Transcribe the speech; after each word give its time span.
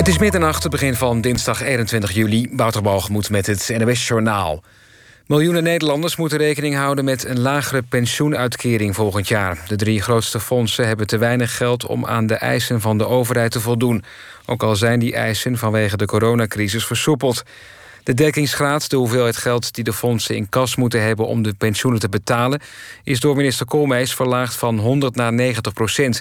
Het 0.00 0.08
is 0.08 0.18
middernacht, 0.18 0.62
het 0.62 0.72
begin 0.72 0.94
van 0.94 1.20
dinsdag 1.20 1.62
21 1.62 2.12
juli. 2.12 2.48
Wouter 2.52 2.82
moet 3.10 3.30
met 3.30 3.46
het 3.46 3.70
NOS 3.78 4.08
Journaal. 4.08 4.62
Miljoenen 5.26 5.62
Nederlanders 5.62 6.16
moeten 6.16 6.38
rekening 6.38 6.74
houden 6.74 7.04
met 7.04 7.24
een 7.24 7.40
lagere 7.40 7.82
pensioenuitkering 7.82 8.94
volgend 8.94 9.28
jaar. 9.28 9.58
De 9.66 9.76
drie 9.76 10.02
grootste 10.02 10.40
fondsen 10.40 10.86
hebben 10.86 11.06
te 11.06 11.18
weinig 11.18 11.56
geld 11.56 11.86
om 11.86 12.06
aan 12.06 12.26
de 12.26 12.34
eisen 12.34 12.80
van 12.80 12.98
de 12.98 13.06
overheid 13.06 13.50
te 13.50 13.60
voldoen. 13.60 14.04
Ook 14.46 14.62
al 14.62 14.76
zijn 14.76 14.98
die 14.98 15.14
eisen 15.14 15.58
vanwege 15.58 15.96
de 15.96 16.06
coronacrisis 16.06 16.86
versoepeld. 16.86 17.42
De 18.10 18.16
dekkingsgraad, 18.16 18.90
de 18.90 18.96
hoeveelheid 18.96 19.36
geld 19.36 19.74
die 19.74 19.84
de 19.84 19.92
fondsen 19.92 20.36
in 20.36 20.48
kas 20.48 20.76
moeten 20.76 21.02
hebben 21.02 21.26
om 21.26 21.42
de 21.42 21.54
pensioenen 21.54 22.00
te 22.00 22.08
betalen, 22.08 22.60
is 23.04 23.20
door 23.20 23.36
minister 23.36 23.66
Koolmees 23.66 24.14
verlaagd 24.14 24.54
van 24.54 24.78
100 24.78 25.16
naar 25.16 25.32
90 25.32 25.72
procent. 25.72 26.20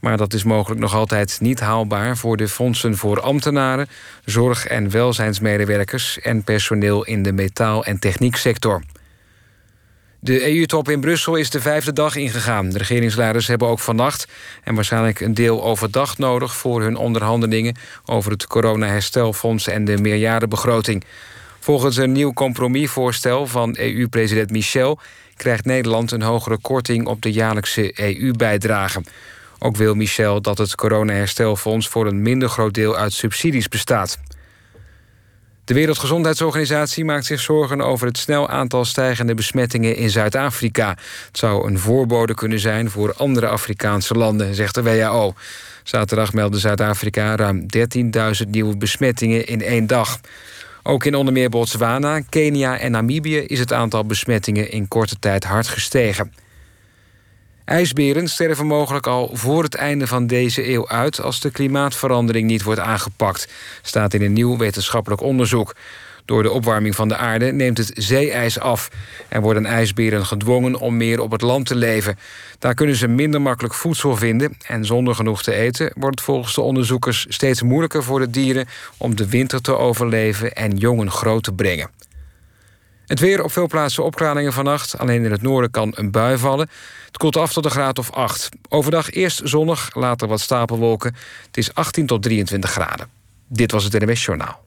Maar 0.00 0.16
dat 0.16 0.32
is 0.32 0.44
mogelijk 0.44 0.80
nog 0.80 0.94
altijd 0.94 1.38
niet 1.40 1.60
haalbaar 1.60 2.16
voor 2.16 2.36
de 2.36 2.48
fondsen 2.48 2.96
voor 2.96 3.20
ambtenaren, 3.20 3.88
zorg- 4.24 4.66
en 4.66 4.90
welzijnsmedewerkers 4.90 6.18
en 6.20 6.44
personeel 6.44 7.04
in 7.04 7.22
de 7.22 7.32
metaal- 7.32 7.84
en 7.84 7.98
technieksector. 7.98 8.82
De 10.20 10.56
EU-top 10.56 10.88
in 10.88 11.00
Brussel 11.00 11.36
is 11.36 11.50
de 11.50 11.60
vijfde 11.60 11.92
dag 11.92 12.16
ingegaan. 12.16 12.70
De 12.70 12.78
regeringsleiders 12.78 13.46
hebben 13.46 13.68
ook 13.68 13.78
vannacht 13.78 14.28
en 14.64 14.74
waarschijnlijk 14.74 15.20
een 15.20 15.34
deel 15.34 15.64
overdag 15.64 16.18
nodig 16.18 16.56
voor 16.56 16.82
hun 16.82 16.96
onderhandelingen 16.96 17.76
over 18.04 18.30
het 18.30 18.46
coronaherstelfonds 18.46 19.68
en 19.68 19.84
de 19.84 19.98
meerjarenbegroting. 19.98 21.04
Volgens 21.68 21.96
een 21.96 22.12
nieuw 22.12 22.32
compromisvoorstel 22.32 23.46
van 23.46 23.76
EU-president 23.78 24.50
Michel 24.50 24.98
krijgt 25.36 25.64
Nederland 25.64 26.12
een 26.12 26.22
hogere 26.22 26.58
korting 26.58 27.06
op 27.06 27.22
de 27.22 27.32
jaarlijkse 27.32 28.00
EU-bijdrage. 28.00 29.02
Ook 29.58 29.76
wil 29.76 29.94
Michel 29.94 30.40
dat 30.40 30.58
het 30.58 30.74
coronaherstelfonds 30.74 31.88
voor 31.88 32.06
een 32.06 32.22
minder 32.22 32.48
groot 32.48 32.74
deel 32.74 32.96
uit 32.96 33.12
subsidies 33.12 33.68
bestaat. 33.68 34.18
De 35.64 35.74
Wereldgezondheidsorganisatie 35.74 37.04
maakt 37.04 37.24
zich 37.24 37.40
zorgen 37.40 37.80
over 37.80 38.06
het 38.06 38.18
snel 38.18 38.48
aantal 38.48 38.84
stijgende 38.84 39.34
besmettingen 39.34 39.96
in 39.96 40.10
Zuid-Afrika. 40.10 40.88
Het 41.26 41.38
zou 41.38 41.66
een 41.66 41.78
voorbode 41.78 42.34
kunnen 42.34 42.60
zijn 42.60 42.90
voor 42.90 43.14
andere 43.14 43.48
Afrikaanse 43.48 44.14
landen, 44.14 44.54
zegt 44.54 44.74
de 44.74 44.82
WHO. 44.82 45.34
Zaterdag 45.82 46.32
meldde 46.32 46.58
Zuid-Afrika 46.58 47.36
ruim 47.36 47.66
13.000 48.44 48.48
nieuwe 48.48 48.76
besmettingen 48.76 49.46
in 49.46 49.62
één 49.62 49.86
dag. 49.86 50.20
Ook 50.88 51.04
in 51.04 51.14
onder 51.14 51.32
meer 51.32 51.48
Botswana, 51.48 52.20
Kenia 52.20 52.78
en 52.78 52.90
Namibië 52.90 53.38
is 53.38 53.58
het 53.58 53.72
aantal 53.72 54.04
besmettingen 54.04 54.70
in 54.70 54.88
korte 54.88 55.18
tijd 55.18 55.44
hard 55.44 55.68
gestegen. 55.68 56.32
IJsberen 57.64 58.28
sterven 58.28 58.66
mogelijk 58.66 59.06
al 59.06 59.30
voor 59.32 59.62
het 59.62 59.74
einde 59.74 60.06
van 60.06 60.26
deze 60.26 60.68
eeuw 60.68 60.88
uit 60.88 61.20
als 61.20 61.40
de 61.40 61.50
klimaatverandering 61.50 62.46
niet 62.46 62.62
wordt 62.62 62.80
aangepakt, 62.80 63.48
staat 63.82 64.14
in 64.14 64.22
een 64.22 64.32
nieuw 64.32 64.56
wetenschappelijk 64.56 65.20
onderzoek. 65.20 65.74
Door 66.28 66.42
de 66.42 66.50
opwarming 66.50 66.94
van 66.94 67.08
de 67.08 67.16
aarde 67.16 67.52
neemt 67.52 67.78
het 67.78 67.90
zeeijs 67.94 68.58
af 68.58 68.90
en 69.28 69.42
worden 69.42 69.66
ijsberen 69.66 70.26
gedwongen 70.26 70.74
om 70.74 70.96
meer 70.96 71.20
op 71.20 71.30
het 71.30 71.42
land 71.42 71.66
te 71.66 71.74
leven. 71.74 72.18
Daar 72.58 72.74
kunnen 72.74 72.96
ze 72.96 73.08
minder 73.08 73.40
makkelijk 73.40 73.74
voedsel 73.74 74.16
vinden 74.16 74.56
en 74.66 74.84
zonder 74.84 75.14
genoeg 75.14 75.42
te 75.42 75.54
eten 75.54 75.92
wordt 75.94 76.18
het 76.18 76.24
volgens 76.24 76.54
de 76.54 76.60
onderzoekers 76.60 77.26
steeds 77.28 77.62
moeilijker 77.62 78.02
voor 78.04 78.18
de 78.18 78.30
dieren 78.30 78.68
om 78.96 79.16
de 79.16 79.28
winter 79.28 79.60
te 79.60 79.76
overleven 79.76 80.54
en 80.54 80.76
jongen 80.76 81.10
groot 81.10 81.42
te 81.42 81.52
brengen. 81.52 81.90
Het 83.06 83.20
weer 83.20 83.44
op 83.44 83.52
veel 83.52 83.66
plaatsen 83.66 84.04
opklaringen 84.04 84.52
vannacht. 84.52 84.98
Alleen 84.98 85.24
in 85.24 85.30
het 85.30 85.42
noorden 85.42 85.70
kan 85.70 85.92
een 85.96 86.10
bui 86.10 86.38
vallen. 86.38 86.70
Het 87.06 87.16
koelt 87.16 87.36
af 87.36 87.52
tot 87.52 87.64
een 87.64 87.70
graad 87.70 87.98
of 87.98 88.12
8. 88.12 88.48
Overdag 88.68 89.10
eerst 89.10 89.40
zonnig, 89.44 89.94
later 89.94 90.28
wat 90.28 90.40
stapelwolken. 90.40 91.16
Het 91.46 91.56
is 91.56 91.74
18 91.74 92.06
tot 92.06 92.22
23 92.22 92.70
graden. 92.70 93.08
Dit 93.46 93.70
was 93.70 93.84
het 93.84 93.92
NWS 93.92 94.24
Journaal. 94.24 94.66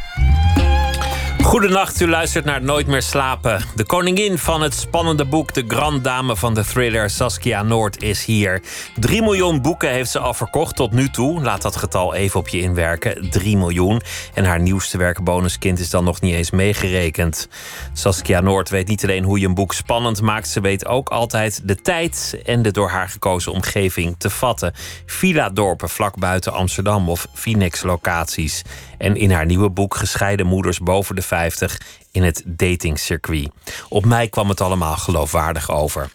Goedenacht, 1.43 2.01
u 2.01 2.07
luistert 2.07 2.45
naar 2.45 2.61
Nooit 2.61 2.87
meer 2.87 3.01
slapen. 3.01 3.63
De 3.75 3.85
koningin 3.85 4.37
van 4.37 4.61
het 4.61 4.73
spannende 4.73 5.25
boek 5.25 5.53
De 5.53 5.63
Grand 5.67 6.03
Dame 6.03 6.35
van 6.35 6.53
de 6.53 6.63
thriller 6.63 7.09
Saskia 7.09 7.63
Noord 7.63 8.03
is 8.03 8.25
hier. 8.25 8.61
3 8.95 9.21
miljoen 9.21 9.61
boeken 9.61 9.89
heeft 9.89 10.11
ze 10.11 10.19
al 10.19 10.33
verkocht 10.33 10.75
tot 10.75 10.91
nu 10.91 11.09
toe. 11.09 11.41
Laat 11.41 11.61
dat 11.61 11.75
getal 11.75 12.13
even 12.13 12.39
op 12.39 12.47
je 12.47 12.59
inwerken. 12.59 13.29
3 13.29 13.57
miljoen. 13.57 14.01
En 14.33 14.45
haar 14.45 14.59
nieuwste 14.59 14.97
werk 14.97 15.23
Bonuskind 15.23 15.79
is 15.79 15.89
dan 15.89 16.03
nog 16.03 16.21
niet 16.21 16.33
eens 16.33 16.51
meegerekend. 16.51 17.47
Saskia 17.93 18.41
Noord 18.41 18.69
weet 18.69 18.87
niet 18.87 19.03
alleen 19.03 19.23
hoe 19.23 19.39
je 19.39 19.47
een 19.47 19.53
boek 19.53 19.73
spannend 19.73 20.21
maakt, 20.21 20.47
ze 20.47 20.61
weet 20.61 20.85
ook 20.85 21.09
altijd 21.09 21.61
de 21.63 21.75
tijd 21.75 22.41
en 22.45 22.61
de 22.61 22.71
door 22.71 22.89
haar 22.89 23.09
gekozen 23.09 23.51
omgeving 23.51 24.15
te 24.17 24.29
vatten. 24.29 24.73
Villa-dorpen 25.05 25.89
vlak 25.89 26.19
buiten 26.19 26.53
Amsterdam 26.53 27.09
of 27.09 27.27
Phoenix-locaties. 27.33 28.63
En 29.01 29.15
in 29.15 29.31
haar 29.31 29.45
nieuwe 29.45 29.69
boek 29.69 29.95
Gescheiden 29.95 30.45
Moeders 30.45 30.79
boven 30.79 31.15
de 31.15 31.21
50 31.21 31.81
in 32.11 32.23
het 32.23 32.43
datingcircuit. 32.45 33.49
Op 33.89 34.05
mij 34.05 34.27
kwam 34.27 34.49
het 34.49 34.61
allemaal 34.61 34.97
geloofwaardig 34.97 35.71
over. 35.71 36.09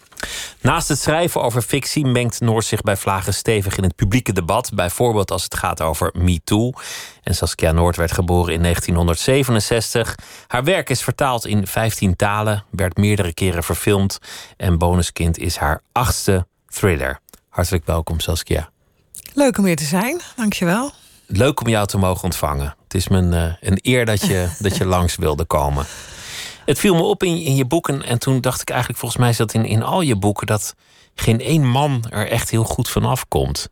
Naast 0.61 0.89
het 0.89 0.99
schrijven 0.99 1.43
over 1.43 1.63
fictie 1.63 2.07
mengt 2.07 2.41
Noord 2.41 2.65
zich 2.65 2.81
bij 2.81 2.97
Vlagen 2.97 3.35
stevig 3.35 3.77
in 3.77 3.83
het 3.83 3.97
publieke 3.97 4.33
debat. 4.33 4.71
Bijvoorbeeld 4.75 5.31
als 5.31 5.43
het 5.43 5.55
gaat 5.55 5.81
over 5.81 6.11
MeToo. 6.19 6.73
En 7.23 7.35
Saskia 7.35 7.73
Noord 7.73 7.97
werd 7.97 8.13
geboren 8.13 8.55
in 8.55 8.63
1967. 8.63 10.15
Haar 10.47 10.65
werk 10.65 10.91
is 10.91 11.03
vertaald 11.03 11.47
in 11.47 11.67
15 11.67 12.17
talen, 12.17 12.65
werd 12.71 12.97
meerdere 12.97 13.35
keren 13.35 13.65
verfilmd. 13.65 14.19
En 14.57 14.79
Bonuskind 14.79 15.39
is 15.39 15.57
haar 15.57 15.83
achtste 15.93 16.47
thriller. 16.69 17.21
Hartelijk 17.49 17.87
welkom, 17.87 18.21
Saskia. 18.21 18.71
Leuk 19.35 19.59
om 19.59 19.65
hier 19.65 19.77
te 19.77 19.85
zijn, 19.85 20.21
dankjewel. 20.37 20.93
Leuk 21.27 21.61
om 21.61 21.69
jou 21.69 21.87
te 21.87 21.99
mogen 21.99 22.25
ontvangen. 22.25 22.77
Het 22.85 22.95
is 22.95 23.09
me 23.09 23.17
een, 23.17 23.35
eh, 23.35 23.53
een 23.61 23.79
eer 23.83 24.05
dat 24.05 24.21
je, 24.21 24.49
dat 24.59 24.77
je 24.77 24.85
langs 24.97 25.17
wilde 25.17 25.45
komen. 25.45 25.87
Het 26.65 26.79
viel 26.79 26.95
me 26.95 27.03
op 27.03 27.23
in, 27.23 27.37
in 27.43 27.57
je 27.57 27.65
boeken 27.65 28.03
en 28.03 28.19
toen 28.19 28.41
dacht 28.41 28.61
ik 28.61 28.69
eigenlijk, 28.71 28.99
volgens 29.01 29.21
mij 29.21 29.31
is 29.31 29.37
dat 29.37 29.55
in, 29.55 29.65
in 29.65 29.83
al 29.83 30.01
je 30.01 30.17
boeken, 30.17 30.47
dat 30.47 30.75
geen 31.15 31.41
één 31.41 31.67
man 31.67 32.05
er 32.11 32.29
echt 32.31 32.51
heel 32.51 32.65
goed 32.65 32.91
vanaf 32.91 33.29
komt. 33.29 33.69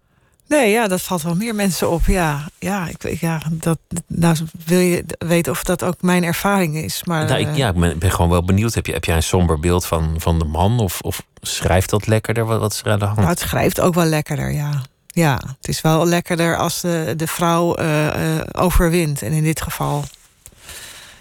Nee, 0.48 0.70
ja, 0.70 0.88
dat 0.88 1.02
valt 1.02 1.22
wel 1.22 1.34
meer 1.34 1.54
mensen 1.54 1.90
op. 1.90 2.06
Ja, 2.06 2.48
ja, 2.58 2.88
ik, 2.88 3.20
ja 3.20 3.40
dat, 3.50 3.78
nou, 4.06 4.36
wil 4.64 4.78
je 4.78 5.04
weten 5.18 5.52
of 5.52 5.64
dat 5.64 5.84
ook 5.84 6.02
mijn 6.02 6.24
ervaring 6.24 6.76
is. 6.76 7.04
Maar, 7.04 7.24
nou, 7.24 7.40
ik, 7.40 7.46
eh, 7.46 7.56
ja, 7.56 7.68
ik 7.68 7.74
ben, 7.74 7.98
ben, 7.98 8.10
gewoon 8.10 8.30
wel 8.30 8.44
benieuwd. 8.44 8.74
Heb, 8.74 8.86
je, 8.86 8.92
heb 8.92 9.04
jij 9.04 9.16
een 9.16 9.22
somber 9.22 9.60
beeld 9.60 9.86
van, 9.86 10.14
van 10.18 10.38
de 10.38 10.44
man? 10.44 10.80
Of, 10.80 11.00
of 11.00 11.22
schrijft 11.40 11.90
dat 11.90 12.06
lekkerder? 12.06 12.44
Wat, 12.44 12.60
wat 12.60 12.72
is 12.72 12.80
er 12.84 12.90
aan 12.90 12.98
de 12.98 13.04
hand? 13.04 13.16
Nou, 13.16 13.30
het 13.30 13.40
schrijft 13.40 13.80
ook 13.80 13.94
wel 13.94 14.04
lekkerder, 14.04 14.52
ja. 14.52 14.82
Ja, 15.14 15.40
het 15.56 15.68
is 15.68 15.80
wel 15.80 16.06
lekkerder 16.06 16.56
als 16.56 16.80
de, 16.80 17.14
de 17.16 17.26
vrouw 17.26 17.78
uh, 17.78 18.36
uh, 18.36 18.40
overwint. 18.52 19.22
En 19.22 19.32
in 19.32 19.42
dit 19.42 19.60
geval 19.60 20.04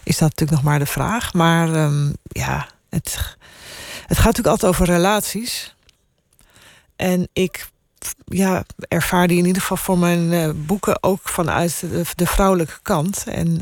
is 0.03 0.17
dat 0.17 0.29
natuurlijk 0.29 0.51
nog 0.51 0.63
maar 0.63 0.79
de 0.79 0.85
vraag. 0.85 1.33
Maar 1.33 1.69
um, 1.69 2.15
ja, 2.23 2.67
het, 2.89 3.37
het 4.07 4.17
gaat 4.17 4.25
natuurlijk 4.25 4.47
altijd 4.47 4.71
over 4.71 4.85
relaties. 4.85 5.75
En 6.95 7.27
ik 7.33 7.67
ja, 8.25 8.63
ervaar 8.87 9.27
die 9.27 9.37
in 9.37 9.45
ieder 9.45 9.61
geval 9.61 9.77
voor 9.77 9.97
mijn 9.97 10.31
uh, 10.31 10.49
boeken 10.55 11.03
ook 11.03 11.21
vanuit 11.29 11.79
de, 11.79 12.03
de 12.15 12.27
vrouwelijke 12.27 12.79
kant. 12.81 13.23
En 13.27 13.61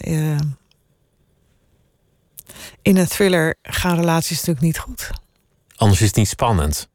in 2.81 2.97
een 2.97 3.07
thriller 3.07 3.55
gaan 3.61 3.95
relaties 3.95 4.37
natuurlijk 4.37 4.65
niet 4.65 4.79
goed. 4.79 5.09
Anders 5.75 6.01
is 6.01 6.07
het 6.07 6.15
niet 6.15 6.27
spannend. 6.27 6.89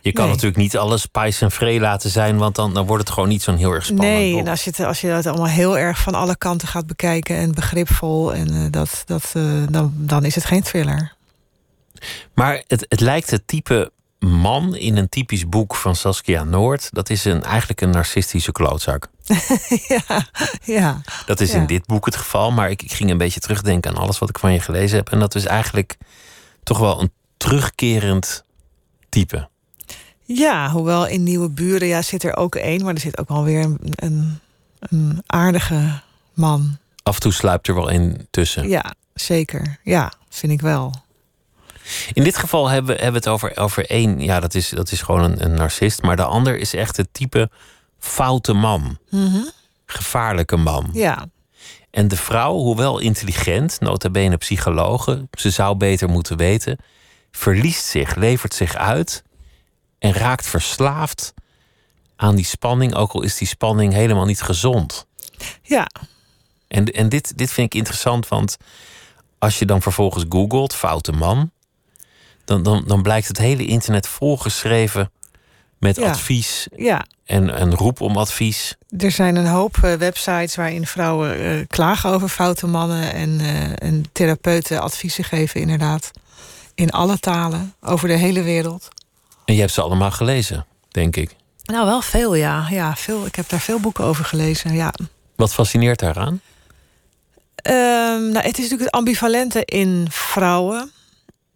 Je 0.00 0.12
kan 0.12 0.24
Nee. 0.24 0.32
natuurlijk 0.32 0.60
niet 0.62 0.76
alles 0.76 1.00
spice 1.00 1.44
en 1.44 1.50
vree 1.50 1.80
laten 1.80 2.10
zijn, 2.10 2.36
want 2.38 2.54
dan, 2.54 2.74
dan 2.74 2.86
wordt 2.86 3.04
het 3.04 3.12
gewoon 3.12 3.28
niet 3.28 3.42
zo'n 3.42 3.56
heel 3.56 3.72
erg 3.72 3.84
spannend. 3.84 4.08
Nee, 4.16 4.38
en 4.38 4.48
als 4.48 4.64
je, 4.64 4.70
het, 4.70 4.80
als 4.80 5.00
je 5.00 5.06
het 5.06 5.26
allemaal 5.26 5.46
heel 5.46 5.78
erg 5.78 5.98
van 5.98 6.14
alle 6.14 6.36
kanten 6.36 6.68
gaat 6.68 6.86
bekijken 6.86 7.36
en 7.36 7.52
begripvol, 7.54 8.34
en 8.34 8.48
eh, 8.54 8.66
dat, 8.70 9.02
dat, 9.06 9.30
eh, 9.34 9.42
dan, 9.70 9.92
dan 9.96 10.24
is 10.24 10.34
het 10.34 10.44
geen 10.44 10.62
thriller. 10.62 11.14
Maar 12.34 12.62
het, 12.66 12.86
het 12.88 13.00
lijkt 13.00 13.30
het 13.30 13.42
type 13.46 13.90
man 14.18 14.76
in 14.76 14.96
een 14.96 15.08
typisch 15.08 15.48
boek 15.48 15.74
van 15.74 15.96
Saskia 15.96 16.44
Noord. 16.44 16.88
Dat 16.92 17.10
is 17.10 17.24
een, 17.24 17.42
eigenlijk 17.42 17.80
een 17.80 17.90
narcistische 17.90 18.52
klootzak. 18.52 19.08
ja, 19.88 20.26
ja. 20.64 21.00
Dat 21.26 21.40
is 21.40 21.52
Ja. 21.52 21.56
in 21.58 21.66
dit 21.66 21.86
boek 21.86 22.04
het 22.04 22.16
geval. 22.16 22.50
Maar 22.52 22.70
ik, 22.70 22.82
ik 22.82 22.92
ging 22.92 23.10
een 23.10 23.18
beetje 23.18 23.40
terugdenken 23.40 23.90
aan 23.90 23.96
alles 24.02 24.18
wat 24.18 24.28
ik 24.28 24.38
van 24.38 24.52
je 24.52 24.60
gelezen 24.60 24.96
heb. 24.96 25.10
En 25.10 25.18
dat 25.18 25.34
is 25.34 25.44
eigenlijk 25.44 25.96
toch 26.62 26.78
wel 26.78 27.00
een 27.00 27.12
terugkerend 27.36 28.44
type. 29.08 29.48
Ja, 30.26 30.70
hoewel 30.70 31.06
in 31.06 31.22
Nieuwe 31.22 31.48
Buren 31.48 31.88
ja, 31.88 32.02
zit 32.02 32.22
er 32.22 32.36
ook 32.36 32.54
één, 32.54 32.84
maar 32.84 32.94
er 32.94 33.00
zit 33.00 33.18
ook 33.18 33.28
alweer 33.28 33.62
een, 33.62 33.78
een, 33.94 34.38
een 34.78 35.22
aardige 35.26 36.00
man. 36.34 36.78
Af 37.02 37.14
en 37.14 37.20
toe 37.20 37.32
sluipt 37.32 37.68
er 37.68 37.74
wel 37.74 37.88
in 37.88 38.26
tussen. 38.30 38.68
Ja, 38.68 38.94
zeker. 39.14 39.78
Ja, 39.82 40.12
vind 40.28 40.52
ik 40.52 40.60
wel. 40.60 40.94
In 42.12 42.24
dit 42.24 42.36
geval 42.36 42.68
hebben 42.68 42.96
we, 42.96 43.02
hebben 43.02 43.20
het 43.20 43.28
over, 43.28 43.56
over 43.56 43.90
één. 43.90 44.20
Ja, 44.20 44.40
dat 44.40 44.54
is, 44.54 44.68
dat 44.68 44.92
is 44.92 45.02
gewoon 45.02 45.22
een, 45.22 45.44
een 45.44 45.54
narcist. 45.54 46.02
Maar 46.02 46.16
de 46.16 46.24
ander 46.24 46.56
is 46.56 46.74
echt 46.74 46.96
het 46.96 47.08
type 47.12 47.50
foute 47.98 48.52
man. 48.52 48.98
Gevaarlijke 49.86 50.56
man. 50.56 50.88
Ja, 50.92 51.26
En 51.90 52.08
de 52.08 52.16
vrouw, 52.16 52.54
hoewel 52.54 52.98
intelligent, 52.98 53.80
nota 53.80 54.10
bene 54.10 54.36
psychologe, 54.36 55.28
ze 55.32 55.50
zou 55.50 55.76
beter 55.76 56.08
moeten 56.08 56.36
weten, 56.36 56.78
verliest 57.30 57.84
zich, 57.84 58.14
levert 58.14 58.54
zich 58.54 58.74
uit 58.74 59.24
en 59.98 60.12
raakt 60.12 60.46
verslaafd 60.46 61.34
aan 62.16 62.34
die 62.34 62.44
spanning, 62.44 62.94
ook 62.94 63.12
al 63.12 63.22
is 63.22 63.36
die 63.36 63.48
spanning 63.48 63.92
helemaal 63.92 64.24
niet 64.24 64.42
gezond. 64.42 65.06
ja, 65.62 65.88
En, 66.68 66.84
en 66.84 67.08
dit, 67.08 67.38
dit 67.38 67.50
vind 67.50 67.66
ik 67.66 67.78
interessant, 67.78 68.28
want 68.28 68.56
als 69.38 69.58
je 69.58 69.64
dan 69.66 69.82
vervolgens 69.82 70.24
googelt, 70.28 70.74
foute 70.74 71.12
man, 71.12 71.50
dan, 72.44 72.62
dan, 72.62 72.84
dan 72.86 73.02
blijkt 73.02 73.28
het 73.28 73.38
hele 73.38 73.66
internet 73.66 74.08
volgeschreven 74.08 75.10
met 75.78 75.96
Ja. 75.96 76.08
advies 76.08 76.66
ja. 76.76 77.06
en 77.24 77.60
een 77.62 77.74
roep 77.74 78.00
om 78.00 78.16
advies. 78.16 78.74
Er 78.98 79.10
zijn 79.10 79.36
een 79.36 79.46
hoop 79.46 79.76
eh, 79.82 79.92
websites 79.92 80.54
waarin 80.54 80.86
vrouwen 80.86 81.38
eh, 81.38 81.66
klagen 81.68 82.10
over 82.10 82.28
foute 82.28 82.66
mannen 82.66 83.12
en, 83.12 83.40
eh, 83.40 83.88
en 83.88 84.04
therapeuten 84.12 84.80
adviezen 84.80 85.24
geven, 85.24 85.60
inderdaad. 85.60 86.10
In 86.74 86.90
alle 86.90 87.18
talen, 87.18 87.74
over 87.80 88.08
de 88.08 88.14
hele 88.16 88.42
wereld. 88.42 88.88
En 89.46 89.54
je 89.54 89.60
hebt 89.60 89.72
ze 89.72 89.80
allemaal 89.82 90.10
gelezen, 90.10 90.66
denk 90.88 91.16
ik. 91.16 91.36
Nou, 91.64 91.86
wel 91.86 92.00
veel, 92.02 92.34
ja. 92.34 92.66
ja 92.70 92.96
veel. 92.96 93.26
Ik 93.26 93.34
heb 93.34 93.48
daar 93.48 93.60
veel 93.60 93.80
boeken 93.80 94.04
over 94.04 94.24
gelezen, 94.24 94.74
ja. 94.74 94.92
Wat 95.36 95.54
fascineert 95.54 95.98
daaraan? 95.98 96.40
Ehm, 97.56 98.28
nou, 98.28 98.34
het 98.34 98.44
is 98.46 98.62
natuurlijk 98.62 98.80
het 98.80 98.90
ambivalente 98.90 99.64
in 99.64 100.06
vrouwen. 100.10 100.90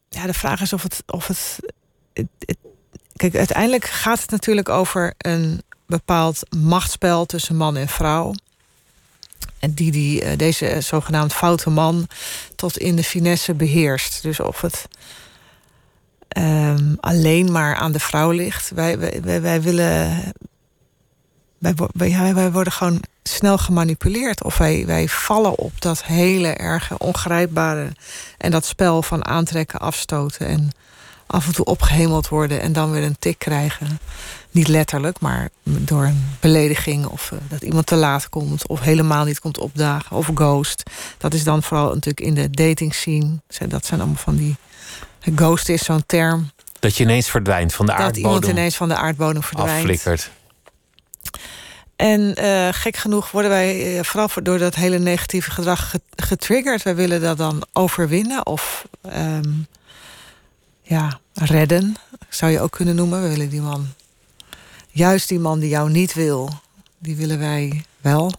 Ja, 0.09 0.27
de 0.27 0.35
vraag 0.35 0.61
is 0.61 0.73
of 0.73 0.83
het. 0.83 1.03
Of 1.07 1.27
het, 1.27 1.57
het- 2.13 2.27
het- 2.39 2.57
kijk, 3.17 3.35
uiteindelijk 3.37 3.85
gaat 3.85 4.21
het 4.21 4.31
natuurlijk 4.31 4.69
over 4.69 5.15
een 5.19 5.63
bepaald 5.87 6.43
machtsspel 6.57 7.27
tussen 7.27 7.57
man 7.57 7.77
en 7.77 7.89
vrouw. 7.89 8.35
En 9.59 9.75
die, 9.75 9.91
die 9.93 10.23
eh, 10.23 10.37
deze 10.39 10.77
zogenaamd 10.81 11.33
foute 11.33 11.71
man 11.71 12.07
tot 12.57 12.79
in 12.79 12.97
de 12.97 13.05
finesse 13.05 13.55
beheerst. 13.55 14.23
Dus 14.23 14.41
of 14.41 14.61
het 14.61 14.89
ehm, 16.31 16.94
alleen 17.00 17.53
maar 17.53 17.75
aan 17.75 17.93
de 17.93 18.00
vrouw 18.00 18.31
ligt. 18.31 18.71
Wij, 18.75 18.99
wij, 18.99 19.41
wij, 19.43 19.62
willen 19.62 20.23
wij, 21.93 22.35
wij 22.35 22.53
worden 22.53 22.73
gewoon 22.73 23.03
snel 23.23 23.59
gemanipuleerd. 23.59 24.44
Of 24.44 24.59
wij, 24.59 24.87
wij 24.87 25.09
vallen 25.09 25.59
op 25.59 25.81
dat 25.81 26.05
hele 26.05 26.49
erge, 26.49 26.99
ongrijpbare. 26.99 27.93
En 28.38 28.50
dat 28.50 28.65
spel 28.65 29.03
van 29.03 29.25
aantrekken, 29.27 29.81
afstoten. 29.81 30.47
En 30.47 30.71
af 31.27 31.47
en 31.47 31.53
toe 31.53 31.65
opgehemeld 31.65 32.29
worden 32.29 32.61
en 32.61 32.73
dan 32.73 32.91
weer 32.91 33.03
een 33.03 33.19
tik 33.19 33.38
krijgen. 33.38 34.00
Niet 34.50 34.69
letterlijk, 34.69 35.21
maar 35.21 35.50
door 35.62 36.05
een 36.05 36.25
belediging. 36.41 37.06
Of 37.06 37.32
eh, 37.32 37.38
dat 37.49 37.62
iemand 37.62 37.87
te 37.87 37.97
laat 37.97 38.29
komt. 38.29 38.67
Of 38.67 38.81
helemaal 38.81 39.25
niet 39.25 39.41
komt 39.41 39.59
opdagen. 39.59 40.17
Of 40.17 40.31
ghost. 40.35 40.82
Dat 41.19 41.35
is 41.35 41.44
dan 41.44 41.62
vooral 41.62 41.87
natuurlijk 41.87 42.21
in 42.21 42.35
de 42.35 42.50
dating 42.50 42.94
scene. 42.94 43.41
Dat 43.69 43.87
zijn 43.87 44.00
allemaal 44.00 44.19
van 44.19 44.37
die. 44.37 44.56
Ghost 45.34 45.69
is 45.69 45.84
zo'n 45.84 46.06
term. 46.06 46.50
Dat 46.81 46.96
je 46.96 47.02
ineens 47.05 47.31
verdwijnt 47.31 47.75
van 47.75 47.87
de 47.87 47.94
Dat 47.96 48.17
iemand 48.17 48.34
aardbodem, 48.34 48.56
ineens 48.58 48.76
van 48.76 48.88
de 48.88 48.94
aardbodem 48.96 49.43
verdwijnt. 49.43 49.78
afflikkert. 49.81 50.31
En 51.96 52.34
eh, 52.34 52.69
gek 52.70 52.96
genoeg 52.96 53.31
worden 53.31 53.50
wij 53.50 53.99
eh, 53.99 54.05
vooral 54.05 54.28
voor- 54.28 54.43
door 54.43 54.58
dat 54.58 54.75
hele 54.75 54.99
negatieve 54.99 55.50
gedrag 55.50 55.90
ge- 55.90 56.00
getriggerd. 56.17 56.82
Wij 56.82 56.94
willen 56.94 57.20
dat 57.20 57.38
dan 57.38 57.62
overwinnen 57.72 58.46
of 58.46 58.84
ehm, 59.02 59.52
ja, 60.82 61.19
redden, 61.34 61.96
zou 62.28 62.52
je 62.52 62.61
ook 62.61 62.70
kunnen 62.72 62.94
noemen. 62.94 63.22
We 63.22 63.28
willen 63.28 63.49
die 63.49 63.61
man, 63.61 63.87
juist 64.90 65.28
die 65.28 65.38
man 65.38 65.58
die 65.58 65.69
jou 65.69 65.90
niet 65.90 66.14
wil, 66.14 66.50
die 66.99 67.17
willen 67.17 67.38
wij 67.38 67.84
wel. 68.00 68.32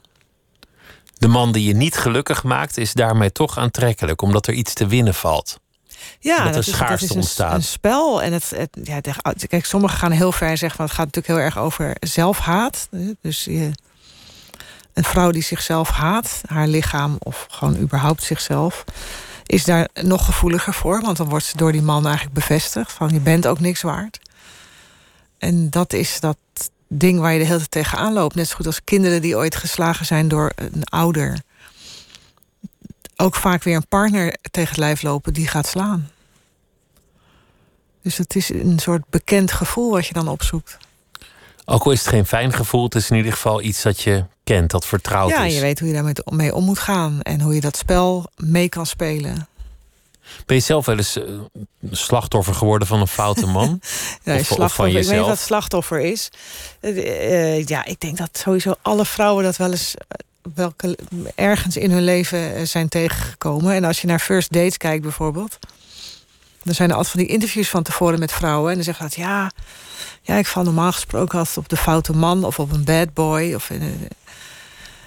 De 1.18 1.28
man 1.28 1.52
die 1.52 1.68
je 1.68 1.74
niet 1.76 1.96
gelukkig 1.98 2.44
maakt, 2.44 2.78
is 2.78 2.94
daarmee 2.94 3.32
toch 3.32 3.58
aantrekkelijk, 3.58 4.22
omdat 4.22 4.48
er 4.48 4.54
iets 4.54 4.74
te 4.74 4.88
winnen 4.88 5.14
valt. 5.14 5.60
Ja, 6.20 6.38
Dat 6.38 6.56
is, 6.56 6.66
dat 6.66 6.76
schaarste 6.76 7.06
is 7.06 7.12
een, 7.12 7.16
ontstaat. 7.18 7.54
een 7.54 7.64
spel. 7.64 8.22
En 8.22 8.34
het, 8.34 8.50
het, 8.56 8.70
ja, 8.84 9.02
kijk, 9.48 9.66
sommigen 9.66 9.98
gaan 9.98 10.12
heel 10.12 10.32
ver 10.32 10.48
en 10.48 10.58
zeggen, 10.58 10.78
van 10.78 10.86
het 10.86 10.96
gaat 10.96 11.06
natuurlijk 11.06 11.34
heel 11.34 11.46
erg 11.46 11.58
over 11.58 11.96
zelfhaat. 12.00 12.88
Dus 13.22 13.44
je, 13.44 13.72
een 14.94 15.04
vrouw 15.04 15.32
die 15.32 15.44
zichzelf 15.44 15.90
haat, 15.90 16.42
haar 16.48 16.68
lichaam 16.68 17.16
of 17.20 17.46
gewoon 17.50 17.78
überhaupt 17.78 18.24
zichzelf, 18.24 18.84
is 19.46 19.64
daar 19.64 19.88
nog 20.02 20.26
gevoeliger 20.26 20.74
voor. 20.74 21.02
Want 21.02 21.18
dan 21.18 21.30
wordt 21.30 21.46
ze 21.46 21.58
door 21.58 21.72
die 21.72 21.82
man 21.82 22.06
eigenlijk 22.06 22.36
bevestigd 22.36 22.92
van 22.92 23.10
je 23.10 23.20
bent 23.20 23.48
ook 23.48 23.60
niks 23.60 23.82
waard. 23.82 24.20
En 25.38 25.70
dat 25.70 25.94
is 25.94 26.20
dat 26.20 26.38
ding 26.88 27.20
waar 27.20 27.34
je 27.34 27.40
de 27.40 27.46
hele 27.46 27.58
tijd 27.58 27.72
tegenaan 27.72 28.14
loopt. 28.14 28.36
Net 28.36 28.48
zo 28.48 28.56
goed 28.56 28.66
als 28.66 28.84
kinderen 28.84 29.22
die 29.22 29.36
ooit 29.36 29.56
geslagen 29.56 30.06
zijn 30.06 30.28
door 30.28 30.52
een 30.56 30.84
ouder. 30.84 31.40
Ook 33.22 33.36
vaak 33.36 33.64
weer 33.64 33.76
een 33.76 33.88
partner 33.88 34.36
tegen 34.52 34.70
het 34.70 34.78
lijf 34.78 35.02
lopen 35.02 35.34
die 35.34 35.48
gaat 35.48 35.68
slaan. 35.68 36.10
Dus 38.02 38.18
het 38.18 38.36
is 38.36 38.50
een 38.50 38.80
soort 38.80 39.04
bekend 39.10 39.52
gevoel 39.52 39.92
wat 39.92 40.08
je 40.08 40.14
dan 40.14 40.28
opzoekt. 40.28 40.78
Ook 41.66 41.84
al 41.84 41.92
is 41.92 42.00
het 42.00 42.08
geen 42.08 42.26
fijn 42.26 42.54
gevoel, 42.54 42.84
het 42.84 42.96
is 42.96 43.10
in 43.10 43.18
ieder 43.18 43.32
geval 43.32 43.62
iets 43.62 43.82
dat 43.82 44.02
je 44.02 44.26
kent, 44.44 44.72
dat 44.72 44.86
vertrouwd 44.86 45.30
ja, 45.30 45.44
is. 45.44 45.56
je 45.56 45.62
weet 45.62 45.80
hoe 45.80 45.88
je 45.88 45.94
daarmee 45.94 46.14
mee 46.26 46.56
om 46.56 46.64
moet 46.64 46.80
gaan 46.80 47.22
en 47.22 47.42
hoe 47.42 47.56
je 47.56 47.62
dat 47.62 47.78
spel 47.78 48.26
mee 48.36 48.70
kan 48.70 48.86
spelen. 48.86 49.48
Ben 50.46 50.56
je 50.56 50.62
zelf 50.64 50.86
wel 50.86 50.98
eens 50.98 51.18
eh, 51.18 51.24
slachtoffer 51.92 52.54
geworden 52.54 52.88
van 52.88 53.00
een 53.00 53.08
foute 53.08 53.46
man? 53.46 53.80
Ja, 54.24 54.36
Of- 54.36 54.40
of 54.42 54.48
van 54.48 54.56
slachtoffer. 54.56 54.88
Ik 54.88 54.94
weet 54.94 55.18
niet 55.18 55.28
wat 55.28 55.40
slachtoffer 55.40 56.00
is. 56.00 56.30
Eh, 56.80 57.58
eh, 57.58 57.66
ja, 57.66 57.86
ik 57.86 58.00
denk 58.00 58.18
dat 58.18 58.38
sowieso 58.38 58.76
alle 58.82 59.06
vrouwen 59.06 59.44
dat 59.44 59.58
wel 59.58 59.72
eens 59.72 59.96
welke, 60.54 60.98
ergens 61.36 61.78
in 61.78 61.92
hun 61.92 62.04
leven 62.04 62.56
eh, 62.56 62.66
zijn 62.66 62.90
tegengekomen. 62.90 63.74
En 63.74 63.84
als 63.84 64.02
je 64.02 64.08
naar 64.08 64.20
first 64.20 64.54
dates 64.54 64.78
kijkt 64.78 65.04
bijvoorbeeld. 65.04 65.60
Dan 66.64 66.74
zijn 66.74 66.90
er 66.90 66.96
altijd 66.96 67.16
van 67.16 67.24
die 67.24 67.34
interviews 67.34 67.70
van 67.70 67.84
tevoren 67.84 68.20
met 68.20 68.32
vrouwen. 68.32 68.70
En 68.70 68.76
dan 68.76 68.84
zeggen 68.84 69.06
dat 69.06 69.16
ja, 69.16 69.52
ja, 70.22 70.36
ik 70.36 70.46
val 70.46 70.64
normaal 70.64 70.92
gesproken 70.92 71.40
altijd 71.40 71.58
op 71.58 71.70
de 71.70 71.78
foute 71.78 72.14
man 72.14 72.44
of 72.44 72.60
op 72.60 72.72
een 72.72 72.84
bad 72.84 73.14
boy. 73.14 73.54
Of, 73.54 73.70
eh, 73.70 73.88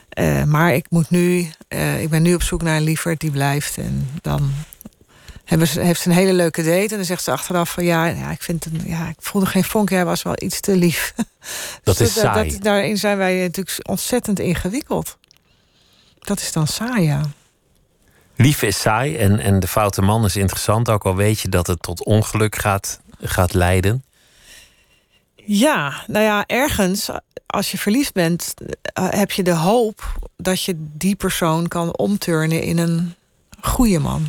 eh, 0.08 0.46
maar 0.46 0.74
ik 0.74 0.86
moet 0.88 1.10
nu, 1.10 1.50
ik 1.98 2.08
ben 2.10 2.22
nu 2.22 2.34
op 2.34 2.42
zoek 2.42 2.62
naar 2.62 2.76
een 2.76 2.82
lieverd 2.82 3.20
die 3.20 3.30
blijft. 3.30 3.78
En 3.78 4.10
dan 4.22 4.52
hebben 5.44 5.68
ze, 5.68 5.80
heeft 5.80 6.00
ze 6.00 6.08
een 6.08 6.14
hele 6.14 6.32
leuke 6.32 6.62
date. 6.62 6.90
En 6.90 6.96
dan 6.96 7.04
zegt 7.04 7.22
ze 7.22 7.30
achteraf 7.30 7.72
van 7.72 7.84
ja, 7.84 8.06
ja 8.06 8.30
ik 8.30 8.42
vind 8.42 8.66
ja, 8.84 9.08
ik 9.08 9.16
voelde 9.18 9.46
geen 9.46 9.64
vonk. 9.64 9.88
Jij 9.88 10.04
was 10.04 10.22
wel 10.22 10.36
iets 10.38 10.60
te 10.60 10.76
lief. 10.76 11.14
Dat 11.82 11.98
Dus 11.98 12.08
is 12.08 12.20
saai. 12.20 12.50
Dat, 12.50 12.62
daarin 12.62 12.96
zijn 12.96 13.16
wij 13.16 13.40
natuurlijk 13.40 13.88
ontzettend 13.88 14.38
ingewikkeld. 14.38 15.18
Dat 16.24 16.40
is 16.40 16.52
dan 16.52 16.66
saai, 16.66 17.02
ja. 17.04 17.20
Liefde 18.36 18.66
is 18.66 18.80
saai 18.80 19.16
en, 19.16 19.38
en 19.38 19.60
de 19.60 19.66
foute 19.68 20.02
man 20.02 20.24
is 20.24 20.36
interessant, 20.36 20.90
ook 20.90 21.04
al 21.04 21.14
weet 21.16 21.40
je 21.40 21.48
dat 21.48 21.66
het 21.66 21.82
tot 21.82 22.04
ongeluk 22.04 22.56
gaat, 22.56 23.00
gaat 23.20 23.52
leiden. 23.54 24.04
Ja, 25.46 26.04
nou 26.06 26.24
ja, 26.24 26.44
ergens, 26.46 27.08
als 27.46 27.70
je 27.70 27.78
verliefd 27.78 28.12
bent, 28.12 28.54
eh, 28.82 29.06
heb 29.10 29.30
je 29.30 29.42
de 29.42 29.54
hoop 29.54 30.18
dat 30.36 30.62
je 30.62 30.74
die 30.78 31.14
persoon 31.16 31.68
kan 31.68 31.96
omturnen 31.96 32.62
in 32.62 32.78
een 32.78 33.14
goede 33.60 33.98
man. 33.98 34.26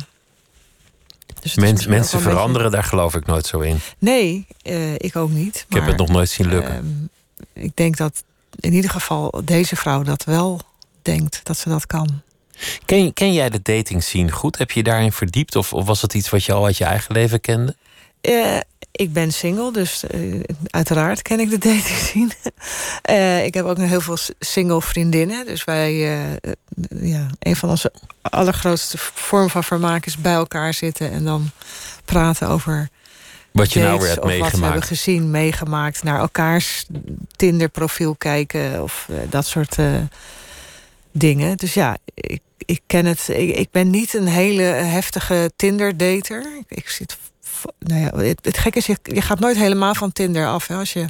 Dus 1.40 1.54
Mens- 1.54 1.86
mensen 1.86 2.20
veranderen, 2.20 2.70
daar 2.70 2.84
geloof 2.84 3.14
ik 3.14 3.26
nooit 3.26 3.46
zo 3.46 3.60
in. 3.60 3.78
Nee, 3.98 4.46
eh, 4.62 4.94
ik 4.94 5.16
ook 5.16 5.30
niet. 5.30 5.64
Ik 5.68 5.74
heb 5.74 5.86
het 5.86 5.96
nog 5.96 6.08
nooit 6.08 6.28
zien 6.28 6.48
lukken. 6.48 6.74
Ehm, 6.74 7.64
ik 7.64 7.76
denk 7.76 7.96
dat 7.96 8.24
in 8.60 8.72
ieder 8.72 8.90
geval 8.90 9.40
deze 9.44 9.76
vrouw 9.76 10.02
dat 10.02 10.24
wel 10.24 10.60
denkt 11.06 11.40
dat 11.42 11.58
ze 11.58 11.68
dat 11.68 11.86
kan. 11.86 12.22
Ken, 12.84 13.12
ken 13.12 13.32
jij 13.32 13.50
de 13.50 13.62
dating 13.62 14.02
scene 14.02 14.30
goed? 14.30 14.58
Heb 14.58 14.70
je 14.70 14.78
je 14.78 14.84
daarin 14.84 15.12
verdiept? 15.12 15.56
Of, 15.56 15.72
of 15.72 15.86
was 15.86 16.02
het 16.02 16.14
iets 16.14 16.30
wat 16.30 16.44
je 16.44 16.52
al 16.52 16.64
uit 16.64 16.76
je 16.76 16.84
eigen 16.84 17.14
leven 17.14 17.40
kende? 17.40 17.76
Eh, 18.20 18.60
ik 18.92 19.12
ben 19.12 19.32
single, 19.32 19.72
dus 19.72 20.06
eh, 20.06 20.40
uiteraard 20.70 21.22
ken 21.22 21.40
ik 21.40 21.50
de 21.50 21.58
dating 21.68 21.98
scene. 21.98 22.30
Eh, 23.02 23.44
ik 23.44 23.54
heb 23.54 23.64
ook 23.64 23.76
nog 23.76 23.88
heel 23.88 24.00
veel 24.00 24.18
single 24.38 24.82
vriendinnen. 24.82 25.46
Dus 25.46 25.64
wij, 25.64 25.94
ja, 27.00 27.26
een 27.38 27.56
van 27.56 27.68
onze 27.68 27.92
allergrootste 28.22 28.98
vorm 28.98 29.50
van 29.50 29.64
vermaak 29.64 30.06
is 30.06 30.16
bij 30.16 30.34
elkaar 30.34 30.74
zitten 30.74 31.10
en 31.10 31.24
dan 31.24 31.50
praten 32.04 32.48
over 32.48 32.88
Wat 33.52 33.72
je 33.72 33.80
nou 33.80 33.98
weer 33.98 34.08
hebt 34.08 34.20
of 34.20 34.24
wat 34.24 34.32
we 34.32 34.42
hebben 34.42 34.60
meegemaakt. 34.60 34.86
gezien, 34.86 35.30
meegemaakt, 35.30 36.02
naar 36.02 36.18
elkaars 36.18 36.86
Tinder-profiel 37.36 38.14
kijken 38.14 38.82
of 38.82 39.08
dat 39.28 39.46
soort 39.46 39.76
dingen. 41.18 41.56
Dus 41.56 41.74
ja, 41.74 41.96
ik, 42.14 42.40
ik 42.58 42.80
ken 42.86 43.04
het. 43.06 43.28
Ik, 43.28 43.56
ik 43.56 43.70
ben 43.70 43.90
niet 43.90 44.14
een 44.14 44.26
hele 44.26 44.62
heftige 44.62 45.50
Tinder-dater. 45.56 46.46
Ik, 46.58 46.78
ik 46.78 46.88
zit. 46.88 47.16
Nou 47.78 48.00
ja, 48.00 48.18
het, 48.18 48.44
het 48.44 48.58
gekke 48.58 48.78
is, 48.78 48.86
je, 48.86 48.96
je 49.02 49.20
gaat 49.22 49.38
nooit 49.40 49.56
helemaal 49.56 49.94
van 49.94 50.12
Tinder 50.12 50.46
af. 50.46 50.66
Hè. 50.66 50.76
Als 50.76 50.92
je, 50.92 51.06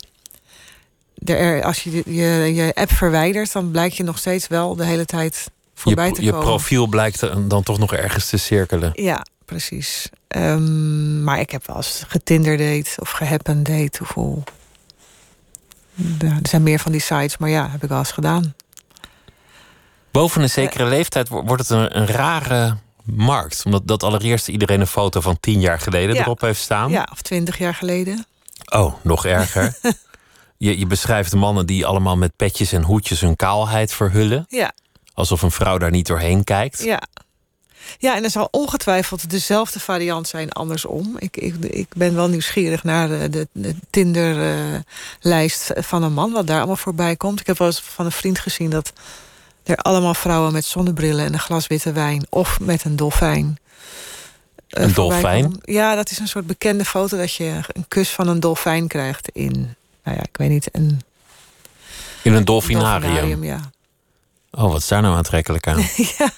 er, 1.24 1.62
als 1.62 1.82
je, 1.82 1.90
je 2.06 2.54
je 2.54 2.74
app 2.74 2.92
verwijdert, 2.92 3.52
dan 3.52 3.70
blijkt 3.70 3.96
je 3.96 4.02
nog 4.02 4.18
steeds 4.18 4.46
wel 4.46 4.76
de 4.76 4.84
hele 4.84 5.04
tijd 5.04 5.50
voorbij 5.74 6.06
Je, 6.06 6.12
te 6.12 6.22
je 6.22 6.30
komen. 6.30 6.44
profiel 6.46 6.86
blijkt 6.86 7.20
dan 7.50 7.62
toch 7.62 7.78
nog 7.78 7.94
ergens 7.94 8.28
te 8.28 8.36
cirkelen. 8.36 8.90
Ja, 8.94 9.26
precies. 9.44 10.08
Ehm, 10.28 11.22
maar 11.24 11.40
ik 11.40 11.50
heb 11.50 11.66
wel 11.66 11.76
eens 11.76 12.04
getinderdate 12.08 12.90
of 13.00 13.10
gehappendate. 13.10 14.00
Of 14.00 14.16
er 16.18 16.38
zijn 16.42 16.62
meer 16.62 16.78
van 16.78 16.92
die 16.92 17.00
sites, 17.00 17.36
maar 17.36 17.50
ja, 17.50 17.68
heb 17.70 17.82
ik 17.82 17.88
wel 17.88 17.98
eens 17.98 18.12
gedaan. 18.12 18.54
Boven 20.16 20.42
een 20.42 20.50
zekere 20.50 20.84
leeftijd 20.84 21.28
wordt 21.28 21.62
het 21.62 21.70
een, 21.70 21.96
een 21.98 22.06
rare 22.06 22.76
markt. 23.04 23.62
Omdat 23.64 23.86
dat 23.86 24.02
allereerst 24.02 24.48
iedereen 24.48 24.80
een 24.80 24.86
foto 24.86 25.20
van 25.20 25.40
tien 25.40 25.60
jaar 25.60 25.80
geleden 25.80 26.14
Ja. 26.14 26.20
erop 26.20 26.40
heeft 26.40 26.60
staan. 26.60 26.90
Ja, 26.90 27.08
of 27.12 27.22
twintig 27.22 27.58
jaar 27.58 27.74
geleden. 27.74 28.26
Oh, 28.66 28.94
nog 29.02 29.24
erger. 29.26 29.78
je, 30.66 30.78
je 30.78 30.86
beschrijft 30.86 31.34
mannen 31.34 31.66
die 31.66 31.86
allemaal 31.86 32.16
met 32.16 32.36
petjes 32.36 32.72
en 32.72 32.82
hoedjes 32.82 33.20
hun 33.20 33.36
kaalheid 33.36 33.92
verhullen. 33.92 34.46
Ja, 34.48 34.72
Alsof 35.14 35.42
een 35.42 35.50
vrouw 35.50 35.78
daar 35.78 35.90
niet 35.90 36.06
doorheen 36.06 36.44
kijkt. 36.44 36.82
ja. 36.82 37.02
Ja, 37.98 38.16
en 38.16 38.24
er 38.24 38.30
zal 38.30 38.48
ongetwijfeld 38.50 39.30
dezelfde 39.30 39.80
variant 39.80 40.28
zijn 40.28 40.52
andersom. 40.52 41.14
Ik, 41.18 41.36
ik, 41.36 41.54
ik 41.64 41.86
ben 41.96 42.14
wel 42.14 42.28
nieuwsgierig 42.28 42.84
naar 42.84 43.08
de, 43.08 43.30
de, 43.30 43.48
de 43.52 43.74
Tinder-lijst 43.90 45.72
van 45.74 46.02
een 46.02 46.12
man, 46.12 46.32
wat 46.32 46.46
daar 46.46 46.56
allemaal 46.58 46.76
voorbij 46.76 47.16
komt. 47.16 47.40
Ik 47.40 47.46
heb 47.46 47.58
wel 47.58 47.66
eens 47.66 47.80
van 47.80 48.04
een 48.04 48.12
vriend 48.12 48.38
gezien 48.38 48.70
dat 48.70 48.92
er 49.66 49.76
allemaal 49.76 50.14
vrouwen 50.14 50.52
met 50.52 50.64
zonnebrillen 50.64 51.24
en 51.24 51.32
een 51.32 51.38
glas 51.38 51.66
witte 51.66 51.92
wijn 51.92 52.26
of 52.30 52.60
met 52.60 52.84
een 52.84 52.96
dolfijn. 52.96 53.58
eh, 54.68 54.82
Een 54.82 54.92
dolfijn? 54.92 55.58
Ja, 55.62 55.94
dat 55.94 56.10
is 56.10 56.18
een 56.18 56.28
soort 56.28 56.46
bekende 56.46 56.84
foto 56.84 57.16
dat 57.16 57.34
je 57.34 57.60
een 57.72 57.84
kus 57.88 58.10
van 58.10 58.28
een 58.28 58.40
dolfijn 58.40 58.86
krijgt 58.88 59.28
in, 59.32 59.52
nou 60.04 60.16
ja, 60.16 60.22
ik 60.22 60.36
weet 60.36 60.48
niet, 60.50 60.68
een 60.72 61.00
In 62.22 62.34
een 62.34 62.44
dolfinarium. 62.44 63.00
dolfinarium, 63.00 63.44
ja. 63.44 63.60
Oh, 64.50 64.70
wat 64.72 64.80
is 64.80 64.88
daar 64.88 65.02
nou 65.02 65.16
aantrekkelijk 65.16 65.66
aan? 65.66 65.78
ja. 66.18 66.30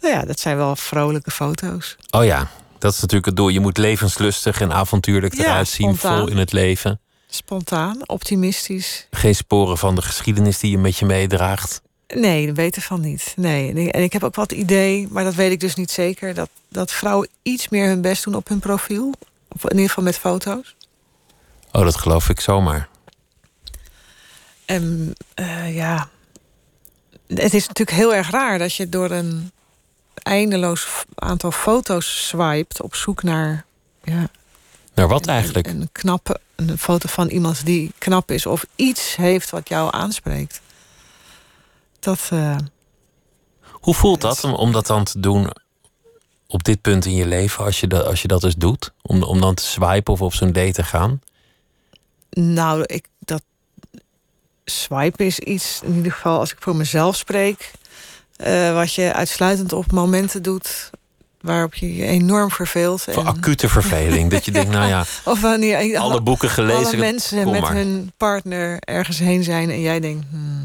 Nou 0.00 0.14
ja, 0.14 0.24
dat 0.24 0.40
zijn 0.40 0.56
wel 0.56 0.76
vrolijke 0.76 1.30
foto's. 1.30 1.96
Oh 2.10 2.24
ja, 2.24 2.48
dat 2.78 2.92
is 2.92 3.00
natuurlijk 3.00 3.26
het 3.26 3.36
doel. 3.36 3.48
Je 3.48 3.60
moet 3.60 3.78
levenslustig 3.78 4.60
en 4.60 4.72
avontuurlijk 4.72 5.34
Ja, 5.36 5.44
eruit 5.44 5.68
zien. 5.68 5.94
spontaan. 5.96 6.18
Vol 6.18 6.28
in 6.28 6.36
het 6.36 6.52
leven. 6.52 7.00
Spontaan, 7.28 8.08
optimistisch. 8.08 9.06
Geen 9.10 9.34
sporen 9.34 9.78
van 9.78 9.94
de 9.94 10.02
geschiedenis 10.02 10.58
die 10.58 10.70
je 10.70 10.78
met 10.78 10.96
je 10.96 11.06
meedraagt. 11.06 11.80
Nee, 12.14 12.46
dat 12.46 12.56
weet 12.56 12.76
ik 12.76 12.82
van 12.82 13.00
niet. 13.00 13.32
Nee, 13.36 13.90
en 13.92 14.02
ik- 14.02 14.12
heb 14.12 14.24
ook 14.24 14.36
het 14.36 14.52
idee, 14.52 15.08
maar 15.10 15.24
dat 15.24 15.34
weet 15.34 15.50
ik 15.52 15.60
dus 15.60 15.74
niet 15.74 15.90
zeker... 15.90 16.34
dat, 16.34 16.48
dat 16.68 16.92
vrouwen 16.92 17.28
iets 17.42 17.68
meer 17.68 17.86
hun 17.86 18.00
best 18.00 18.24
doen 18.24 18.34
op 18.34 18.48
hun 18.48 18.58
profiel. 18.58 19.14
Of 19.48 19.62
in 19.64 19.70
ieder 19.70 19.88
geval 19.88 20.04
met 20.04 20.18
foto's. 20.18 20.74
Oh, 21.72 21.82
dat 21.84 21.96
geloof 21.96 22.28
ik 22.28 22.40
zomaar. 22.40 22.88
En 24.64 25.12
eh, 25.34 25.74
ja, 25.74 26.08
het 27.26 27.54
is 27.54 27.66
natuurlijk 27.68 27.96
heel 27.96 28.14
erg 28.14 28.30
raar 28.30 28.58
dat 28.58 28.74
je 28.74 28.88
door 28.88 29.10
een 29.10 29.50
eindeloos 30.14 30.86
aantal 31.14 31.50
foto's 31.50 32.26
swipet 32.28 32.82
op 32.82 32.94
zoek 32.94 33.22
naar 33.22 33.64
ja, 34.04 34.28
Maar 34.94 35.08
wat 35.08 35.26
een- 35.26 35.32
eigenlijk? 35.32 35.66
Een, 35.66 35.88
knappe, 35.92 36.40
een 36.56 36.78
foto 36.78 37.08
van 37.08 37.28
iemand 37.28 37.66
die 37.66 37.92
knap 37.98 38.30
is 38.30 38.46
of 38.46 38.66
iets 38.76 39.16
heeft 39.16 39.50
wat 39.50 39.68
jou 39.68 39.88
aanspreekt. 39.94 40.60
Dat, 42.02 42.28
eh, 42.30 42.56
Hoe 43.70 43.94
voelt 43.94 44.20
dat 44.20 44.44
om, 44.44 44.72
dat 44.72 44.86
dan 44.86 45.04
te 45.04 45.20
doen 45.20 45.50
op 46.46 46.64
dit 46.64 46.80
punt 46.80 47.04
in 47.04 47.14
je 47.14 47.26
leven, 47.26 47.64
als 47.64 47.80
je 47.80 47.86
dat, 47.86 48.04
als 48.04 48.22
je 48.22 48.28
dat 48.28 48.40
dus 48.40 48.54
doet? 48.54 48.92
Om, 49.02 49.22
om 49.22 49.40
dan 49.40 49.54
te 49.54 49.62
swipen 49.62 50.12
of 50.12 50.20
op 50.22 50.34
zo'n 50.34 50.52
date 50.52 50.72
te 50.72 50.84
gaan? 50.84 51.20
nou, 52.30 52.82
ik, 52.86 53.06
dat 53.18 53.42
swipen 54.64 55.26
is 55.26 55.38
iets, 55.38 55.80
in 55.84 55.94
ieder 55.94 56.12
geval 56.12 56.38
als 56.38 56.52
ik 56.52 56.56
voor 56.60 56.76
mezelf 56.76 57.16
spreek, 57.16 57.70
eh, 58.36 58.74
wat 58.74 58.94
je 58.94 59.12
uitsluitend 59.12 59.72
op 59.72 59.92
momenten 59.92 60.42
doet 60.42 60.90
waarop 61.40 61.74
je 61.74 61.96
je 61.96 62.04
enorm 62.04 62.50
verveelt. 62.50 63.02
Voor 63.02 63.12
en- 63.12 63.26
acute 63.26 63.68
verveling. 63.68 64.30
dat 64.30 64.44
je 64.44 64.50
denkt, 64.58 64.70
nou 64.70 64.88
ja, 64.88 65.04
of 65.24 65.40
wanneer 65.40 65.98
alle 65.98 66.20
boeken 66.20 66.50
gelezen. 66.50 66.86
alle 66.86 66.96
mensen 66.96 67.50
met 67.50 67.60
maar. 67.60 67.74
hun 67.74 68.12
partner 68.16 68.78
ergens 68.80 69.18
heen 69.18 69.44
zijn 69.44 69.70
en 69.70 69.80
jij 69.80 70.00
denkt, 70.00 70.26
hmm, 70.30 70.62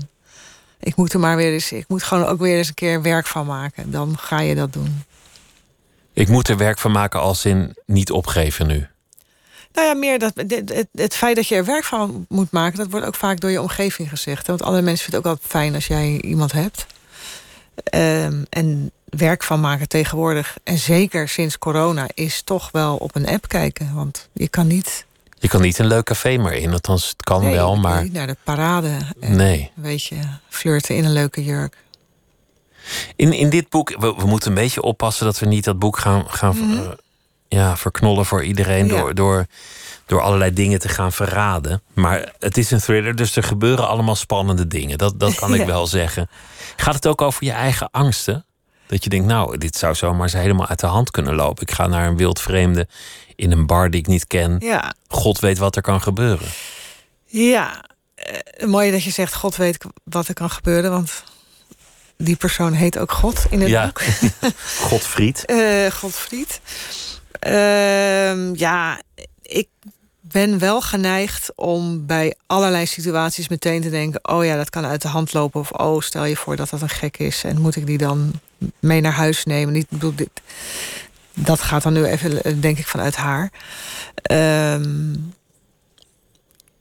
ik 0.79 0.96
moet 0.96 1.13
er 1.13 1.19
maar 1.19 1.36
weer 1.36 1.53
eens, 1.53 1.72
ik 1.72 1.88
moet 1.88 2.03
gewoon 2.03 2.25
ook 2.25 2.39
weer 2.39 2.57
eens 2.57 2.67
een 2.67 2.74
keer 2.74 3.01
werk 3.01 3.27
van 3.27 3.46
maken. 3.46 3.91
Dan 3.91 4.17
ga 4.17 4.39
je 4.39 4.55
dat 4.55 4.74
doen. 4.74 5.03
Ik 6.13 6.27
moet 6.27 6.48
er 6.48 6.57
werk 6.57 6.77
van 6.77 6.91
maken 6.91 7.19
als 7.19 7.46
in 7.46 7.75
niet 7.86 8.12
opgeven 8.12 8.67
nu. 8.67 8.88
Nou 9.74 9.88
ja, 9.88 9.93
meer 9.93 10.19
dat 10.19 10.31
het, 10.36 10.51
het, 10.51 10.88
het 10.91 11.15
feit 11.15 11.36
dat 11.36 11.48
je 11.48 11.55
er 11.55 11.65
werk 11.65 11.84
van 11.84 12.25
moet 12.29 12.51
maken, 12.51 12.77
dat 12.77 12.89
wordt 12.89 13.05
ook 13.05 13.15
vaak 13.15 13.39
door 13.39 13.51
je 13.51 13.62
omgeving 13.62 14.10
gezegd. 14.10 14.48
Want 14.48 14.62
andere 14.62 14.84
mensen 14.84 15.03
vinden 15.03 15.22
het 15.22 15.29
ook 15.31 15.41
wel 15.41 15.50
fijn 15.62 15.75
als 15.75 15.88
jij 15.88 16.22
iemand 16.22 16.51
hebt. 16.51 16.86
Ehm, 17.84 18.43
en 18.50 18.91
werk 19.05 19.43
van 19.43 19.60
maken 19.60 19.88
tegenwoordig, 19.88 20.57
en 20.63 20.77
zeker 20.77 21.29
sinds 21.29 21.57
corona, 21.57 22.07
is 22.13 22.41
toch 22.41 22.72
wel 22.72 22.98
op 22.98 23.15
een 23.15 23.27
app 23.27 23.48
kijken. 23.48 23.93
Want 23.93 24.29
je 24.34 24.48
kan 24.48 24.67
niet, 24.67 25.05
Je 25.39 25.48
kan 25.48 25.62
niet 25.62 25.79
een 25.79 25.88
leuk 25.88 26.03
café 26.06 26.38
meer 26.38 26.53
in, 26.53 26.72
althans 26.74 27.08
het 27.08 27.24
kan 27.24 27.41
nee, 27.44 27.53
wel, 27.53 27.75
maar 27.75 28.03
niet 28.03 28.13
naar 28.13 28.27
de 28.27 28.38
parade. 28.44 28.98
En, 29.20 29.36
nee. 29.36 29.72
Weet 29.75 30.03
je, 30.06 30.15
flirten 30.50 30.96
in 30.96 31.06
een 31.06 31.13
leuke 31.13 31.44
jurk. 31.44 31.77
In, 33.15 33.34
in 33.34 33.50
dit 33.50 33.70
boek, 33.70 33.89
we, 34.00 34.15
we 34.17 34.25
moeten 34.25 34.50
een 34.50 34.56
beetje 34.56 34.82
oppassen 34.82 35.25
dat 35.25 35.39
we 35.39 35.46
niet 35.46 35.63
dat 35.63 35.79
boek 35.79 35.98
gaan, 35.98 36.29
gaan 36.29 36.58
eh, 36.58 36.89
ja, 37.48 37.77
verknollen 37.77 38.25
voor 38.25 38.44
iedereen 38.44 38.86
Mhm. 38.86 38.94
Ja. 38.96 39.00
door, 39.01 39.13
door, 39.15 39.46
door 40.06 40.22
allerlei 40.22 40.53
dingen 40.53 40.79
te 40.79 40.89
gaan 40.89 41.12
verraden. 41.12 41.82
Maar 41.94 42.34
het 42.39 42.58
is 42.58 42.72
een 42.72 42.79
thriller, 42.79 43.15
dus 43.15 43.36
er 43.36 43.44
gebeuren 43.44 43.88
allemaal 43.88 44.15
spannende 44.15 44.67
dingen. 44.67 44.98
Dat, 44.98 45.20
dat 45.20 45.36
kan 45.36 45.53
ik 45.53 45.65
wel 45.75 45.88
zeggen. 45.88 46.29
Gaat 46.75 46.96
het 46.96 47.08
ook 47.08 47.22
over 47.22 47.44
je 47.44 47.51
eigen 47.51 47.89
angsten? 47.91 48.46
Dat 48.88 49.03
je 49.03 49.10
denkt, 49.10 49.27
nou, 49.27 49.58
dit 49.58 49.75
zou 49.75 49.96
zomaar 49.96 50.24
eens 50.24 50.34
helemaal 50.34 50.67
uit 50.67 50.79
de 50.79 50.88
hand 50.88 51.12
kunnen 51.12 51.36
lopen. 51.36 51.63
Ik 51.63 51.72
ga 51.72 51.88
naar 51.88 52.08
een 52.08 52.17
wildvreemde 52.17 52.88
in 53.38 53.51
een 53.51 53.65
bar 53.65 53.89
die 53.89 54.00
ik 54.00 54.08
niet 54.08 54.27
ken. 54.27 54.56
Ja, 54.60 54.94
God 55.08 55.39
weet 55.39 55.58
wat 55.58 55.75
er 55.75 55.82
kan 55.82 56.01
gebeuren. 56.01 56.48
ja. 57.25 57.86
Eh, 58.15 58.67
mooi 58.67 58.91
dat 58.91 59.03
je 59.03 59.12
zegt, 59.12 59.34
God 59.34 59.56
weet 59.56 59.77
wat 60.03 60.27
er 60.27 60.34
kan 60.34 60.50
gebeuren. 60.50 60.91
Want 60.91 61.24
die 62.17 62.36
persoon 62.36 62.74
heet 62.74 62.98
ook 62.98 63.12
God 63.12 63.46
in 63.50 63.62
het 63.62 63.70
Ja. 63.70 63.86
boek. 63.86 64.01
Godfried. 64.89 65.46
Eh 65.46 65.91
Godfried. 65.91 66.60
Ehm, 67.39 68.53
ja, 68.56 69.01
ik 69.41 69.67
ben 70.22 70.60
wel 70.60 70.82
geneigd 70.82 71.51
om 71.56 72.06
bij 72.06 72.36
allerlei 72.48 72.86
situaties 72.86 73.48
meteen 73.48 73.82
te 73.82 73.89
denken: 73.89 74.27
oh 74.29 74.46
ja, 74.46 74.56
dat 74.56 74.70
kan 74.70 74.86
uit 74.86 75.01
de 75.01 75.08
hand 75.08 75.34
lopen. 75.34 75.60
Of 75.60 75.72
oh, 75.72 76.01
stel 76.01 76.25
je 76.25 76.36
voor 76.36 76.56
dat 76.56 76.70
dat 76.70 76.82
een 76.82 76.89
gek 76.89 77.17
is. 77.17 77.44
En 77.44 77.62
moet 77.62 77.75
ik 77.75 77.86
die 77.86 77.98
dan 77.98 78.32
mee 78.79 79.01
naar 79.01 79.12
huis 79.13 79.44
nemen? 79.46 79.74
Niet, 79.74 79.89
bedoel, 79.89 80.15
dit, 80.15 80.29
dat 81.39 81.62
gaat 81.62 81.84
dan 81.84 81.94
nu 81.94 82.06
even, 82.06 82.44
eh, 82.44 82.53
denk 82.60 82.77
ik, 82.77 82.88
vanuit 82.88 83.15
haar. 83.15 83.51
Ehm, 84.15 85.15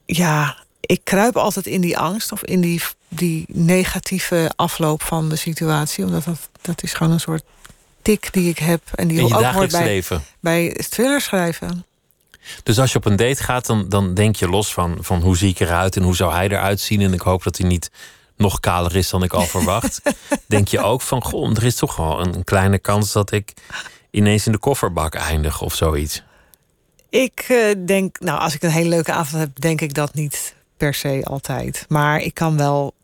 ja, 0.06 0.56
ik 0.80 1.00
kruip 1.04 1.36
altijd 1.36 1.66
in 1.66 1.80
die 1.80 1.98
angst 1.98 2.32
of 2.32 2.44
in 2.44 2.60
die, 2.60 2.82
die 3.08 3.44
negatieve 3.48 4.52
afloop 4.56 5.02
van 5.02 5.28
de 5.28 5.36
situatie. 5.36 6.04
Omdat 6.04 6.24
dat, 6.24 6.48
dat 6.60 6.82
is 6.82 6.92
gewoon 6.92 7.12
een 7.12 7.20
soort 7.20 7.44
tik 8.02 8.32
die 8.32 8.50
ik 8.50 8.58
heb. 8.58 8.80
En 8.94 9.08
die 9.08 9.22
ook 9.22 9.30
hoort 9.30 9.42
dagelijks 9.42 9.74
bij, 9.74 9.84
leven. 9.84 10.24
bij 10.40 10.84
thriller 10.90 11.20
schrijven. 11.20 11.84
Dus 12.62 12.78
als 12.78 12.92
je 12.92 12.98
op 12.98 13.04
een 13.04 13.16
date 13.16 13.42
gaat, 13.42 13.66
dan, 13.66 13.88
dan 13.88 14.14
denk 14.14 14.36
je 14.36 14.48
los 14.48 14.72
van, 14.72 14.98
van 15.00 15.22
hoe 15.22 15.36
zie 15.36 15.50
ik 15.50 15.60
eruit 15.60 15.96
en 15.96 16.02
hoe 16.02 16.16
zou 16.16 16.32
hij 16.32 16.48
eruit 16.48 16.80
zien. 16.80 17.00
En 17.00 17.12
ik 17.12 17.20
hoop 17.20 17.42
dat 17.42 17.58
hij 17.58 17.68
niet 17.68 17.90
nog 18.36 18.60
kaler 18.60 18.96
is 18.96 19.10
dan 19.10 19.22
ik 19.22 19.32
al 19.32 19.46
verwacht. 19.46 20.00
denk 20.46 20.68
je 20.68 20.80
ook 20.80 21.02
van, 21.02 21.22
goh, 21.22 21.56
er 21.56 21.64
is 21.64 21.74
toch 21.74 21.96
wel 21.96 22.20
een 22.20 22.44
kleine 22.44 22.78
kans 22.78 23.12
dat 23.12 23.32
ik 23.32 23.52
ineens 24.16 24.46
in 24.46 24.52
de 24.52 24.58
kofferbak 24.58 25.14
eindig 25.14 25.62
of 25.62 25.74
zoiets. 25.74 26.22
Ik 27.08 27.44
eh, 27.48 27.58
denk, 27.86 28.20
nou, 28.20 28.40
als 28.40 28.54
ik 28.54 28.62
een 28.62 28.70
hele 28.70 28.88
leuke 28.88 29.12
avond 29.12 29.42
heb, 29.42 29.60
denk 29.60 29.80
ik 29.80 29.94
dat 29.94 30.14
niet 30.14 30.54
per 30.76 30.94
se 30.94 31.20
altijd. 31.24 31.84
Maar 31.88 32.20
ik 32.20 32.34
kan 32.34 32.56
wel. 32.56 32.94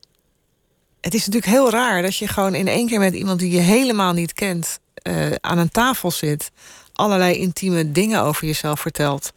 Het 1.01 1.15
is 1.15 1.27
natuurlijk 1.27 1.53
heel 1.53 1.71
raar 1.71 2.03
dat 2.03 2.17
je 2.17 2.29
gewoon 2.29 2.55
in 2.55 2.69
één 2.69 2.87
keer 2.87 2.99
met 2.99 3.15
iemand 3.15 3.39
die 3.39 3.51
je 3.51 3.61
helemaal 3.61 4.13
niet 4.13 4.33
kent 4.33 4.79
eh, 4.95 5.33
aan 5.41 5.59
een 5.59 5.71
tafel 5.71 6.11
zit, 6.11 6.51
allerlei 6.93 7.35
intieme 7.35 7.93
dingen 7.93 8.23
over 8.23 8.47
jezelf 8.47 8.81
vertelt, 8.81 9.33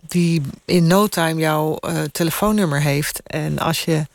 die 0.00 0.42
in 0.64 0.86
no 0.86 1.06
time 1.06 1.40
jouw 1.40 1.76
eh, 1.76 2.02
telefoonnummer 2.12 2.80
heeft. 2.80 3.20
En 3.22 3.58
als 3.58 3.84
je 3.84 4.06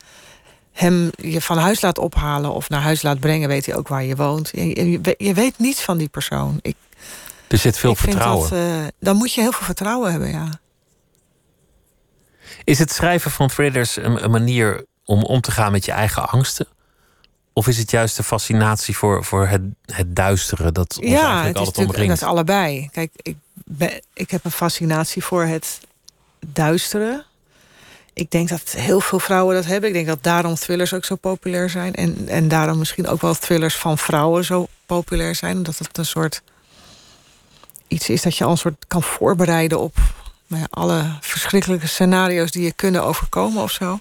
hem 0.72 1.10
je 1.16 1.40
van 1.40 1.58
huis 1.58 1.80
laat 1.80 1.98
ophalen 1.98 2.52
of 2.52 2.68
naar 2.68 2.80
huis 2.80 3.02
laat 3.02 3.20
brengen, 3.20 3.48
weet 3.48 3.66
hij 3.66 3.74
ook 3.76 3.88
waar 3.88 4.04
je 4.04 4.16
woont. 4.16 4.50
Je, 4.52 4.90
je, 4.90 5.14
je 5.18 5.34
weet 5.34 5.58
niets 5.58 5.80
van 5.80 5.98
die 5.98 6.08
persoon. 6.08 6.58
Ik, 6.62 6.76
Er 7.48 7.58
zit 7.58 7.78
veel 7.78 7.94
vertrouwen. 7.94 8.50
Dat, 8.50 8.58
eh, 8.58 8.86
dan 8.98 9.16
moet 9.16 9.32
je 9.34 9.40
heel 9.40 9.52
veel 9.52 9.64
vertrouwen 9.66 10.10
hebben, 10.10 10.30
ja. 10.30 10.48
Is 12.64 12.78
het 12.78 12.92
schrijven 12.92 13.30
van 13.30 13.48
thrillers 13.48 13.96
een, 13.96 14.24
een 14.24 14.30
manier 14.30 14.84
om 15.04 15.22
om 15.24 15.40
te 15.40 15.50
gaan 15.50 15.72
met 15.72 15.84
je 15.84 15.92
eigen 15.92 16.28
angsten? 16.28 16.66
Of 17.52 17.66
is 17.68 17.78
het 17.78 17.90
juist 17.90 18.16
de 18.16 18.22
fascinatie 18.22 18.96
voor, 18.96 19.24
voor 19.24 19.46
het, 19.46 19.62
het 19.84 20.16
duistere 20.16 20.72
dat 20.72 20.96
ons 20.98 21.10
Ja, 21.10 21.20
eigenlijk 21.20 21.46
het 21.46 21.56
is 21.56 21.66
altijd 21.66 21.86
omringt? 21.88 22.20
dat 22.20 22.28
allebei. 22.28 22.88
Kijk, 22.92 23.10
ik, 23.16 23.36
ben, 23.54 24.00
ik 24.12 24.30
heb 24.30 24.44
een 24.44 24.50
fascinatie 24.50 25.24
voor 25.24 25.44
het 25.44 25.80
duistere. 26.46 27.24
Ik 28.12 28.30
denk 28.30 28.48
dat 28.48 28.70
heel 28.70 29.00
veel 29.00 29.18
vrouwen 29.18 29.54
dat 29.54 29.64
hebben. 29.64 29.88
Ik 29.88 29.94
denk 29.94 30.06
dat 30.06 30.22
daarom 30.22 30.54
thrillers 30.54 30.94
ook 30.94 31.04
zo 31.04 31.14
populair 31.14 31.70
zijn. 31.70 31.94
En, 31.94 32.28
en 32.28 32.48
daarom 32.48 32.78
misschien 32.78 33.08
ook 33.08 33.20
wel 33.20 33.34
thrillers 33.34 33.76
van 33.76 33.98
vrouwen 33.98 34.44
zo 34.44 34.66
populair 34.86 35.34
zijn. 35.34 35.56
Omdat 35.56 35.78
het 35.78 35.98
een 35.98 36.06
soort 36.06 36.42
iets 37.88 38.08
is 38.08 38.22
dat 38.22 38.36
je 38.36 38.44
al 38.44 38.50
een 38.50 38.58
soort 38.58 38.84
kan 38.86 39.02
voorbereiden 39.02 39.80
op 39.80 39.96
nou 40.46 40.66
alle 40.70 41.16
verschrikkelijke 41.20 41.86
scenario's 41.86 42.50
die 42.50 42.62
je 42.62 42.72
kunnen 42.72 43.04
overkomen 43.04 43.62
of 43.62 43.70
zo. 43.70 43.98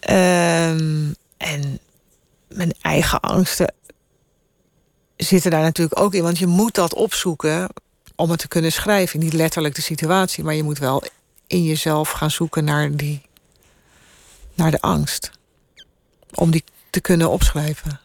Ehm, 0.00 1.12
en 1.36 1.78
mijn 2.48 2.72
eigen 2.80 3.20
angsten 3.20 3.74
zitten 5.16 5.50
daar 5.50 5.62
natuurlijk 5.62 6.00
ook 6.00 6.14
in. 6.14 6.22
Want 6.22 6.38
je 6.38 6.46
moet 6.46 6.74
dat 6.74 6.94
opzoeken 6.94 7.68
om 8.14 8.30
het 8.30 8.38
te 8.38 8.48
kunnen 8.48 8.72
schrijven. 8.72 9.18
Niet 9.18 9.32
letterlijk 9.32 9.74
de 9.74 9.82
situatie, 9.82 10.44
maar 10.44 10.54
je 10.54 10.62
moet 10.62 10.78
wel 10.78 11.02
in 11.48 11.64
jezelf 11.64 12.10
gaan 12.10 12.30
zoeken 12.30 12.64
naar, 12.64 12.96
die, 12.96 13.22
naar 14.54 14.70
de 14.70 14.80
angst. 14.80 15.30
Om 16.34 16.50
die 16.50 16.64
te 16.90 17.00
kunnen 17.00 17.30
opschrijven. 17.30 18.00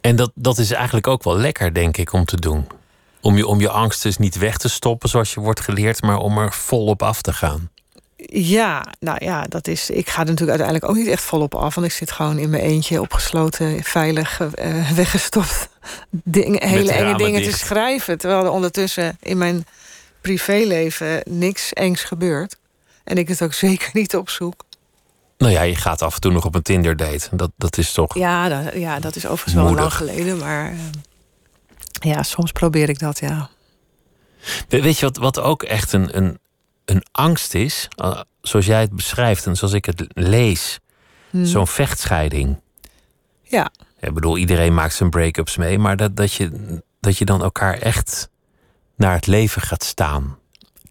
En 0.00 0.16
dat, 0.16 0.30
dat 0.34 0.58
is 0.58 0.70
eigenlijk 0.70 1.06
ook 1.06 1.24
wel 1.24 1.36
lekker, 1.36 1.74
denk 1.74 1.96
ik, 1.96 2.12
om 2.12 2.24
te 2.24 2.36
doen. 2.36 2.66
Om 3.20 3.36
je, 3.36 3.46
om 3.46 3.60
je 3.60 3.70
angst 3.70 4.02
dus 4.02 4.18
niet 4.18 4.38
weg 4.38 4.56
te 4.56 4.68
stoppen 4.68 5.08
zoals 5.08 5.34
je 5.34 5.40
wordt 5.40 5.60
geleerd, 5.60 6.02
maar 6.02 6.18
om 6.18 6.38
er 6.38 6.52
volop 6.52 7.02
af 7.02 7.22
te 7.22 7.32
gaan. 7.32 7.70
Ja, 8.28 8.86
nou 9.00 9.24
ja, 9.24 9.42
dat 9.42 9.68
is. 9.68 9.90
Ik 9.90 10.08
ga 10.08 10.20
er 10.20 10.26
natuurlijk 10.26 10.58
uiteindelijk 10.58 10.90
ook 10.90 10.96
niet 10.96 11.06
echt 11.06 11.22
volop 11.22 11.54
af. 11.54 11.74
Want 11.74 11.86
ik 11.86 11.92
zit 11.92 12.10
gewoon 12.10 12.38
in 12.38 12.50
mijn 12.50 12.62
eentje 12.62 13.00
opgesloten, 13.00 13.82
veilig 13.82 14.40
uh, 14.40 14.90
weggestopt. 15.00 15.68
Dingen, 16.10 16.68
hele 16.68 16.92
enge 16.92 17.16
dingen 17.16 17.42
te 17.42 17.52
schrijven. 17.52 18.18
Terwijl 18.18 18.44
er 18.44 18.50
ondertussen 18.50 19.16
in 19.20 19.38
mijn 19.38 19.66
privéleven 20.26 21.22
niks 21.24 21.72
engs 21.72 22.02
gebeurt. 22.02 22.56
En 23.04 23.16
ik 23.16 23.28
het 23.28 23.42
ook 23.42 23.52
zeker 23.66 23.90
niet 23.92 24.16
opzoek. 24.16 24.64
Nou 25.38 25.52
ja, 25.52 25.62
je 25.62 25.74
gaat 25.74 26.02
af 26.02 26.14
en 26.14 26.20
toe 26.20 26.32
nog 26.32 26.44
op 26.44 26.54
een 26.54 26.62
Tinder 26.62 26.96
date. 26.96 27.28
Dat, 27.36 27.50
dat 27.56 27.78
is 27.78 27.92
toch. 27.92 28.14
Ja, 28.14 28.48
dat, 28.48 28.74
ja, 28.74 29.00
dat 29.00 29.16
is 29.16 29.26
overigens 29.26 29.54
wel 29.64 29.74
lang 29.74 29.92
geleden. 29.92 30.38
Maar 30.38 30.72
uh, 30.72 30.78
ja, 31.92 32.22
soms 32.22 32.52
probeer 32.52 32.88
ik 32.88 32.98
dat, 32.98 33.18
ja. 33.18 33.50
Weet 34.68 34.98
je 34.98 35.06
wat, 35.06 35.16
wat 35.16 35.40
ook 35.40 35.62
echt 35.62 35.92
een, 35.92 36.16
een, 36.16 36.38
een 36.84 37.02
angst 37.12 37.54
is? 37.54 37.88
Uh, 38.02 38.20
zoals 38.42 38.66
jij 38.66 38.80
het 38.80 38.92
beschrijft 38.92 39.46
en 39.46 39.56
zoals 39.56 39.74
ik 39.74 39.84
het 39.84 40.04
lees. 40.08 40.78
Hmm. 41.30 41.44
Zo'n 41.44 41.66
vechtscheiding. 41.66 42.60
Ja. 43.42 43.70
Ik 44.00 44.14
bedoel, 44.14 44.36
iedereen 44.36 44.74
maakt 44.74 44.94
zijn 44.94 45.10
break-ups 45.10 45.56
mee. 45.56 45.78
Maar 45.78 45.96
dat, 45.96 46.16
dat, 46.16 46.32
je, 46.32 46.80
dat 47.00 47.18
je 47.18 47.24
dan 47.24 47.42
elkaar 47.42 47.78
echt 47.78 48.28
naar 48.96 49.14
het 49.14 49.26
leven 49.26 49.62
gaat 49.62 49.84
staan 49.84 50.38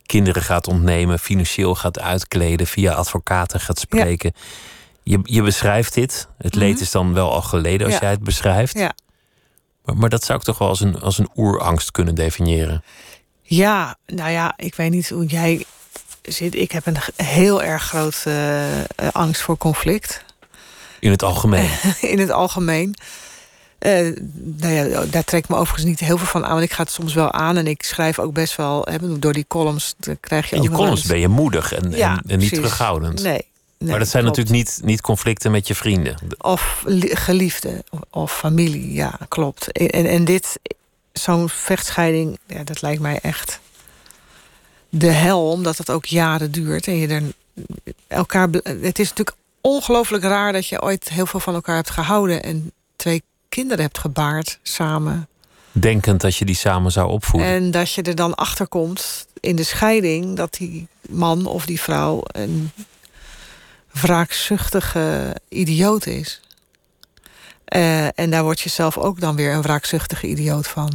kinderen 0.06 0.42
gaat 0.42 0.68
ontnemen, 0.68 1.20
financieel 1.20 1.76
gaat 1.76 2.00
uitkleden, 2.00 2.68
via 2.68 2.94
advocaten 2.94 3.60
gaat 3.60 3.80
spreken. 3.80 4.34
Je, 5.04 5.20
je 5.24 5.42
beschrijft 5.42 5.94
dit. 5.94 6.28
Het 6.38 6.56
leed 6.56 6.74
mhm. 6.74 6.82
is 6.82 6.92
dan 6.92 7.14
wel 7.14 7.32
al 7.32 7.42
geleden 7.42 7.88
als 7.88 7.98
jij 7.98 8.10
het 8.10 8.24
beschrijft. 8.24 8.78
Ja. 8.78 8.94
Maar, 9.84 9.98
maar 9.98 10.10
dat 10.10 10.24
zou 10.24 10.40
ik 10.40 10.46
toch 10.46 10.58
wel 10.58 10.68
als 10.68 10.80
een, 10.80 11.02
als 11.02 11.18
een 11.18 11.30
oerangst 11.36 11.92
kunnen 11.92 12.16
definiëren. 12.16 12.84
Ja, 13.42 13.98
nou 14.06 14.32
ja, 14.32 14.54
ik 14.58 14.76
weet 14.76 14.92
niet 14.92 15.10
hoe 15.10 15.26
jij 15.26 15.66
zit. 16.22 16.56
Ik 16.56 16.72
heb 16.72 16.86
een 16.86 16.98
heel 17.16 17.64
erg 17.64 17.84
grote 17.84 18.30
uh, 19.02 19.08
angst 19.12 19.42
voor 19.42 19.58
conflict. 19.58 20.26
In 21.00 21.12
het 21.12 21.24
algemeen? 21.24 21.70
In 22.02 22.20
het 22.20 22.32
algemeen. 22.32 22.96
Uh, 23.86 24.16
nou 24.42 24.74
ja, 24.74 25.06
daar 25.06 25.24
trek 25.24 25.44
ik 25.44 25.50
me 25.50 25.56
overigens 25.56 25.86
niet 25.86 26.00
heel 26.00 26.18
veel 26.18 26.28
van 26.28 26.46
aan. 26.46 26.52
Want 26.52 26.64
ik 26.64 26.74
ga 26.74 26.84
het 26.84 26.92
soms 26.92 27.14
wel 27.14 27.32
aan. 27.32 27.58
En 27.58 27.68
ik 27.68 27.84
schrijf 27.84 28.20
ook 28.20 28.34
best 28.34 28.56
wel. 28.56 28.88
Hè, 28.90 29.20
door 29.20 29.34
die 29.34 29.46
columns 29.48 29.96
krijg 30.20 30.50
je. 30.50 30.56
In 30.56 30.62
je 30.62 30.70
columns 30.70 31.04
ben 31.04 31.20
je 31.20 31.28
moedig 31.28 31.74
en, 31.74 31.94
en, 31.94 32.40
niet 32.40 32.54
terughoudend. 32.54 33.24
Nee. 33.24 33.46
Nee, 33.78 33.90
maar 33.90 34.00
dat 34.00 34.08
zijn 34.08 34.24
natuurlijk 34.24 34.56
niet, 34.56 34.80
niet 34.84 35.02
conflicten 35.02 35.52
met 35.52 35.68
je 35.68 35.76
vrienden. 35.76 36.16
Of 36.38 36.84
geliefden 37.00 37.84
of 38.10 38.38
familie, 38.38 38.94
ja, 38.94 39.20
klopt. 39.28 39.72
En, 39.72 40.06
en 40.06 40.26
dit, 40.26 40.60
zo'n 41.14 41.50
vechtscheiding, 41.50 42.40
ja, 42.48 42.64
dat 42.64 42.82
lijkt 42.82 43.02
mij 43.02 43.20
echt 43.22 43.60
de 44.90 45.12
hel, 45.12 45.50
omdat 45.50 45.78
het 45.78 45.90
ook 45.90 46.06
jaren 46.06 46.52
duurt. 46.52 46.88
En 46.88 46.98
je 46.98 47.08
er 47.08 47.24
elkaar. 48.08 48.50
Het 48.64 49.00
is 49.00 49.10
natuurlijk 49.10 49.38
ongelooflijk 49.62 50.24
raar 50.24 50.54
dat 50.54 50.68
je 50.68 50.82
ooit 50.82 51.10
heel 51.10 51.26
veel 51.26 51.40
van 51.40 51.54
elkaar 51.54 51.76
hebt 51.76 51.90
gehouden. 51.90 52.44
En 52.44 52.72
twee 52.96 53.24
kinderen 53.56 53.84
hebt 53.84 53.98
gebaard 53.98 54.60
samen. 54.64 55.28
Denkend 55.72 56.22
dat 56.22 56.36
je 56.36 56.46
die 56.46 56.56
samen 56.56 56.92
zou 56.92 57.10
opvoeden. 57.10 57.50
En 57.50 57.72
dat 57.72 57.94
je 57.94 58.02
er 58.02 58.16
dan 58.16 58.36
achter 58.36 58.68
komt 58.68 59.28
in 59.40 59.56
de 59.56 59.64
scheiding 59.64 60.36
dat 60.36 60.54
die 60.54 60.88
man 61.10 61.46
of 61.46 61.66
die 61.66 61.82
vrouw 61.82 62.22
een 62.26 62.72
wraakzuchtige 63.92 65.36
idioot 65.50 66.06
is. 66.06 66.42
Uh, 67.76 68.20
en 68.20 68.30
daar 68.30 68.44
word 68.44 68.60
je 68.60 68.70
zelf 68.70 68.98
ook 68.98 69.20
dan 69.20 69.36
weer 69.36 69.54
een 69.54 69.62
wraakzuchtige 69.62 70.28
idioot 70.28 70.68
van. 70.68 70.92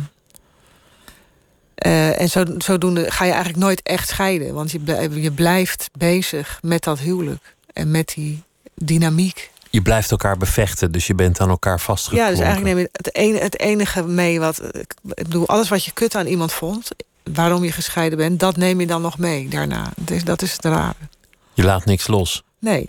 Uh, 1.86 2.20
en 2.20 2.28
zo, 2.28 2.44
zodoende 2.58 3.10
ga 3.10 3.24
je 3.24 3.30
eigenlijk 3.30 3.62
nooit 3.62 3.82
echt 3.82 4.08
scheiden. 4.08 4.54
Want 4.54 4.70
je, 4.70 4.80
je 5.20 5.32
blijft 5.32 5.90
bezig 5.98 6.58
met 6.62 6.82
dat 6.82 6.98
huwelijk. 6.98 7.54
En 7.72 7.90
met 7.90 8.12
die 8.14 8.42
dynamiek 8.74 9.50
je 9.70 9.82
blijft 9.82 10.10
elkaar 10.10 10.36
bevechten, 10.36 10.92
dus 10.92 11.06
je 11.06 11.14
bent 11.14 11.40
aan 11.40 11.48
elkaar 11.48 11.80
vastgeklonken. 11.80 12.30
Ja, 12.30 12.36
dus 12.36 12.44
eigenlijk 12.44 12.74
neem 12.74 12.84
je 12.84 12.88
het, 12.92 13.14
enige, 13.14 13.44
het 13.44 13.58
enige 13.58 14.02
mee 14.02 14.40
wat... 14.40 14.62
Ik 14.74 14.94
bedoel, 15.02 15.48
alles 15.48 15.68
wat 15.68 15.84
je 15.84 15.90
kut 15.90 16.14
aan 16.14 16.26
iemand 16.26 16.52
vond... 16.52 16.90
waarom 17.22 17.64
je 17.64 17.72
gescheiden 17.72 18.18
bent, 18.18 18.40
dat 18.40 18.56
neem 18.56 18.80
je 18.80 18.86
dan 18.86 19.02
nog 19.02 19.18
mee 19.18 19.48
daarna. 19.48 19.92
Dus 19.96 20.24
dat 20.24 20.42
is 20.42 20.52
het 20.52 20.64
rare. 20.64 20.94
Je 21.52 21.62
laat 21.62 21.84
niks 21.84 22.06
los. 22.06 22.42
Nee. 22.58 22.88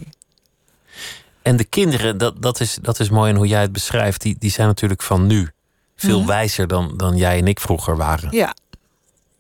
En 1.42 1.56
de 1.56 1.64
kinderen, 1.64 2.18
dat, 2.18 2.42
dat, 2.42 2.60
is, 2.60 2.78
dat 2.82 3.00
is 3.00 3.10
mooi 3.10 3.32
en 3.32 3.38
hoe 3.38 3.48
jij 3.48 3.62
het 3.62 3.72
beschrijft... 3.72 4.22
die, 4.22 4.36
die 4.40 4.52
zijn 4.52 4.68
natuurlijk 4.68 5.02
van 5.02 5.28
nu 5.28 5.50
veel 5.96 6.20
mhm. 6.20 6.28
wijzer 6.28 6.68
dan, 6.68 6.94
dan 6.98 7.18
jij 7.18 7.38
en 7.38 7.48
ik 7.48 7.60
vroeger 7.60 7.98
waren. 7.98 8.32
Ja. 8.32 8.56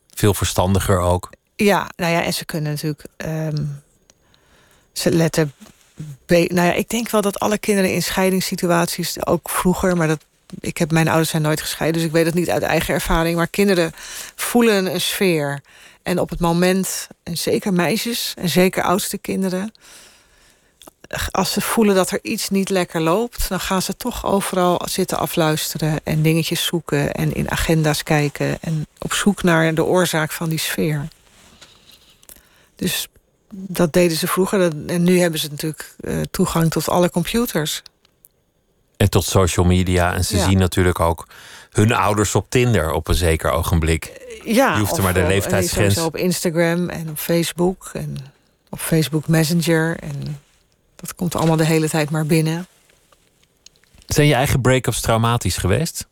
Veel 0.09 0.33
verstandiger 0.33 0.99
ook. 0.99 1.29
Ja, 1.55 1.89
nou 1.95 2.11
ja, 2.11 2.23
en 2.23 2.33
ze 2.33 2.45
kunnen 2.45 2.71
natuurlijk... 2.71 3.05
Um, 3.25 3.81
ze 4.93 5.11
letten 5.11 5.53
nou 6.27 6.67
ja, 6.67 6.73
ik 6.73 6.89
denk 6.89 7.09
wel 7.09 7.21
dat 7.21 7.39
alle 7.39 7.57
kinderen 7.57 7.93
in 7.93 8.03
scheidingssituaties, 8.03 9.25
ook 9.25 9.49
vroeger, 9.49 9.97
maar 9.97 10.07
dat, 10.07 10.25
ik 10.59 10.77
heb, 10.77 10.91
mijn 10.91 11.07
ouders 11.07 11.29
zijn 11.29 11.41
nooit 11.41 11.61
gescheiden, 11.61 11.99
dus 11.99 12.07
ik 12.09 12.15
weet 12.15 12.25
het 12.25 12.33
niet 12.33 12.49
uit 12.49 12.63
eigen 12.63 12.93
ervaring. 12.93 13.35
Maar 13.35 13.47
kinderen 13.47 13.91
voelen 14.35 14.93
een 14.93 15.01
sfeer. 15.01 15.61
En 16.03 16.19
op 16.19 16.29
het 16.29 16.39
moment, 16.39 17.07
en 17.23 17.37
zeker 17.37 17.73
meisjes 17.73 18.33
en 18.37 18.49
zeker 18.49 18.83
oudste 18.83 19.17
kinderen, 19.17 19.73
als 21.31 21.51
ze 21.51 21.61
voelen 21.61 21.95
dat 21.95 22.11
er 22.11 22.19
iets 22.21 22.49
niet 22.49 22.69
lekker 22.69 23.01
loopt, 23.01 23.49
dan 23.49 23.59
gaan 23.59 23.81
ze 23.81 23.95
toch 23.95 24.25
overal 24.25 24.81
zitten 24.85 25.17
afluisteren 25.17 25.99
en 26.03 26.21
dingetjes 26.21 26.65
zoeken 26.65 27.13
en 27.13 27.33
in 27.33 27.51
agenda's 27.51 28.03
kijken 28.03 28.57
en 28.61 28.87
op 28.97 29.13
zoek 29.13 29.43
naar 29.43 29.73
de 29.73 29.83
oorzaak 29.83 30.31
van 30.31 30.49
die 30.49 30.59
sfeer. 30.59 31.07
Dus 32.75 33.07
dat 33.51 33.93
deden 33.93 34.17
ze 34.17 34.27
vroeger. 34.27 34.71
En 34.87 35.03
nu 35.03 35.19
hebben 35.19 35.39
ze 35.39 35.47
natuurlijk 35.49 35.95
uh, 36.01 36.21
toegang 36.31 36.71
tot 36.71 36.89
alle 36.89 37.09
computers. 37.09 37.81
En 38.97 39.09
tot 39.09 39.25
social 39.25 39.65
media. 39.65 40.13
En 40.13 40.25
ze 40.25 40.37
zien 40.37 40.57
natuurlijk 40.57 40.99
ook 40.99 41.27
hun 41.71 41.93
ouders 41.93 42.35
op 42.35 42.45
Tinder 42.49 42.91
op 42.91 43.07
een 43.07 43.15
zeker 43.15 43.51
ogenblik. 43.51 44.11
Ja, 44.43 44.73
je 44.73 44.79
hoeft 44.79 44.97
er 44.97 45.03
maar 45.03 45.13
de 45.13 45.27
leeftijdsgrens. 45.27 45.97
op 45.97 46.17
Instagram 46.17 46.89
en 46.89 47.09
op 47.09 47.17
Facebook 47.17 47.89
en 47.93 48.17
op 48.69 48.79
Facebook 48.79 49.27
Messenger. 49.27 49.97
En 49.99 50.39
dat 50.95 51.15
komt 51.15 51.35
allemaal 51.35 51.55
de 51.55 51.65
hele 51.65 51.89
tijd 51.89 52.09
maar 52.09 52.25
binnen. 52.25 52.67
Zijn 54.07 54.27
je 54.27 54.33
eigen 54.33 54.61
break-ups 54.61 55.01
traumatisch 55.01 55.57
geweest? 55.57 56.07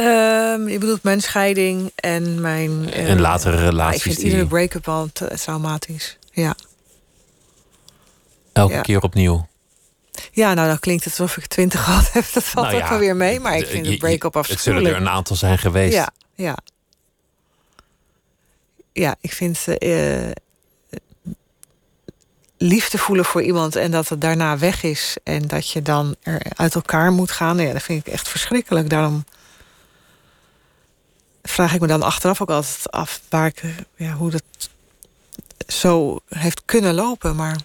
Um, 0.00 0.68
je 0.68 0.78
bedoelt 0.78 1.02
mijn 1.02 1.20
scheiding 1.20 1.92
en 1.94 2.40
mijn... 2.40 2.92
en 2.92 3.14
uh, 3.14 3.20
latere 3.20 3.56
relaties. 3.56 3.96
Ik 3.96 4.02
vind 4.02 4.16
die... 4.16 4.24
iedere 4.24 4.46
break-up 4.46 4.88
al 4.88 5.08
traumatisch, 5.12 6.18
ja. 6.32 6.54
Elke 8.52 8.80
keer 8.80 9.02
opnieuw? 9.02 9.48
Ja, 10.32 10.54
nou 10.54 10.68
dan 10.68 10.78
klinkt 10.78 11.04
het 11.04 11.20
alsof 11.20 11.36
ik 11.36 11.46
twintig 11.46 11.84
gehad 11.84 12.12
heb. 12.12 12.24
Dat 12.32 12.44
valt 12.44 12.66
nou 12.66 12.82
ook 12.82 12.88
wel 12.88 12.98
weer 12.98 13.16
mee, 13.16 13.40
maar 13.40 13.56
ik 13.56 13.66
vind 13.66 13.84
de 13.84 13.96
break-up 13.96 14.36
afschuwelijk. 14.36 14.76
Het 14.76 14.84
zullen 14.84 14.86
er 14.86 14.96
een 14.96 15.16
aantal 15.16 15.36
zijn 15.36 15.58
geweest. 15.58 15.94
Ja, 15.94 16.10
ja. 16.34 16.56
Ja, 18.92 19.16
ik 19.20 19.32
vind... 19.32 19.64
Uh, 19.78 20.30
liefde 22.58 22.98
voelen 22.98 23.24
voor 23.24 23.42
iemand 23.42 23.76
en 23.76 23.90
dat 23.90 24.08
het 24.08 24.20
daarna 24.20 24.58
weg 24.58 24.82
is... 24.82 25.16
en 25.24 25.48
dat 25.48 25.70
je 25.70 25.82
dan 25.82 26.16
er 26.22 26.42
uit 26.56 26.74
elkaar 26.74 27.12
moet 27.12 27.30
gaan... 27.30 27.58
Ja, 27.58 27.72
dat 27.72 27.82
vind 27.82 28.06
ik 28.06 28.12
echt 28.12 28.28
verschrikkelijk. 28.28 28.90
Daarom 28.90 29.24
vraag 31.50 31.74
ik 31.74 31.80
me 31.80 31.86
dan 31.86 32.02
achteraf 32.02 32.40
ook 32.40 32.50
altijd 32.50 32.90
af 32.90 33.20
waar 33.28 33.46
ik, 33.46 33.62
ja, 33.96 34.12
hoe 34.12 34.30
dat 34.30 34.42
zo 35.66 36.20
heeft 36.28 36.62
kunnen 36.64 36.94
lopen. 36.94 37.36
Maar 37.36 37.58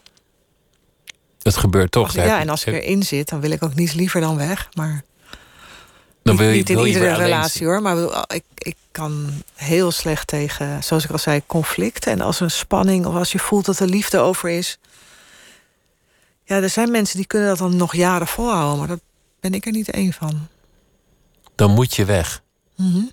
het 1.42 1.58
gebeurt 1.58 1.92
toch. 1.92 2.14
ja, 2.14 2.40
en 2.40 2.50
als 2.50 2.66
ik 2.66 2.74
erin 2.74 3.04
zit, 3.04 3.30
dan 3.30 3.40
wil 3.40 3.52
ik 3.52 3.64
ook 3.64 3.76
niets 3.76 3.94
liever 3.94 4.22
dan 4.22 4.38
weg. 4.38 4.70
Maar 4.74 5.04
dan 6.24 6.38
wil 6.38 6.48
je, 6.48 6.56
niet 6.56 6.70
in 6.70 6.86
iedere 6.86 7.14
relatie 7.14 7.66
hoor. 7.66 7.82
Maar 7.82 8.26
ik, 8.28 8.44
ik 8.56 8.76
kan 8.92 9.44
heel 9.54 9.92
slecht 9.92 10.28
tegen, 10.28 10.84
zoals 10.84 11.04
ik 11.04 11.12
al 11.12 11.18
zei, 11.18 11.42
conflict. 11.46 12.08
En 12.08 12.22
als 12.22 12.38
er 12.38 12.44
een 12.44 12.52
spanning 12.52 13.06
of 13.06 13.16
als 13.16 13.32
je 13.32 13.40
voelt 13.40 13.66
dat 13.66 13.80
er 13.80 13.88
liefde 13.88 14.20
over 14.20 14.50
is. 14.50 14.78
Ja, 16.44 16.62
er 16.62 16.70
zijn 16.70 16.92
mensen 16.92 17.18
die 17.18 17.28
kunnen 17.28 17.48
dat 17.48 17.58
dan 17.58 17.76
nog 17.76 17.96
jaren 17.96 18.28
volhouden. 18.28 18.78
Maar 18.78 18.88
daar 18.88 19.00
ben 19.40 19.54
ik 19.54 19.66
er 19.66 19.72
niet 19.72 19.90
één 19.90 20.14
van. 20.14 20.48
Dan 21.56 21.72
moet 21.72 21.96
je 21.96 22.06
weg. 22.06 22.42
Mm 22.76 23.12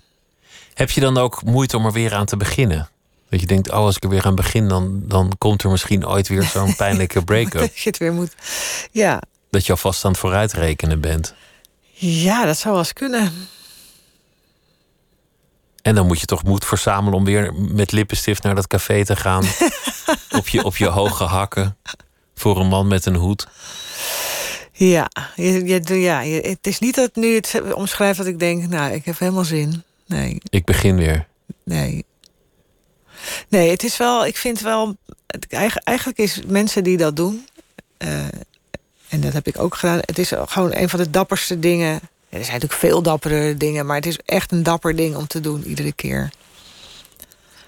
Heb 0.73 0.89
je 0.89 1.01
dan 1.01 1.17
ook 1.17 1.43
moeite 1.43 1.77
om 1.77 1.85
er 1.85 1.91
weer 1.91 2.13
aan 2.13 2.25
te 2.25 2.37
beginnen? 2.37 2.89
Dat 3.29 3.39
je 3.39 3.47
denkt, 3.47 3.69
oh, 3.69 3.75
als 3.75 3.95
ik 3.95 4.03
er 4.03 4.09
weer 4.09 4.25
aan 4.25 4.35
begin, 4.35 4.67
dan, 4.67 5.01
dan 5.05 5.31
komt 5.37 5.63
er 5.63 5.69
misschien 5.69 6.07
ooit 6.07 6.27
weer 6.27 6.43
zo'n 6.43 6.75
pijnlijke 6.83 7.23
break-up. 7.23 7.59
dat 7.59 7.77
je 7.77 7.89
het 7.89 7.97
weer 7.97 8.13
moet. 8.13 8.35
Ja. 8.91 9.21
Dat 9.49 9.65
je 9.65 9.71
alvast 9.71 10.05
aan 10.05 10.11
het 10.11 10.19
vooruitrekenen 10.19 11.01
bent. 11.01 11.33
Ja, 11.91 12.45
dat 12.45 12.57
zou 12.57 12.73
wel 12.73 12.83
eens 12.83 12.93
kunnen. 12.93 13.31
En 15.81 15.95
dan 15.95 16.07
moet 16.07 16.19
je 16.19 16.25
toch 16.25 16.43
moed 16.43 16.65
verzamelen 16.65 17.19
om 17.19 17.25
weer 17.25 17.53
met 17.53 17.91
lippenstift 17.91 18.43
naar 18.43 18.55
dat 18.55 18.67
café 18.67 19.05
te 19.05 19.15
gaan. 19.15 19.45
op, 20.39 20.47
je, 20.47 20.63
op 20.63 20.77
je 20.77 20.87
hoge 20.87 21.23
hakken. 21.23 21.77
Voor 22.35 22.59
een 22.59 22.67
man 22.67 22.87
met 22.87 23.05
een 23.05 23.15
hoed. 23.15 23.47
Ja, 24.71 25.09
je, 25.35 25.65
je, 25.65 25.99
ja 25.99 26.21
het 26.21 26.67
is 26.67 26.79
niet 26.79 26.95
dat 26.95 27.15
nu 27.15 27.35
het 27.35 27.61
omschrijft 27.73 28.17
dat 28.17 28.27
ik 28.27 28.39
denk, 28.39 28.69
nou, 28.69 28.93
ik 28.93 29.05
heb 29.05 29.19
helemaal 29.19 29.43
zin. 29.43 29.83
Nee. 30.05 30.37
Ik 30.49 30.65
begin 30.65 30.95
weer. 30.95 31.27
Nee. 31.63 32.05
Nee, 33.49 33.69
het 33.69 33.83
is 33.83 33.97
wel, 33.97 34.25
ik 34.25 34.37
vind 34.37 34.59
wel, 34.59 34.95
eigenlijk 35.83 36.17
is 36.17 36.41
mensen 36.47 36.83
die 36.83 36.97
dat 36.97 37.15
doen, 37.15 37.47
uh, 37.97 38.23
en 39.09 39.21
dat 39.21 39.33
heb 39.33 39.47
ik 39.47 39.59
ook 39.59 39.75
gedaan, 39.75 39.99
het 40.01 40.17
is 40.17 40.31
gewoon 40.45 40.73
een 40.75 40.89
van 40.89 40.99
de 40.99 41.09
dapperste 41.09 41.59
dingen. 41.59 41.93
er 41.93 41.99
zijn 42.29 42.39
natuurlijk 42.39 42.73
veel 42.73 43.01
dappere 43.01 43.57
dingen, 43.57 43.85
maar 43.85 43.95
het 43.95 44.05
is 44.05 44.17
echt 44.25 44.51
een 44.51 44.63
dapper 44.63 44.95
ding 44.95 45.15
om 45.15 45.27
te 45.27 45.39
doen 45.39 45.63
iedere 45.63 45.91
keer. 45.91 46.29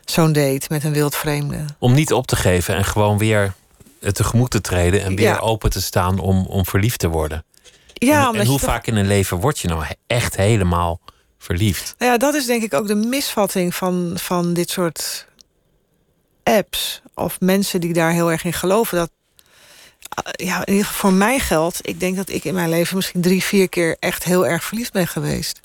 Zo'n 0.06 0.34
date 0.34 0.66
met 0.70 0.84
een 0.84 0.94
wild 0.94 1.16
vreemde. 1.16 1.66
Om 1.80 1.94
niet 1.94 2.14
op 2.14 2.28
te 2.28 2.36
geven 2.36 2.76
en 2.76 2.86
gewoon 2.86 3.18
weer 3.18 3.54
tegemoet 4.12 4.52
te 4.52 4.62
treden 4.62 5.04
en 5.04 5.16
weer 5.16 5.42
open 5.42 5.70
te 5.70 5.82
staan 5.82 6.20
om, 6.20 6.46
om 6.46 6.66
verliefd 6.66 7.00
te 7.00 7.08
worden. 7.08 7.46
Ja, 7.94 8.28
en, 8.34 8.40
en 8.40 8.46
hoe 8.46 8.60
vaak 8.60 8.88
in 8.88 8.96
een 8.96 9.08
leven 9.08 9.40
word 9.40 9.60
je 9.60 9.68
nou 9.68 9.86
echt 10.08 10.36
helemaal 10.36 11.00
verliefd? 11.46 11.96
Nou 11.98 12.12
ja, 12.12 12.18
dat 12.18 12.34
is 12.34 12.46
denk 12.46 12.64
ik 12.64 12.74
ook 12.74 12.88
de 12.88 12.96
misvatting 12.96 13.76
van, 13.76 14.14
van 14.16 14.54
dit 14.54 14.70
soort 14.70 15.28
apps 16.44 17.02
of 17.14 17.40
mensen 17.40 17.82
die 17.82 17.94
daar 17.94 18.12
heel 18.12 18.32
erg 18.32 18.44
in 18.44 18.54
geloven. 18.54 18.98
Dat, 18.98 19.12
eh, 20.10 20.48
ja, 20.48 20.66
in 20.66 20.74
ieder 20.74 20.86
geval 20.86 21.10
voor 21.10 21.20
mij 21.20 21.40
geldt, 21.40 21.80
ik 21.88 22.00
denk 22.00 22.16
dat 22.16 22.30
ik 22.30 22.44
in 22.44 22.54
mijn 22.54 22.70
leven 22.70 22.96
misschien 22.96 23.22
drie, 23.22 23.44
vier 23.44 23.70
keer 23.70 23.96
echt 24.00 24.24
heel 24.24 24.48
erg 24.48 24.64
verliefd 24.64 24.94
ben 24.94 25.08
geweest. 25.08 25.60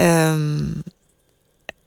Um, 0.00 0.82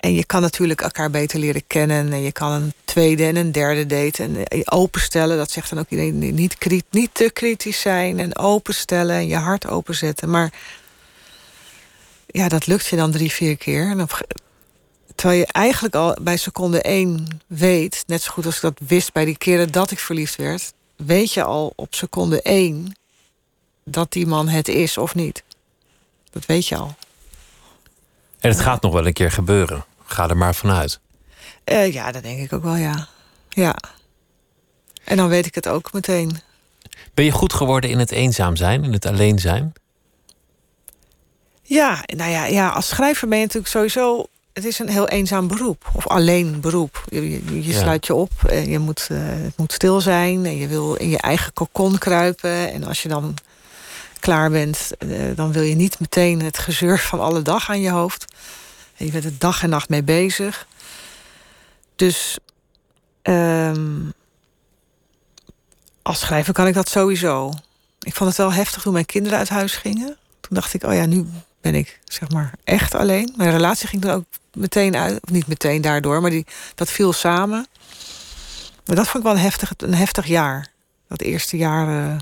en 0.06 0.14
je 0.14 0.26
kan 0.26 0.42
natuurlijk 0.42 0.82
elkaar 0.82 1.10
beter 1.10 1.40
leren 1.40 1.68
kennen. 1.68 2.14
En 2.14 2.22
je 2.22 2.32
kan 2.32 2.52
een 2.52 2.74
tweede 2.84 3.26
en 3.26 3.36
een 3.36 3.52
derde 3.52 3.86
date. 3.86 4.24
En 4.24 4.48
eh, 4.48 4.62
openstellen, 4.66 5.38
dat 5.38 5.52
zegt 5.52 5.70
dan 5.70 5.80
ook 5.80 5.90
iedereen. 5.90 6.36
Niet, 6.36 6.56
niet 6.92 7.10
te 7.14 7.30
kritisch 7.34 7.82
zijn 7.82 8.20
en 8.20 8.38
openstellen 8.38 9.16
en 9.16 9.28
je 9.28 9.36
hart 9.36 9.68
openzetten. 9.68 10.30
Maar 10.30 10.54
ja, 12.36 12.48
dat 12.50 12.68
lukt 12.68 12.86
je 12.86 12.96
dan 12.96 13.12
drie, 13.12 13.32
vier 13.32 13.58
keer. 13.58 13.90
En 13.90 13.98
dan, 13.98 14.08
terwijl 15.16 15.40
je 15.40 15.46
eigenlijk 15.46 15.96
al 15.96 16.18
bij 16.22 16.38
seconde 16.38 16.82
één 16.82 17.28
weet, 17.48 18.04
net 18.08 18.22
zo 18.22 18.32
goed 18.32 18.46
als 18.46 18.56
ik 18.56 18.62
dat 18.62 18.80
wist 18.88 19.14
bij 19.14 19.26
die 19.26 19.38
keren 19.38 19.72
dat 19.72 19.92
ik 19.92 20.00
verliefd 20.00 20.36
werd, 20.36 20.74
weet 20.96 21.34
je 21.34 21.44
al 21.44 21.74
op 21.76 21.96
seconde 21.96 22.42
één 22.42 22.96
dat 23.84 24.12
die 24.12 24.28
man 24.28 24.48
het 24.48 24.68
is 24.68 24.98
of 24.98 25.16
niet. 25.16 25.44
Dat 26.32 26.46
weet 26.46 26.68
je 26.68 26.78
al. 26.78 26.96
En 28.40 28.50
het 28.50 28.60
gaat 28.60 28.82
nog 28.82 28.94
wel 28.94 29.08
een 29.08 29.14
keer 29.14 29.32
gebeuren. 29.32 29.86
Ga 30.06 30.30
er 30.30 30.38
maar 30.38 30.56
vanuit. 30.56 31.00
Uh, 31.66 31.94
ja, 31.94 32.12
dat 32.12 32.24
denk 32.24 32.40
ik 32.40 32.54
ook 32.54 32.64
wel, 32.64 32.76
ja. 32.76 33.08
Ja. 33.50 33.76
En 35.04 35.18
dan 35.18 35.28
weet 35.28 35.46
ik 35.46 35.56
het 35.56 35.68
ook 35.68 35.94
meteen. 35.94 36.40
Ben 37.14 37.26
je 37.26 37.32
goed 37.32 37.54
geworden 37.54 37.90
in 37.90 38.00
het 38.00 38.12
eenzaam 38.12 38.56
zijn, 38.56 38.84
in 38.84 38.94
het 38.94 39.06
alleen 39.06 39.40
zijn? 39.40 39.74
Ja, 41.68 42.04
nou 42.06 42.32
ja, 42.32 42.46
ja, 42.46 42.70
als 42.70 42.88
schrijver 42.88 43.28
ben 43.28 43.38
je 43.38 43.44
natuurlijk 43.44 43.72
sowieso... 43.72 44.26
Het 44.54 44.66
is 44.66 44.80
een 44.80 44.90
heel 44.90 45.08
eenzaam 45.08 45.48
beroep, 45.48 45.90
of 45.94 46.08
alleen 46.08 46.62
beroep. 46.62 47.04
Je, 47.10 47.64
je, 47.66 47.74
sluit 47.74 48.06
je 48.06 48.14
op, 48.14 48.32
en 48.48 48.70
je 48.70 48.80
moet, 48.80 49.08
uh, 49.12 49.18
het 49.22 49.58
moet 49.58 49.74
stil 49.74 50.02
zijn... 50.02 50.46
en 50.46 50.58
je 50.58 50.68
wil 50.68 50.94
in 50.94 51.10
je 51.10 51.18
eigen 51.18 51.54
kokon 51.54 51.98
kruipen. 51.98 52.72
En 52.72 52.84
als 52.84 53.04
je 53.04 53.10
dan 53.10 53.38
klaar 54.20 54.50
bent, 54.50 54.92
uh, 55.00 55.36
dan 55.36 55.52
wil 55.52 55.62
je 55.62 55.76
niet 55.76 56.00
meteen 56.00 56.42
het 56.42 56.58
gezeur 56.58 57.00
van 57.00 57.20
alle 57.20 57.42
dag 57.42 57.70
aan 57.70 57.82
je 57.82 57.90
hoofd. 57.90 58.26
Je 58.96 59.12
bent 59.12 59.26
er 59.26 59.38
dag 59.38 59.64
en 59.64 59.70
nacht 59.70 59.90
mee 59.90 60.04
bezig. 60.04 60.68
Dus 61.96 62.38
um, 63.24 64.14
als 66.02 66.20
schrijver 66.20 66.54
kan 66.54 66.68
ik 66.68 66.74
dat 66.74 66.90
sowieso. 66.90 67.54
Ik 68.00 68.16
vond 68.16 68.30
het 68.30 68.38
wel 68.38 68.54
heftig 68.54 68.82
toen 68.82 68.94
mijn 68.94 69.06
kinderen 69.06 69.38
uit 69.38 69.50
huis 69.50 69.76
gingen. 69.76 70.18
Toen 70.40 70.56
dacht 70.56 70.74
ik, 70.74 70.84
oh 70.84 70.94
ja, 70.94 71.06
nu 71.06 71.28
ben 71.66 71.76
ik 71.76 72.00
zeg 72.04 72.30
maar 72.30 72.52
echt 72.64 72.94
alleen. 72.94 73.34
Mijn 73.36 73.52
relatie 73.52 73.88
ging 73.88 74.02
dan 74.02 74.16
ook 74.16 74.26
meteen 74.54 74.96
uit. 74.96 75.20
Of 75.24 75.30
niet 75.30 75.48
meteen 75.48 75.82
daardoor, 75.82 76.22
maar 76.22 76.30
die, 76.30 76.46
dat 76.76 76.92
viel 76.92 77.14
samen. 77.14 77.68
Maar 78.86 78.96
dat 78.96 79.06
vond 79.06 79.18
ik 79.18 79.24
wel 79.24 79.32
een 79.32 79.44
heftig, 79.44 79.72
een 79.78 79.94
heftig 79.94 80.28
jaar. 80.28 80.72
Dat 81.08 81.22
eerste 81.22 81.58
jaar 81.58 81.88
uh, 81.88 82.12
eh, 82.12 82.18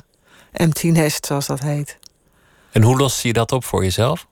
empty 0.52 0.88
nest, 0.88 1.26
zoals 1.26 1.46
dat 1.46 1.60
heet. 1.60 1.98
En 2.72 2.82
hoe 2.82 2.98
loste 2.98 3.28
je 3.28 3.34
dat 3.34 3.52
op 3.52 3.66
voor 3.66 3.84
jezelf? 3.84 4.28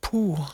Poeh. 0.00 0.48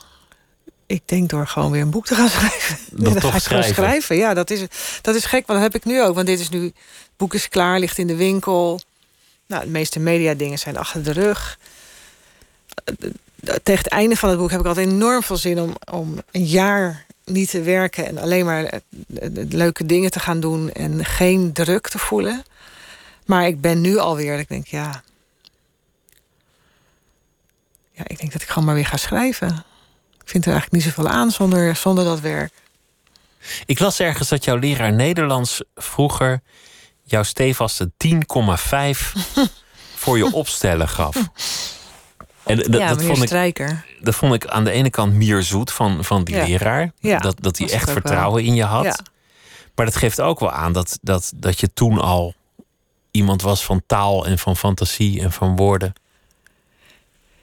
Ik 0.87 1.03
denk 1.05 1.29
door 1.29 1.47
gewoon 1.47 1.71
weer 1.71 1.83
een 1.83 1.91
boek 1.91 2.07
te 2.07 2.15
gaan 2.15 2.29
schrijven. 2.39 2.79
Dan 2.91 3.15
toch 3.15 3.31
ga 3.31 3.37
ik 3.37 3.43
schrijven. 3.43 3.75
schrijven. 3.75 4.17
Ja, 4.17 4.35
dat 4.35 4.51
is, 4.51 4.65
dat 5.01 5.15
is 5.15 5.25
gek, 5.25 5.47
want 5.47 5.61
dat 5.61 5.73
heb 5.73 5.83
ik 5.83 5.85
nu 5.85 6.03
ook. 6.03 6.15
Want 6.15 6.27
dit 6.27 6.41
is 6.41 6.49
nu, 6.49 6.65
het 6.65 6.75
boek 7.17 7.35
is 7.35 7.49
klaar, 7.49 7.79
ligt 7.79 7.99
in 7.99 8.07
de 8.07 8.17
winkel. 8.17 8.81
Nou, 9.47 9.65
de 9.65 9.71
meeste 9.71 10.01
media 10.01 10.35
dingen 10.35 10.59
zijn 10.59 10.77
achter 10.77 11.03
de 11.03 11.13
rug. 11.13 11.59
Tegen 13.63 13.85
het 13.85 13.89
einde 13.89 14.17
van 14.17 14.29
het 14.29 14.39
boek 14.39 14.51
heb 14.51 14.61
ik 14.61 14.67
altijd 14.67 14.89
enorm 14.89 15.23
veel 15.23 15.37
zin 15.37 15.61
om, 15.61 15.77
om 15.93 16.23
een 16.31 16.45
jaar 16.45 17.07
niet 17.25 17.51
te 17.51 17.63
werken 17.63 18.07
en 18.07 18.19
alleen 18.19 18.45
maar 18.45 18.81
leuke 19.49 19.87
dingen 19.87 20.11
te 20.11 20.21
gaan 20.21 20.41
doen 20.41 20.73
en 20.73 21.05
geen 21.05 21.53
druk 21.53 21.89
te 21.89 21.99
voelen. 21.99 22.45
Maar 23.27 23.47
ik 23.47 23.61
ben 23.61 23.81
nu 23.81 23.99
alweer, 23.99 24.39
ik 24.39 24.49
denk 24.49 24.67
ja, 24.67 25.03
ja, 27.93 28.03
ik 28.07 28.19
denk 28.19 28.33
dat 28.33 28.43
ik 28.43 28.49
gewoon 28.49 28.65
maar 28.65 28.75
weer 28.75 28.87
ga 28.87 28.97
schrijven. 28.97 29.65
Ik 30.21 30.31
vind 30.31 30.45
er 30.45 30.53
eigenlijk 30.53 30.85
niet 30.85 30.95
zoveel 30.95 31.13
aan 31.13 31.31
zonder, 31.31 31.77
zonder 31.77 32.05
dat 32.05 32.21
werk. 32.21 32.53
Ik 33.67 33.79
las 33.79 34.01
ergens 34.01 34.29
dat 34.29 34.45
jouw 34.45 34.57
leraar 34.57 34.93
Nederlands 34.93 35.63
vroeger 35.75 36.41
jouw 37.03 37.23
stevaste 37.23 37.91
10,5 38.07 38.11
voor 40.03 40.17
je 40.17 40.33
opstellen 40.33 40.89
gaf. 40.89 41.17
En 42.45 42.57
dat, 42.57 42.67
ja, 42.67 42.89
dat 42.89 43.03
vond 43.03 43.19
ik, 43.19 43.27
Strijker. 43.27 43.85
Dat 44.01 44.15
vond 44.15 44.35
ik 44.35 44.47
aan 44.47 44.65
de 44.65 44.71
ene 44.71 44.91
kant 44.91 45.15
meer 45.15 45.43
zoet 45.43 45.73
van, 45.73 46.05
van 46.05 46.25
die 46.25 46.37
leraar. 46.37 46.93
Ja, 46.99 47.19
dat, 47.19 47.37
dat 47.41 47.59
hij 47.59 47.71
echt 47.71 47.91
vertrouwen 47.91 48.45
in 48.45 48.55
je 48.55 48.65
had. 48.65 48.85
Ja. 48.85 48.99
Maar 49.75 49.87
dat 49.87 49.97
geeft 49.97 50.21
ook 50.21 50.41
wel 50.41 50.53
aan 50.53 50.73
dat, 50.73 50.99
dat, 51.03 51.33
dat 51.37 51.61
je 51.61 51.73
toen 51.75 51.99
al 51.99 52.35
iemand 53.11 53.43
was 53.43 53.65
van 53.65 53.83
taal 53.87 54.27
en 54.27 54.39
van 54.39 54.57
fantasie 54.57 55.21
en 55.21 55.33
van 55.33 55.57
woorden. 55.57 55.93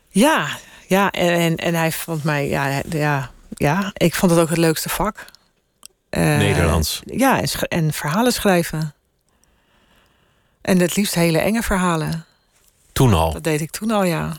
Ja, 0.10 0.48
ja 0.88 1.12
en, 1.12 1.56
en 1.56 1.74
hij 1.74 1.92
vond 1.92 2.24
mij, 2.24 2.50
ja, 2.50 2.82
ja, 2.90 3.32
ja, 3.54 3.92
ik 3.94 4.16
vond 4.16 4.32
het 4.32 4.42
ook 4.42 4.50
het 4.50 4.58
leukste 4.58 4.90
vak. 4.90 5.26
Uh, 6.10 6.38
Nederlands. 6.38 7.02
Ja, 7.06 7.42
en, 7.42 7.50
en, 7.68 7.94
verhalen 7.94 8.34
schrijven. 8.34 8.94
En 10.62 10.80
het 10.80 10.96
liefst 10.96 11.16
hele 11.16 11.40
enge 11.40 11.64
verhalen. 11.64 12.26
Toen 12.92 13.14
al? 13.14 13.34
Dat 13.34 13.44
deed 13.44 13.62
ik 13.62 13.72
toen 13.72 13.92
al, 13.92 14.04
ja. 14.04 14.38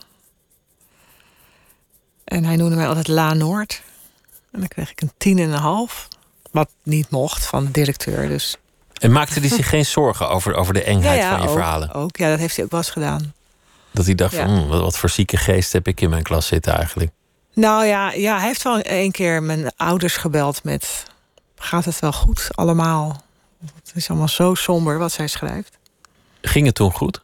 En 2.25 2.45
hij 2.45 2.57
noemde 2.57 2.77
mij 2.77 2.89
altijd 2.89 3.09
La 3.09 3.35
Noord. 3.35 3.83
En 4.51 4.59
dan 4.59 4.69
kreeg 4.69 4.91
ik 4.91 5.01
een 5.01 5.13
tien 5.17 5.39
en 5.39 5.51
een 5.51 5.59
half. 5.59 6.09
Wat 6.51 6.71
niet 6.83 7.11
mocht 7.11 7.47
van 7.47 7.65
de 7.65 7.71
directeur, 7.71 8.29
dus... 8.29 8.57
En 8.93 9.13
maakte 9.13 9.41
hij 9.41 9.49
zich 9.49 9.69
geen 9.69 9.87
zorgen 9.87 10.29
over, 10.29 10.55
over 10.55 10.75
de 10.75 10.83
engheid 10.83 11.25
van 11.25 11.43
je 11.43 11.49
verhalen? 11.49 11.93
ook. 11.93 12.17
Ja, 12.17 12.31
dat 12.31 12.39
heeft 12.39 12.57
hij 12.57 12.65
ook 12.65 12.71
wel 12.71 12.81
eens 12.81 12.91
gedaan. 12.91 13.35
Dat 13.91 14.05
hij 14.05 14.15
dacht 14.15 14.35
van, 14.35 14.45
hmm, 14.49 14.69
wat 14.69 14.99
voor 14.99 15.09
zieke 15.09 15.37
geest 15.37 15.73
heb 15.73 15.87
ik 15.87 16.01
in 16.01 16.11
mijn 16.11 16.23
klas 16.23 16.47
zitten 16.47 16.75
eigenlijk. 16.75 17.11
Nou 17.55 17.85
ja, 17.85 18.13
ja 18.13 18.39
hij 18.39 18.47
heeft 18.47 18.63
wel 18.63 18.81
een 18.83 19.11
keer 19.11 19.43
mijn 19.43 19.73
ouders 19.77 20.17
gebeld 20.17 20.65
met... 20.65 21.05
gaat 21.57 21.85
het 21.85 21.99
wel 21.99 22.13
goed 22.13 22.49
allemaal? 22.51 23.23
Het 23.65 23.93
is 23.95 24.09
allemaal 24.09 24.29
zo 24.29 24.55
somber 24.55 24.99
wat 24.99 25.13
zij 25.13 25.27
schrijft. 25.27 25.79
Ging 26.43 26.67
het 26.67 26.75
toen 26.75 26.93
goed? 26.93 27.23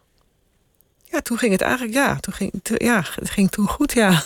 Ja, 1.04 1.20
toen 1.20 1.38
ging 1.38 1.52
het 1.52 1.60
eigenlijk, 1.60 1.94
ja. 1.94 2.16
Toen 2.20 2.34
ging, 2.34 2.52
ja, 2.62 3.04
het 3.14 3.30
ging 3.30 3.50
toen 3.50 3.68
goed, 3.68 3.92
ja. 3.92 4.22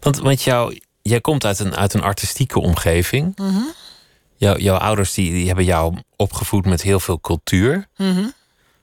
Want, 0.00 0.18
want 0.18 0.42
jou, 0.42 0.80
jij 1.02 1.20
komt 1.20 1.44
uit 1.44 1.58
een, 1.58 1.76
uit 1.76 1.94
een 1.94 2.02
artistieke 2.02 2.60
omgeving. 2.60 3.36
Mm 3.36 3.72
jouw 4.58 4.76
ouders 4.76 5.14
die, 5.14 5.30
die 5.30 5.46
hebben 5.46 5.64
jou 5.64 5.96
opgevoed 6.16 6.66
met 6.66 6.82
heel 6.82 7.00
veel 7.00 7.20
cultuur. 7.20 7.88
Mm 7.96 8.32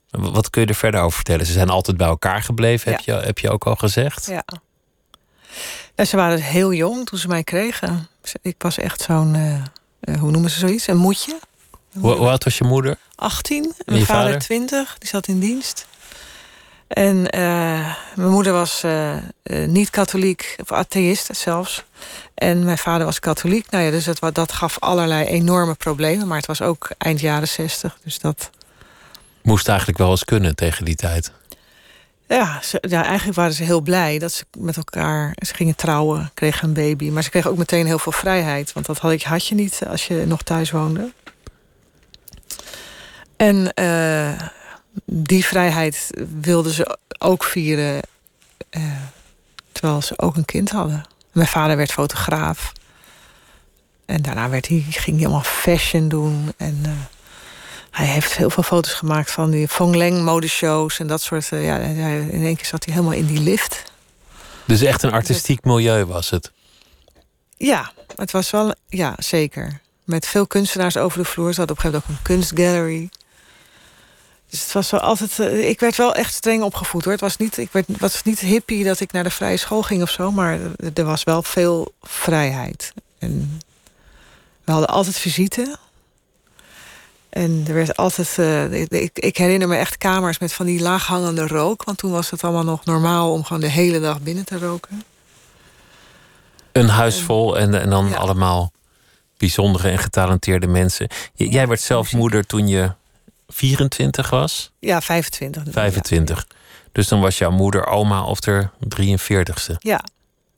wat 0.10 0.49
kun 0.49 0.62
je 0.62 0.67
er 0.67 0.75
verder 0.75 1.01
over 1.01 1.15
vertellen? 1.15 1.45
Ze 1.45 1.51
zijn 1.51 1.69
altijd 1.69 1.97
bij 1.97 2.08
elkaar 2.08 2.41
gebleven, 2.41 2.91
heb, 2.91 2.99
je, 2.99 3.12
heb 3.12 3.39
je 3.39 3.49
ook 3.49 3.65
al 3.65 3.75
gezegd? 3.75 4.25
Ja. 5.95 6.06
ze 6.06 6.15
waren 6.15 6.41
heel 6.41 6.73
jong 6.73 7.06
toen 7.06 7.19
ze 7.19 7.27
mij 7.27 7.43
kregen. 7.43 8.08
Ik 8.41 8.56
was 8.58 8.77
echt 8.77 9.01
zo'n, 9.01 9.36
uh, 9.36 10.19
hoe 10.19 10.32
noemen 10.32 10.49
ze 10.49 10.60
zoiets? 10.60 10.88
Een 10.88 10.97
moedje. 10.97 11.39
Hoe, 11.99 12.15
hoe 12.15 12.27
oud 12.27 12.43
was 12.43 12.58
je 12.58 12.63
moeder? 12.63 12.97
18. 13.15 13.63
En 13.63 13.71
mijn 13.86 14.06
vader, 14.06 14.23
vader 14.23 14.39
20. 14.39 14.97
Die 14.97 15.10
zat 15.10 15.27
in 15.27 15.39
dienst. 15.39 15.88
En 16.88 17.17
uh, 17.17 17.95
mijn 18.15 18.30
moeder 18.30 18.54
was 18.54 18.84
uh, 18.84 19.15
uh, 19.43 19.67
niet 19.67 19.89
katholiek, 19.89 20.56
of 20.62 20.71
atheïst 20.71 21.30
zelfs. 21.36 21.84
En 22.34 22.63
mijn 22.63 22.78
vader 22.78 23.06
was 23.06 23.19
katholiek. 23.19 23.69
Nou 23.69 23.84
ja, 23.84 23.91
dus 23.91 24.06
het, 24.06 24.19
dat 24.34 24.52
gaf 24.52 24.80
allerlei 24.80 25.26
enorme 25.26 25.73
problemen. 25.73 26.28
Maar 26.28 26.38
het 26.38 26.45
was 26.45 26.62
ook 26.62 26.89
eind 26.97 27.19
jaren 27.19 27.47
zestig. 27.47 27.97
Dus 28.04 28.19
dat. 28.19 28.50
Moest 29.41 29.67
eigenlijk 29.67 29.97
wel 29.97 30.10
eens 30.10 30.26
kunnen 30.26 30.56
tegen 30.56 30.86
die 30.86 30.95
tijd. 30.95 31.32
Ja, 32.28 32.60
ze, 32.63 32.78
ja, 32.88 33.04
eigenlijk 33.06 33.38
waren 33.38 33.54
ze 33.54 33.63
heel 33.63 33.82
blij 33.82 34.19
dat 34.19 34.32
ze 34.32 34.45
met 34.58 34.78
elkaar. 34.78 35.36
Ze 35.45 35.54
gingen 35.54 35.76
trouwen, 35.76 36.32
kregen 36.34 36.67
een 36.67 36.73
baby. 36.73 37.10
Maar 37.10 37.23
ze 37.23 37.30
kregen 37.30 37.52
ook 37.52 37.58
meteen 37.58 37.86
heel 37.86 38.00
veel 38.00 38.12
vrijheid. 38.12 38.73
Want 38.73 38.86
dat 38.86 38.97
had, 38.97 39.12
ik, 39.12 39.23
had 39.23 39.47
je 39.47 39.56
niet 39.56 39.80
als 39.88 40.08
je 40.08 40.23
nog 40.26 40.41
thuis 40.41 40.71
woonde. 40.71 41.12
En 43.38 43.73
die 45.05 45.45
vrijheid 45.45 46.10
wilden 46.41 46.71
ze 46.71 46.97
ook 47.19 47.43
vieren. 47.43 48.01
Uh, 48.71 48.83
terwijl 49.71 50.01
ze 50.01 50.19
ook 50.19 50.36
een 50.36 50.45
kind 50.45 50.69
hadden. 50.69 51.05
Mijn 51.31 51.47
vader 51.47 51.77
werd 51.77 51.91
fotograaf. 51.91 52.71
En 54.05 54.21
daarna 54.21 54.49
werd 54.49 54.67
hij, 54.67 54.86
ging 54.89 55.17
hij 55.17 55.25
allemaal 55.25 55.43
fashion 55.43 56.07
doen. 56.07 56.53
En 56.57 56.83
uh, 56.86 56.91
hij 57.91 58.05
heeft 58.05 58.38
heel 58.38 58.49
veel 58.49 58.63
foto's 58.63 58.93
gemaakt 58.93 59.31
van 59.31 59.51
die 59.51 59.67
Fong 59.67 59.95
Leng 59.95 60.23
modeshows 60.23 60.99
en 60.99 61.07
dat 61.07 61.21
soort. 61.21 61.51
Uh, 61.51 61.65
ja, 61.65 61.77
in 61.77 62.43
één 62.43 62.55
keer 62.55 62.65
zat 62.65 62.86
hij 62.86 62.93
helemaal 62.93 63.17
in 63.17 63.25
die 63.25 63.39
lift. 63.39 63.83
Dus 64.65 64.81
echt 64.81 65.03
een 65.03 65.12
artistiek 65.12 65.63
milieu 65.63 66.05
was 66.05 66.29
het? 66.29 66.51
Ja, 67.57 67.91
het 68.15 68.31
was 68.31 68.49
wel, 68.49 68.73
ja, 68.88 69.13
zeker. 69.17 69.81
Met 70.03 70.27
veel 70.27 70.47
kunstenaars 70.47 70.97
over 70.97 71.17
de 71.17 71.25
vloer. 71.25 71.53
Ze 71.53 71.60
hadden 71.60 71.77
op 71.77 71.83
een 71.83 71.91
gegeven 71.91 72.10
moment 72.10 72.29
ook 72.29 72.29
een 72.29 72.38
kunstgallery. 72.38 73.10
Dus 74.49 74.62
het 74.63 74.71
was 74.71 74.89
wel 74.89 74.99
altijd. 74.99 75.38
Uh, 75.39 75.69
ik 75.69 75.79
werd 75.79 75.95
wel 75.95 76.15
echt 76.15 76.33
streng 76.33 76.63
opgevoed 76.63 77.03
hoor. 77.03 77.12
Het 77.12 77.21
was 77.21 77.38
niet, 77.38 77.57
ik 77.57 77.71
werd, 77.71 77.86
was 77.99 78.23
niet 78.23 78.39
hippie 78.39 78.83
dat 78.83 78.99
ik 78.99 79.12
naar 79.12 79.23
de 79.23 79.29
vrije 79.29 79.57
school 79.57 79.81
ging 79.81 80.01
of 80.01 80.10
zo, 80.10 80.31
maar 80.31 80.60
er 80.93 81.05
was 81.05 81.23
wel 81.23 81.43
veel 81.43 81.93
vrijheid. 82.01 82.93
En 83.19 83.62
we 84.63 84.71
hadden 84.71 84.89
altijd 84.89 85.17
visite. 85.17 85.77
En 87.29 87.63
er 87.67 87.73
werd 87.73 87.97
altijd. 87.97 88.36
Uh, 88.39 88.73
ik, 88.89 89.17
ik, 89.19 89.38
herinner 89.38 89.67
me 89.67 89.75
echt 89.75 89.97
kamers 89.97 90.39
met 90.39 90.53
van 90.53 90.65
die 90.65 90.81
laaghangende 90.81 91.47
rook. 91.47 91.83
Want 91.83 91.97
toen 91.97 92.12
was 92.12 92.29
het 92.29 92.43
allemaal 92.43 92.63
nog 92.63 92.86
normaal 92.86 93.31
om 93.31 93.43
gewoon 93.43 93.62
de 93.62 93.69
hele 93.69 93.99
dag 93.99 94.21
binnen 94.21 94.45
te 94.45 94.57
roken. 94.57 95.03
Een 96.71 96.89
huis 96.89 97.21
vol 97.21 97.57
en, 97.57 97.81
en 97.81 97.89
dan 97.89 98.07
ja. 98.07 98.15
allemaal 98.15 98.71
bijzondere 99.38 99.89
en 99.89 99.97
getalenteerde 99.97 100.67
mensen. 100.67 101.10
Jij 101.33 101.67
werd 101.67 101.81
zelf 101.81 102.13
moeder 102.13 102.45
toen 102.45 102.67
je 102.67 102.91
24 103.47 104.29
was? 104.29 104.71
Ja, 104.79 105.01
25. 105.01 105.63
25. 105.71 106.38
Ja. 106.38 106.55
Dus 106.91 107.07
dan 107.07 107.21
was 107.21 107.38
jouw 107.38 107.51
moeder 107.51 107.86
oma 107.86 108.23
of 108.23 108.39
ter 108.39 108.71
43ste. 108.97 109.75
Ja. 109.79 110.03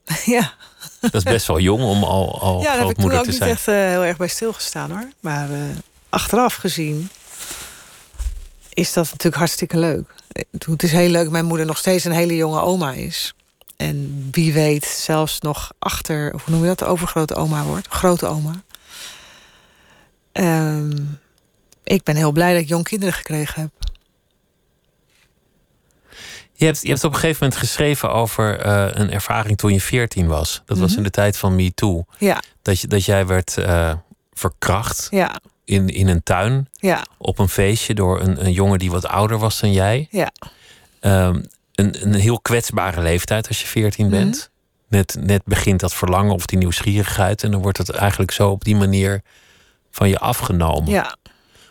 ja. 0.26 0.54
Dat 1.00 1.14
is 1.14 1.24
best 1.24 1.48
wel 1.48 1.60
jong 1.60 1.84
om 1.84 2.04
al, 2.04 2.42
al 2.42 2.62
ja, 2.62 2.76
grootmoeder 2.76 2.78
te 2.78 2.78
zijn. 2.78 2.78
Ja, 2.78 2.78
daar 2.78 2.88
heb 2.88 2.90
ik 2.90 3.04
toen 3.04 3.12
ook 3.20 3.26
niet 3.26 3.58
echt 3.58 3.68
uh, 3.68 3.76
heel 3.76 4.04
erg 4.04 4.18
bij 4.18 4.28
stilgestaan 4.28 4.92
hoor. 4.92 5.10
Maar 5.20 5.50
uh, 5.50 5.62
achteraf 6.10 6.56
gezien 6.56 7.10
is 8.74 8.94
dat 8.94 9.06
natuurlijk 9.06 9.36
hartstikke 9.36 9.78
leuk. 9.78 10.14
Het 10.60 10.84
is 10.84 10.92
heel 10.92 11.10
leuk 11.10 11.24
dat 11.24 11.32
mijn 11.32 11.46
moeder 11.46 11.66
nog 11.66 11.78
steeds 11.78 12.04
een 12.04 12.12
hele 12.12 12.36
jonge 12.36 12.62
oma 12.62 12.92
is. 12.92 13.34
En 13.78 14.28
wie 14.32 14.54
weet 14.54 14.86
zelfs 14.86 15.40
nog 15.40 15.72
achter, 15.80 16.32
hoe 16.32 16.42
noem 16.46 16.62
je 16.62 16.68
dat, 16.68 16.80
de 16.80 16.86
overgrote 16.86 17.36
oma 17.36 17.64
wordt. 17.64 17.88
Grote 17.88 18.26
oma. 18.28 18.62
Um, 20.34 21.20
ik 21.90 22.04
ben 22.04 22.16
heel 22.16 22.32
blij 22.32 22.54
dat 22.54 22.62
ik 22.62 22.68
jong 22.68 22.84
kinderen 22.84 23.14
gekregen 23.14 23.62
heb. 23.62 23.72
Je 26.54 26.66
hebt, 26.66 26.82
je 26.82 26.88
hebt 26.88 27.04
op 27.04 27.14
een 27.14 27.20
gegeven 27.20 27.44
moment 27.44 27.60
geschreven 27.60 28.12
over 28.12 28.66
uh, 28.66 28.88
een 28.92 29.12
ervaring 29.12 29.58
toen 29.58 29.74
je 29.74 29.82
14 29.82 30.28
was. 30.28 30.52
Dat 30.54 30.62
mm 30.62 30.66
-hmm. 30.68 30.82
was 30.82 30.98
in 30.98 31.04
de 31.04 31.10
tijd 31.10 31.38
van 31.38 31.56
Me 31.56 31.74
Too. 31.74 32.06
Ja. 32.18 32.42
Dat, 32.62 32.80
je, 32.80 32.88
dat 32.88 33.06
jij 33.06 33.26
werd 33.26 33.56
uh, 33.60 33.94
verkracht 34.34 35.08
ja. 35.12 35.40
in, 35.66 35.88
in 35.88 36.08
een 36.08 36.24
tuin. 36.24 36.70
Ja. 36.74 37.06
Op 37.18 37.40
een 37.40 37.50
feestje 37.50 37.94
door 37.94 38.22
een, 38.22 38.46
een 38.46 38.52
jongen 38.52 38.80
die 38.80 38.92
wat 38.92 39.08
ouder 39.08 39.38
was 39.38 39.60
dan 39.60 39.72
jij. 39.72 40.08
Ja. 40.10 40.32
Um, 41.02 41.46
een, 41.76 42.02
een 42.02 42.14
heel 42.14 42.40
kwetsbare 42.40 43.02
leeftijd 43.02 43.48
als 43.48 43.62
je 43.62 43.68
14 43.68 44.10
bent. 44.10 44.26
Mm 44.26 44.32
-hmm. 44.32 44.98
net, 44.98 45.18
net 45.20 45.42
begint 45.46 45.80
dat 45.80 45.94
verlangen 45.94 46.34
of 46.34 46.46
die 46.46 46.58
nieuwsgierigheid. 46.58 47.44
En 47.44 47.52
dan 47.52 47.62
wordt 47.62 47.78
het 47.78 47.90
eigenlijk 47.90 48.32
zo 48.32 48.50
op 48.50 48.64
die 48.64 48.76
manier 48.76 49.22
van 49.92 50.10
je 50.10 50.20
afgenomen. 50.20 50.90
Ja. 50.90 51.18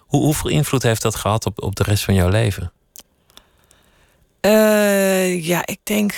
Hoe, 0.08 0.22
hoeveel 0.22 0.50
invloed 0.50 0.82
heeft 0.82 1.02
dat 1.02 1.14
gehad 1.14 1.46
op, 1.46 1.62
op 1.62 1.76
de 1.76 1.82
rest 1.82 2.04
van 2.04 2.14
jouw 2.14 2.28
leven? 2.28 2.72
Uh, 4.40 5.44
ja, 5.46 5.66
ik 5.66 5.78
denk 5.82 6.14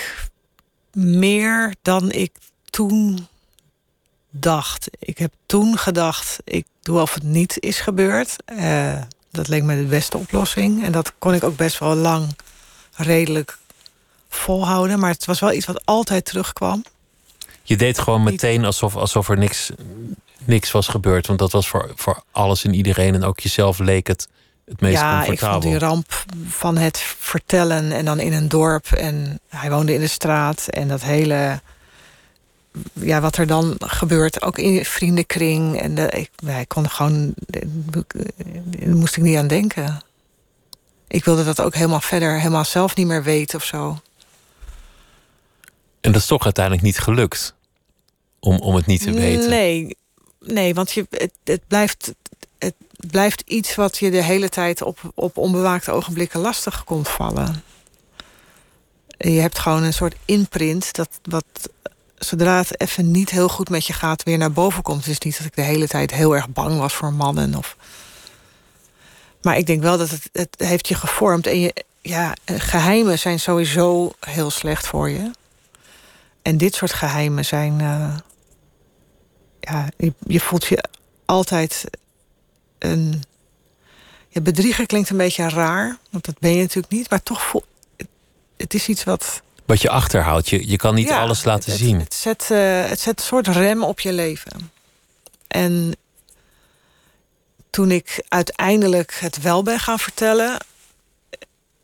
meer 0.92 1.74
dan 1.83 2.12
ik 2.12 2.33
toen 2.64 3.29
dacht. 4.31 4.88
Ik 4.98 5.18
heb 5.18 5.33
toen 5.46 5.79
gedacht, 5.79 6.38
ik 6.44 6.66
doe 6.83 7.00
of 7.00 7.14
het 7.14 7.22
niet 7.22 7.57
is 7.61 7.81
gebeurd. 7.81 8.37
Uh, 8.53 9.00
dat 9.31 9.48
leek 9.48 9.62
me 9.62 9.76
de 9.76 9.88
beste 9.88 10.18
oplossing. 10.18 10.85
En 10.85 10.92
dat 10.92 11.12
kon 11.18 11.35
ik 11.35 11.44
ook 11.44 11.57
best 11.57 11.79
wel 11.79 11.94
lang 11.94 12.37
redelijk 12.92 13.59
volhouden. 14.29 14.98
Maar 14.98 15.11
het 15.11 15.24
was 15.24 15.40
wel 15.40 15.53
iets 15.53 15.66
wat 15.66 15.87
altijd 15.87 16.24
terugkwam. 16.24 16.83
Je 17.62 17.76
deed 17.76 17.98
gewoon 17.98 18.22
meteen 18.22 18.64
alsof, 18.64 18.96
alsof 18.96 19.29
er 19.29 19.38
niks, 19.38 19.70
niks 20.44 20.70
was 20.70 20.88
gebeurd. 20.88 21.26
Want 21.26 21.38
dat 21.38 21.53
was 21.53 21.68
voor, 21.68 21.92
voor 21.94 22.22
alles 22.31 22.64
en 22.64 22.74
iedereen. 22.74 23.14
En 23.14 23.24
ook 23.24 23.40
jezelf 23.40 23.79
leek 23.79 24.07
het 24.07 24.29
het 24.70 24.81
meest 24.81 25.00
ja, 25.00 25.24
comfortabel. 25.24 25.57
ik 25.57 25.62
vond 25.62 25.62
die 25.62 25.88
ramp 25.88 26.24
van 26.48 26.76
het 26.76 26.98
vertellen 27.18 27.92
en 27.92 28.05
dan 28.05 28.20
in 28.20 28.33
een 28.33 28.48
dorp. 28.48 28.87
En 28.92 29.40
hij 29.48 29.70
woonde 29.70 29.94
in 29.94 30.00
de 30.00 30.07
straat. 30.07 30.68
En 30.68 30.88
dat 30.88 31.03
hele... 31.03 31.61
Ja, 32.92 33.20
wat 33.20 33.37
er 33.37 33.46
dan 33.46 33.76
gebeurt, 33.79 34.42
ook 34.42 34.59
in 34.59 34.85
vriendenkring. 34.85 35.81
En 35.81 35.94
de, 35.94 36.09
ik, 36.11 36.31
ik 36.59 36.68
kon 36.68 36.90
gewoon... 36.90 37.35
Daar 37.46 38.96
moest 38.96 39.16
ik 39.16 39.22
niet 39.22 39.37
aan 39.37 39.48
denken. 39.48 40.03
Ik 41.09 41.24
wilde 41.24 41.44
dat 41.44 41.61
ook 41.61 41.74
helemaal 41.74 42.00
verder, 42.00 42.38
helemaal 42.38 42.64
zelf 42.64 42.96
niet 42.96 43.07
meer 43.07 43.22
weten 43.22 43.59
of 43.59 43.64
zo. 43.64 44.00
En 46.00 46.12
dat 46.12 46.20
is 46.20 46.26
toch 46.26 46.44
uiteindelijk 46.44 46.85
niet 46.85 46.98
gelukt? 46.98 47.55
Om, 48.40 48.59
om 48.59 48.74
het 48.74 48.87
niet 48.87 49.03
te 49.03 49.12
weten? 49.12 49.50
Nee, 49.50 49.96
nee 50.40 50.74
want 50.74 50.92
je, 50.92 51.07
het, 51.11 51.33
het, 51.44 51.66
blijft, 51.66 52.14
het 52.59 52.74
blijft 53.11 53.42
iets 53.46 53.74
wat 53.74 53.98
je 53.98 54.11
de 54.11 54.22
hele 54.22 54.48
tijd 54.48 54.83
op, 54.83 54.98
op 55.14 55.37
onbewaakte 55.37 55.90
ogenblikken 55.90 56.40
lastig 56.40 56.85
komt 56.85 57.09
vallen. 57.09 57.62
Je 59.18 59.40
hebt 59.40 59.59
gewoon 59.59 59.83
een 59.83 59.92
soort 59.92 60.16
imprint 60.24 60.92
dat 60.92 61.09
wat 61.22 61.44
zodra 62.24 62.59
het 62.59 62.81
even 62.81 63.11
niet 63.11 63.31
heel 63.31 63.48
goed 63.48 63.68
met 63.68 63.87
je 63.87 63.92
gaat, 63.92 64.22
weer 64.22 64.38
naar 64.38 64.53
boven 64.53 64.83
komt. 64.83 65.05
Het 65.05 65.12
is 65.12 65.18
niet 65.18 65.37
dat 65.37 65.46
ik 65.46 65.55
de 65.55 65.62
hele 65.62 65.88
tijd 65.88 66.11
heel 66.11 66.35
erg 66.35 66.48
bang 66.48 66.79
was 66.79 66.94
voor 66.94 67.12
mannen. 67.12 67.55
Of... 67.55 67.76
Maar 69.42 69.57
ik 69.57 69.66
denk 69.66 69.83
wel 69.83 69.98
dat 69.98 70.11
het, 70.11 70.29
het 70.33 70.55
heeft 70.57 70.88
je 70.88 70.94
gevormd. 70.94 71.46
En 71.46 71.61
je, 71.61 71.85
ja, 72.03 72.35
geheimen 72.44 73.18
zijn 73.18 73.40
sowieso 73.40 74.12
heel 74.20 74.50
slecht 74.50 74.87
voor 74.87 75.11
je. 75.11 75.31
En 76.42 76.59
dit 76.59 76.74
soort 76.74 76.92
geheimen 76.92 77.44
zijn. 77.44 77.81
Uh, 77.81 78.14
ja, 79.61 79.88
je, 79.96 80.12
je, 80.27 80.40
voelt 80.40 80.66
je 80.66 80.85
altijd 81.25 81.85
een. 82.79 83.23
Ja, 84.29 84.40
bedrieger 84.40 84.87
klinkt 84.87 85.11
een 85.11 85.16
beetje 85.16 85.49
raar, 85.49 85.99
want 86.11 86.25
dat 86.25 86.38
ben 86.38 86.51
je 86.51 86.61
natuurlijk 86.61 86.92
niet, 86.92 87.11
maar 87.11 87.23
toch 87.23 87.42
voel, 87.42 87.64
het, 87.96 88.09
het 88.57 88.75
is 88.75 88.88
iets 88.88 89.05
wat. 89.05 89.42
Wat 89.64 89.81
je 89.81 89.90
achterhoudt. 89.90 90.49
Je, 90.49 90.68
je 90.68 90.77
kan 90.77 90.94
niet 90.94 91.09
ja, 91.09 91.20
alles 91.20 91.44
laten 91.44 91.70
het, 91.70 91.81
zien. 91.81 91.99
Het 91.99 92.14
zet, 92.14 92.49
uh, 92.53 92.87
het 92.87 93.01
zet 93.01 93.18
een 93.20 93.27
soort 93.27 93.46
rem 93.46 93.83
op 93.85 94.01
je 94.01 94.12
leven. 94.12 94.73
En 95.49 95.92
toen 97.70 97.90
ik 97.90 98.25
uiteindelijk 98.29 99.16
het 99.20 99.42
wel 99.42 99.62
ben 99.62 99.79
gaan 99.79 99.99
vertellen, 99.99 100.59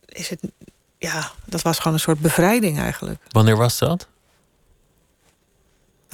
is 0.07 0.29
het. 0.29 0.41
Ja, 0.99 1.33
dat 1.45 1.63
was 1.63 1.79
gewoon 1.79 1.93
een 1.93 2.01
soort 2.01 2.21
bevrijding 2.21 2.79
eigenlijk. 2.79 3.23
Wanneer 3.31 3.57
was 3.57 3.79
dat? 3.79 4.07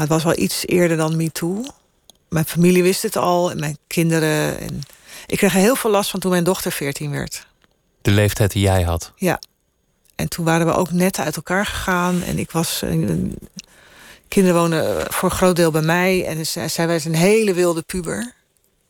Nou, 0.02 0.14
het 0.14 0.24
was 0.24 0.34
wel 0.34 0.44
iets 0.44 0.66
eerder 0.66 0.96
dan 0.96 1.16
MeToo. 1.16 1.64
Mijn 2.28 2.44
familie 2.44 2.82
wist 2.82 3.02
het 3.02 3.16
al 3.16 3.50
en 3.50 3.60
mijn 3.60 3.78
kinderen. 3.86 4.58
En 4.58 4.80
ik 5.26 5.36
kreeg 5.36 5.54
er 5.54 5.60
heel 5.60 5.76
veel 5.76 5.90
last 5.90 6.10
van 6.10 6.20
toen 6.20 6.30
mijn 6.30 6.44
dochter 6.44 6.72
14 6.72 7.10
werd. 7.10 7.46
De 8.02 8.10
leeftijd 8.10 8.52
die 8.52 8.62
jij 8.62 8.82
had? 8.82 9.12
Ja. 9.16 9.38
En 10.14 10.28
toen 10.28 10.44
waren 10.44 10.66
we 10.66 10.74
ook 10.74 10.90
net 10.90 11.18
uit 11.18 11.36
elkaar 11.36 11.66
gegaan. 11.66 12.22
En 12.22 12.38
ik 12.38 12.50
was. 12.50 12.82
Kinderen 14.28 14.60
wonen 14.60 15.12
voor 15.12 15.30
een 15.30 15.36
groot 15.36 15.56
deel 15.56 15.70
bij 15.70 15.82
mij. 15.82 16.26
En 16.26 16.46
zij 16.70 16.86
was 16.86 17.04
een 17.04 17.14
hele 17.14 17.54
wilde 17.54 17.82
puber. 17.82 18.32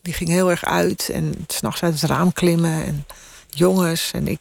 Die 0.03 0.15
ging 0.15 0.31
heel 0.31 0.51
erg 0.51 0.65
uit. 0.65 1.09
En 1.09 1.45
s'nachts 1.47 1.83
uit 1.83 2.01
het 2.01 2.11
raam 2.11 2.33
klimmen. 2.33 2.85
En 2.85 3.07
jongens. 3.49 4.11
En 4.13 4.29
ik. 4.29 4.39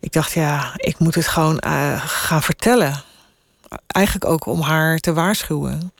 Ik 0.00 0.12
dacht, 0.12 0.32
ja, 0.32 0.72
ik 0.76 0.98
moet 0.98 1.14
het 1.14 1.28
gewoon 1.28 1.62
uh, 1.66 2.02
gaan 2.06 2.42
vertellen 2.42 3.04
eigenlijk 3.86 4.24
ook 4.24 4.46
om 4.46 4.60
haar 4.60 4.98
te 4.98 5.12
waarschuwen. 5.12 5.92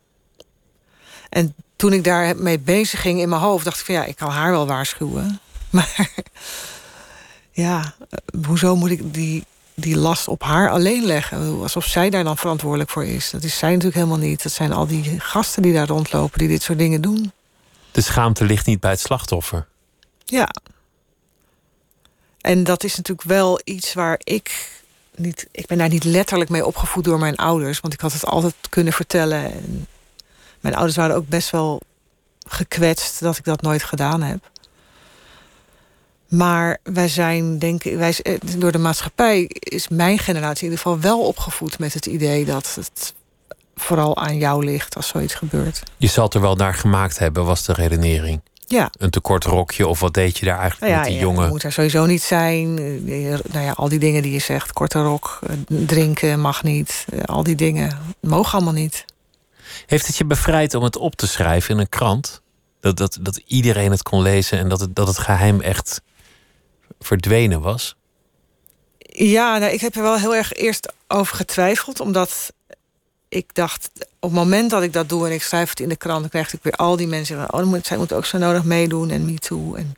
En 1.29 1.55
toen 1.77 1.93
ik 1.93 2.05
daarmee 2.05 2.59
bezig 2.59 3.01
ging 3.01 3.21
in 3.21 3.29
mijn 3.29 3.41
hoofd, 3.41 3.65
dacht 3.65 3.79
ik 3.79 3.85
van 3.85 3.95
ja, 3.95 4.05
ik 4.05 4.17
kan 4.17 4.31
haar 4.31 4.51
wel 4.51 4.67
waarschuwen. 4.67 5.41
Maar 5.71 6.11
ja, 7.51 7.95
eh, 8.11 8.45
hoezo 8.47 8.77
moet 8.77 8.91
ik 8.91 9.15
die, 9.15 9.45
die 9.75 9.97
last 9.97 10.29
op 10.29 10.43
haar 10.43 10.71
alleen 10.71 11.05
leggen? 11.05 11.61
Alsof 11.63 11.85
zij 11.85 12.11
daar 12.11 12.25
dan 12.25 12.37
verantwoordelijk 12.37 12.91
voor 12.91 13.05
is. 13.05 13.31
Dat 13.31 13.43
is 13.43 13.59
zij 13.59 13.69
natuurlijk 13.69 13.97
helemaal 13.97 14.19
niet. 14.19 14.43
Dat 14.43 14.53
zijn 14.53 14.73
al 14.73 14.87
die 14.87 15.21
gasten 15.21 15.63
die 15.63 15.73
daar 15.73 15.87
rondlopen, 15.87 16.39
die 16.39 16.49
dit 16.49 16.63
soort 16.63 16.79
dingen 16.79 17.01
doen. 17.01 17.33
De 17.93 18.01
schaamte 18.01 18.45
ligt 18.45 18.67
niet 18.67 18.81
bij 18.81 18.91
het 18.91 19.01
slachtoffer. 19.01 19.67
Ja. 20.25 20.49
En 22.41 22.65
dat 22.65 22.85
is 22.85 22.97
natuurlijk 22.97 23.29
wel 23.29 23.61
iets 23.65 23.95
waar 23.95 24.21
ik 24.25 24.71
niet. 25.19 25.49
Ik 25.51 25.67
ben 25.67 25.79
daar 25.79 25.89
niet 25.89 26.05
letterlijk 26.05 26.51
mee 26.51 26.67
opgevoed 26.67 27.05
door 27.05 27.19
mijn 27.19 27.37
ouders, 27.37 27.81
want 27.81 27.95
ik 27.95 28.01
had 28.01 28.13
het 28.13 28.27
altijd 28.27 28.55
kunnen 28.69 28.93
vertellen. 28.93 29.53
En 29.53 29.87
mijn 30.61 30.75
ouders 30.75 30.97
waren 30.97 31.17
ook 31.17 31.29
best 31.29 31.51
wel 31.51 31.81
gekwetst 32.49 33.21
dat 33.21 33.37
ik 33.37 33.45
dat 33.45 33.63
nooit 33.63 33.83
gedaan 33.83 34.23
heb. 34.23 34.51
Maar 36.29 36.79
wij 36.83 37.09
zijn, 37.09 37.59
denk 37.59 37.85
ik, 37.85 37.97
wij, 37.97 38.15
eh, 38.23 38.35
door 38.57 38.73
de 38.73 38.79
maatschappij 38.79 39.43
is 39.49 39.89
mijn 39.89 40.19
generatie 40.19 40.67
in 40.67 40.71
ieder 40.71 40.85
geval 40.85 41.01
wel 41.01 41.27
opgevoed 41.27 41.79
met 41.79 41.95
het 41.95 42.07
idee 42.07 42.45
dat 42.45 42.75
het 42.75 43.15
vooral 43.75 44.17
aan 44.17 44.37
jou 44.37 44.65
ligt 44.65 44.97
als 44.97 45.09
zoiets 45.09 45.35
gebeurt. 45.35 45.83
Je 45.97 46.07
zal 46.07 46.25
het 46.25 46.35
er 46.35 46.41
wel 46.41 46.55
naar 46.57 46.75
gemaakt 46.75 47.19
hebben, 47.19 47.45
was 47.45 47.65
de 47.65 47.73
redenering. 47.73 48.41
Ja. 48.69 48.91
Een 48.99 49.11
tekort 49.11 49.45
rokje 49.45 49.87
of 49.87 50.01
wat 50.01 50.15
deed 50.15 50.39
je 50.39 50.47
daar 50.47 50.59
eigenlijk 50.59 50.81
Nou 50.81 50.93
ja, 50.93 50.99
met 50.99 51.09
die 51.09 51.17
je 51.17 51.21
jongen? 51.21 51.49
moet 51.49 51.63
er 51.63 51.73
sowieso 51.73 52.07
niet 52.07 52.23
zijn. 52.23 52.75
Nou 53.53 53.65
ja, 53.65 53.73
al 53.73 53.89
die 53.89 53.99
dingen 53.99 54.23
die 54.23 54.33
je 54.33 54.39
zegt, 54.39 54.73
korte 54.73 55.03
rok, 55.03 55.39
eh, 55.47 55.57
drinken 55.67 56.41
mag 56.41 56.63
niet, 56.63 57.07
eh, 57.13 57.21
al 57.23 57.43
die 57.43 57.55
dingen 57.55 57.99
mogen 58.21 58.53
allemaal 58.53 58.73
niet. 58.73 59.05
Heeft 59.87 60.07
het 60.07 60.17
je 60.17 60.25
bevrijd 60.25 60.75
om 60.75 60.83
het 60.83 60.97
op 60.97 61.17
te 61.17 61.27
schrijven 61.27 61.75
in 61.75 61.81
een 61.81 61.89
krant? 61.89 62.43
Dat, 62.81 62.97
dat, 62.97 63.19
dat 63.21 63.41
iedereen 63.47 63.91
het 63.91 64.03
kon 64.03 64.23
lezen 64.23 64.59
en 64.59 64.69
dat 64.69 64.81
het, 64.81 64.97
dat 64.97 65.07
het 65.07 65.19
geheim 65.19 65.61
echt 65.61 66.03
verdwenen 67.01 67.61
was? 67.61 67.97
Ja, 68.99 69.59
nou, 69.59 69.73
ik 69.73 69.81
heb 69.81 69.97
er 69.97 70.03
wel 70.03 70.19
heel 70.19 70.35
erg 70.35 70.53
eerst 70.53 70.93
over 71.09 71.37
getwijfeld, 71.37 72.01
omdat 72.01 72.53
ik 73.29 73.55
dacht, 73.55 73.91
op 74.27 74.33
het 74.33 74.41
moment 74.41 74.71
dat 74.71 74.83
ik 74.83 74.93
dat 74.93 75.09
doe 75.09 75.27
en 75.27 75.33
ik 75.33 75.43
schrijf 75.43 75.71
het 75.71 75.81
in 75.81 75.89
de 75.89 75.97
krant, 75.97 76.21
dan 76.21 76.29
krijg 76.29 76.53
ik 76.53 76.63
weer 76.63 76.73
al 76.73 76.97
die 76.97 77.07
mensen. 77.07 77.37
van, 77.37 77.53
Oh, 77.53 77.59
dan 77.59 77.69
moet, 77.69 77.87
zij 77.87 77.97
moet 77.97 78.13
ook 78.13 78.27
zo 78.27 78.39
nodig 78.39 78.65
meedoen 78.65 79.11
en 79.11 79.25
me 79.25 79.39
too. 79.39 79.75
En, 79.75 79.95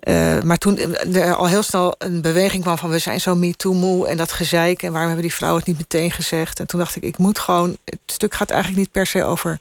eh, 0.00 0.42
maar 0.42 0.58
toen 0.58 0.78
er 0.78 1.34
al 1.34 1.46
heel 1.46 1.62
snel 1.62 1.94
een 1.98 2.20
beweging 2.20 2.62
kwam 2.62 2.78
van 2.78 2.90
we 2.90 2.98
zijn 2.98 3.20
zo 3.20 3.34
me 3.34 3.54
too 3.54 3.72
moe 3.72 4.06
en 4.06 4.16
dat 4.16 4.32
gezeik 4.32 4.82
en 4.82 4.90
waarom 4.90 5.08
hebben 5.08 5.26
die 5.26 5.36
vrouwen 5.36 5.60
het 5.60 5.68
niet 5.68 5.78
meteen 5.78 6.10
gezegd? 6.10 6.60
En 6.60 6.66
toen 6.66 6.78
dacht 6.78 6.96
ik, 6.96 7.02
ik 7.02 7.18
moet 7.18 7.38
gewoon. 7.38 7.76
Het 7.84 7.98
stuk 8.06 8.34
gaat 8.34 8.50
eigenlijk 8.50 8.80
niet 8.80 8.92
per 8.92 9.06
se 9.06 9.24
over 9.24 9.60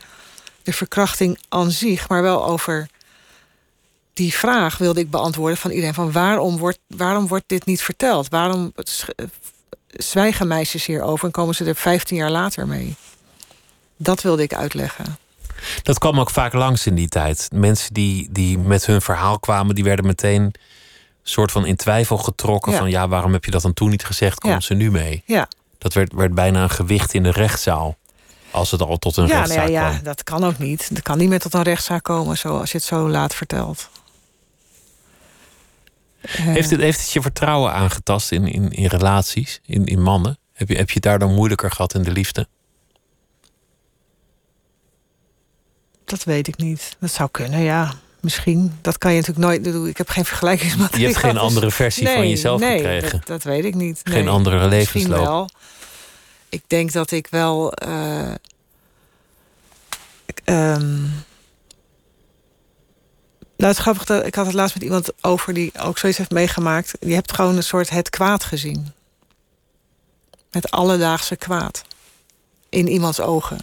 de 0.63 0.73
verkrachting 0.73 1.39
aan 1.49 1.71
zich, 1.71 2.09
maar 2.09 2.21
wel 2.21 2.45
over 2.45 2.87
die 4.13 4.33
vraag 4.33 4.77
wilde 4.77 4.99
ik 4.99 5.09
beantwoorden 5.09 5.57
van 5.57 5.71
iedereen: 5.71 5.93
van 5.93 6.11
waarom 6.11 6.57
wordt, 6.57 6.79
waarom 6.87 7.27
wordt 7.27 7.45
dit 7.47 7.65
niet 7.65 7.81
verteld? 7.81 8.29
Waarom 8.29 8.73
zwijgen 9.87 10.47
meisjes 10.47 10.85
hierover 10.85 11.25
en 11.25 11.31
komen 11.31 11.55
ze 11.55 11.65
er 11.65 11.75
15 11.75 12.17
jaar 12.17 12.31
later 12.31 12.67
mee? 12.67 12.95
Dat 13.97 14.21
wilde 14.21 14.43
ik 14.43 14.53
uitleggen. 14.53 15.17
Dat 15.83 15.99
kwam 15.99 16.19
ook 16.19 16.29
vaak 16.29 16.53
langs 16.53 16.85
in 16.87 16.95
die 16.95 17.07
tijd. 17.07 17.49
Mensen 17.53 17.93
die, 17.93 18.27
die 18.31 18.57
met 18.57 18.85
hun 18.85 19.01
verhaal 19.01 19.39
kwamen, 19.39 19.75
die 19.75 19.83
werden 19.83 20.05
meteen 20.05 20.53
soort 21.23 21.51
van 21.51 21.65
in 21.65 21.75
twijfel 21.75 22.17
getrokken. 22.17 22.71
Ja. 22.71 22.77
Van 22.77 22.89
ja, 22.89 23.07
waarom 23.07 23.33
heb 23.33 23.45
je 23.45 23.51
dat 23.51 23.61
dan 23.61 23.73
toen 23.73 23.89
niet 23.89 24.05
gezegd? 24.05 24.39
Komt 24.39 24.53
Ja. 24.53 24.59
ze 24.59 24.73
nu 24.73 24.91
mee? 24.91 25.23
Ja, 25.25 25.47
Dat 25.77 25.93
werd, 25.93 26.13
werd 26.13 26.33
bijna 26.35 26.63
een 26.63 26.69
gewicht 26.69 27.13
in 27.13 27.23
de 27.23 27.31
rechtszaal. 27.31 27.97
Als 28.51 28.71
het 28.71 28.81
al 28.81 28.97
tot 28.97 29.17
een 29.17 29.23
ja, 29.27 29.33
nou 29.33 29.39
rechtszaak 29.45 29.67
ja, 29.69 29.81
ja, 29.85 29.89
kwam. 29.89 30.03
dat 30.03 30.23
kan 30.23 30.43
ook 30.43 30.57
niet. 30.57 30.93
Dat 30.93 31.03
kan 31.03 31.17
niet 31.17 31.29
meer 31.29 31.39
tot 31.39 31.53
een 31.53 31.61
rechtszaak 31.63 32.03
komen 32.03 32.37
zo, 32.37 32.59
als 32.59 32.71
je 32.71 32.77
het 32.77 32.85
zo 32.87 33.09
laat 33.09 33.35
vertelt. 33.35 33.89
Eh, 36.21 36.31
Heeft 36.45 36.69
het, 36.69 36.79
heeft 36.79 36.99
het 36.99 37.11
je 37.11 37.21
vertrouwen 37.21 37.73
aangetast 37.73 38.31
in, 38.31 38.47
in, 38.47 38.71
in 38.71 38.85
relaties, 38.85 39.59
in, 39.65 39.85
in 39.85 40.01
mannen? 40.01 40.37
Heb 40.53 40.69
je, 40.69 40.75
heb 40.75 40.87
je 40.87 40.93
het 40.93 41.03
daardoor 41.03 41.29
moeilijker 41.29 41.71
gehad 41.71 41.93
in 41.93 42.03
de 42.03 42.11
liefde? 42.11 42.47
Dat 46.05 46.23
weet 46.23 46.47
ik 46.47 46.57
niet. 46.57 46.95
Dat 46.99 47.11
zou 47.11 47.29
kunnen, 47.31 47.59
ja. 47.59 47.93
Misschien. 48.19 48.77
Dat 48.81 48.97
kan 48.97 49.13
je 49.13 49.19
natuurlijk 49.19 49.45
nooit 49.47 49.63
doen. 49.63 49.87
Ik 49.87 49.97
heb 49.97 50.09
geen 50.09 50.25
vergelijkingsmateriaal. 50.25 50.99
Je 50.99 51.05
hebt 51.07 51.19
geen 51.19 51.33
dus- 51.33 51.41
andere 51.41 51.71
versie 51.71 52.07
van 52.07 52.29
jezelf 52.29 52.59
nee, 52.59 52.77
gekregen. 52.77 53.11
Dat, 53.11 53.27
dat 53.27 53.43
weet 53.43 53.65
ik 53.65 53.75
niet. 53.75 54.01
Geen 54.03 54.27
andere 54.27 54.67
Misschien 54.67 55.01
levensloop. 55.01 55.25
wel. 55.25 55.49
Ik 56.49 56.63
denk 56.67 56.91
dat 56.91 57.11
ik 57.11 57.27
wel. 57.29 57.73
ik, 60.25 60.41
ehm, 60.43 61.01
nou, 63.57 63.69
het 63.69 63.77
is 63.77 63.77
grappig 63.77 64.05
dat 64.05 64.25
ik 64.25 64.35
had 64.35 64.45
het 64.45 64.55
laatst 64.55 64.73
met 64.75 64.83
iemand 64.83 65.09
over 65.21 65.53
die 65.53 65.71
ook 65.79 65.97
zoiets 65.97 66.17
heeft 66.17 66.31
meegemaakt. 66.31 66.93
Je 66.99 67.13
hebt 67.13 67.33
gewoon 67.33 67.55
een 67.55 67.63
soort 67.63 67.89
het 67.89 68.09
kwaad 68.09 68.43
gezien. 68.43 68.93
Het 70.51 70.71
alledaagse 70.71 71.35
kwaad. 71.35 71.81
In 72.69 72.87
iemands 72.87 73.19
ogen. 73.19 73.59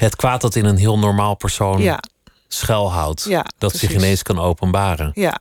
Het 0.00 0.16
kwaad 0.16 0.40
dat 0.40 0.54
in 0.54 0.64
een 0.64 0.76
heel 0.76 0.98
normaal 0.98 1.34
persoon 1.34 1.80
Ja, 1.82 2.02
schuilhoudt. 2.48 3.24
Ja, 3.24 3.44
dat 3.58 3.76
zich 3.76 3.92
ineens 3.92 4.22
kan 4.22 4.38
openbaren. 4.38 5.12
ja. 5.14 5.40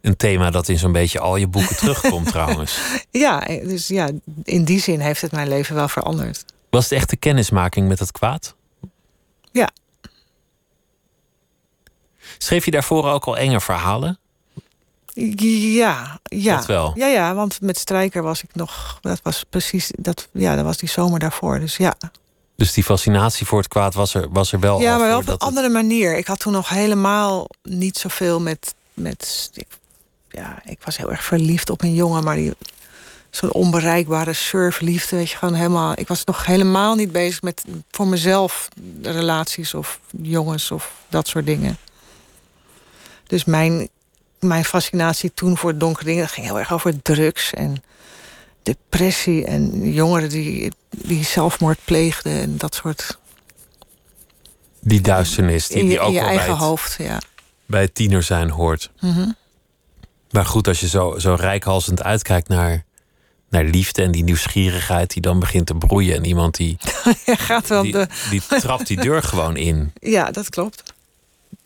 Een 0.00 0.16
thema 0.16 0.50
dat 0.50 0.68
in 0.68 0.78
zo'n 0.78 0.92
beetje 0.92 1.20
al 1.20 1.36
je 1.36 1.46
boeken 1.46 1.76
terugkomt 1.82 2.26
trouwens. 2.26 2.78
Ja, 3.10 3.40
dus 3.40 3.86
ja, 3.88 4.10
in 4.44 4.64
die 4.64 4.80
zin 4.80 5.00
heeft 5.00 5.20
het 5.20 5.32
mijn 5.32 5.48
leven 5.48 5.74
wel 5.74 5.88
veranderd. 5.88 6.44
Was 6.70 6.84
het 6.84 6.92
echt 6.92 7.10
de 7.10 7.16
kennismaking 7.16 7.88
met 7.88 7.98
het 7.98 8.12
kwaad? 8.12 8.54
Ja. 9.52 9.70
Schreef 12.38 12.64
je 12.64 12.70
daarvoor 12.70 13.10
ook 13.10 13.24
al 13.24 13.36
enge 13.36 13.60
verhalen? 13.60 14.18
Ja, 15.14 16.20
ja. 16.22 16.56
Dat 16.56 16.66
wel. 16.66 16.92
Ja, 16.94 17.06
ja, 17.06 17.34
want 17.34 17.60
met 17.60 17.78
Strijker 17.78 18.22
was 18.22 18.42
ik 18.42 18.54
nog. 18.54 18.98
Dat 19.00 19.20
was 19.22 19.44
precies. 19.50 19.90
Dat, 19.96 20.28
ja, 20.32 20.56
dat 20.56 20.64
was 20.64 20.76
die 20.76 20.88
zomer 20.88 21.18
daarvoor. 21.18 21.58
Dus 21.60 21.76
ja. 21.76 21.96
Dus 22.58 22.72
die 22.72 22.84
fascinatie 22.84 23.46
voor 23.46 23.58
het 23.58 23.68
kwaad 23.68 23.94
was 23.94 24.14
er, 24.14 24.28
was 24.30 24.52
er 24.52 24.60
wel 24.60 24.80
Ja, 24.80 24.96
maar 24.98 25.08
wel 25.08 25.18
op 25.18 25.26
een 25.26 25.32
het- 25.32 25.40
andere 25.42 25.68
manier. 25.68 26.16
Ik 26.16 26.26
had 26.26 26.38
toen 26.40 26.52
nog 26.52 26.68
helemaal 26.68 27.46
niet 27.62 27.96
zoveel 27.98 28.40
met. 28.40 28.74
met 28.94 29.50
ik, 29.54 29.66
ja, 30.30 30.62
ik 30.64 30.78
was 30.84 30.96
heel 30.96 31.10
erg 31.10 31.24
verliefd 31.24 31.70
op 31.70 31.82
een 31.82 31.94
jongen, 31.94 32.24
maar 32.24 32.36
die. 32.36 32.52
Zo'n 33.30 33.52
onbereikbare 33.52 34.32
surfliefde, 34.32 35.16
weet 35.16 35.30
je, 35.30 35.36
gewoon 35.36 35.54
helemaal. 35.54 35.92
Ik 35.96 36.08
was 36.08 36.24
nog 36.24 36.46
helemaal 36.46 36.94
niet 36.94 37.12
bezig 37.12 37.42
met 37.42 37.64
voor 37.90 38.06
mezelf 38.06 38.68
relaties 39.02 39.74
of 39.74 40.00
jongens 40.22 40.70
of 40.70 40.92
dat 41.08 41.28
soort 41.28 41.46
dingen. 41.46 41.76
Dus 43.26 43.44
mijn, 43.44 43.88
mijn 44.40 44.64
fascinatie 44.64 45.34
toen 45.34 45.56
voor 45.56 45.78
donkere 45.78 46.04
dingen 46.04 46.22
dat 46.22 46.32
ging 46.32 46.46
heel 46.46 46.58
erg 46.58 46.72
over 46.72 47.02
drugs 47.02 47.52
en 47.54 47.82
depressie 48.62 49.44
en 49.44 49.92
jongeren 49.92 50.28
die, 50.28 50.72
die 50.90 51.24
zelfmoord 51.24 51.78
pleegden 51.84 52.32
en 52.40 52.56
dat 52.56 52.74
soort. 52.74 53.18
Die 54.80 55.00
duisternis 55.00 55.66
die, 55.68 55.76
in 55.76 55.82
je, 55.84 55.88
die 55.88 56.00
ook 56.00 56.06
in 56.08 56.12
je 56.14 56.20
eigen 56.20 56.38
bij 56.46 56.54
het, 56.54 56.58
hoofd, 56.64 56.94
ja. 56.98 57.20
bij 57.66 57.80
het 57.80 57.94
tiener 57.94 58.22
zijn 58.22 58.50
hoort. 58.50 58.90
Mhm. 59.00 59.30
Maar 60.30 60.46
goed, 60.46 60.68
als 60.68 60.80
je 60.80 60.88
zo, 60.88 61.18
zo 61.18 61.34
rijkhalsend 61.34 62.02
uitkijkt 62.02 62.48
naar, 62.48 62.84
naar 63.48 63.64
liefde 63.64 64.02
en 64.02 64.10
die 64.10 64.24
nieuwsgierigheid 64.24 65.10
die 65.12 65.22
dan 65.22 65.38
begint 65.38 65.66
te 65.66 65.74
broeien. 65.74 66.16
En 66.16 66.24
iemand 66.24 66.54
die, 66.56 66.76
Je 67.26 67.36
gaat 67.36 67.68
wel 67.68 67.82
die, 67.82 67.92
de. 67.92 68.06
die 68.30 68.42
trapt 68.46 68.86
die 68.86 69.00
deur 69.00 69.22
gewoon 69.22 69.56
in. 69.56 69.92
Ja, 70.00 70.30
dat 70.30 70.48
klopt. 70.48 70.82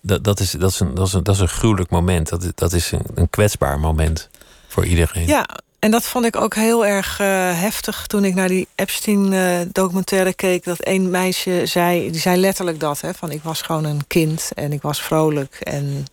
Dat, 0.01 0.25
dat, 0.25 0.41
is, 0.41 0.51
dat, 0.51 0.71
is 0.71 0.81
een, 0.81 0.95
dat, 0.95 1.07
is 1.07 1.13
een, 1.13 1.23
dat 1.23 1.35
is 1.35 1.41
een 1.41 1.49
gruwelijk 1.49 1.91
moment. 1.91 2.29
Dat, 2.29 2.43
is- 2.43 2.51
dat 2.55 2.73
is 2.73 2.91
een, 2.93 3.05
een 3.15 3.31
kwetsbaar 3.31 3.81
moment 3.81 4.29
voor 4.69 4.87
iedereen. 4.87 5.27
Ja, 5.27 5.47
en 5.83 5.91
dat 5.91 6.05
vond 6.05 6.25
ik 6.25 6.37
ook 6.37 6.55
heel 6.55 6.87
erg 6.87 7.21
eh, 7.21 7.27
heftig 7.61 8.07
toen 8.07 8.25
ik 8.25 8.35
naar 8.35 8.49
die 8.49 8.69
Epstein-documentaire 8.75 10.35
keek. 10.35 10.65
Dat 10.65 10.79
één 10.81 11.11
meisje 11.11 11.67
zei, 11.67 12.11
die 12.11 12.21
zei 12.21 12.41
letterlijk 12.41 12.81
dat, 12.81 13.01
hè, 13.01 13.15
van 13.15 13.31
ik 13.31 13.43
was 13.43 13.63
gewoon 13.63 13.85
een 13.85 14.07
kind 14.07 14.51
en 14.55 14.73
ik 14.73 14.83
was 14.83 15.03
vrolijk. 15.03 15.55
En 15.55 16.05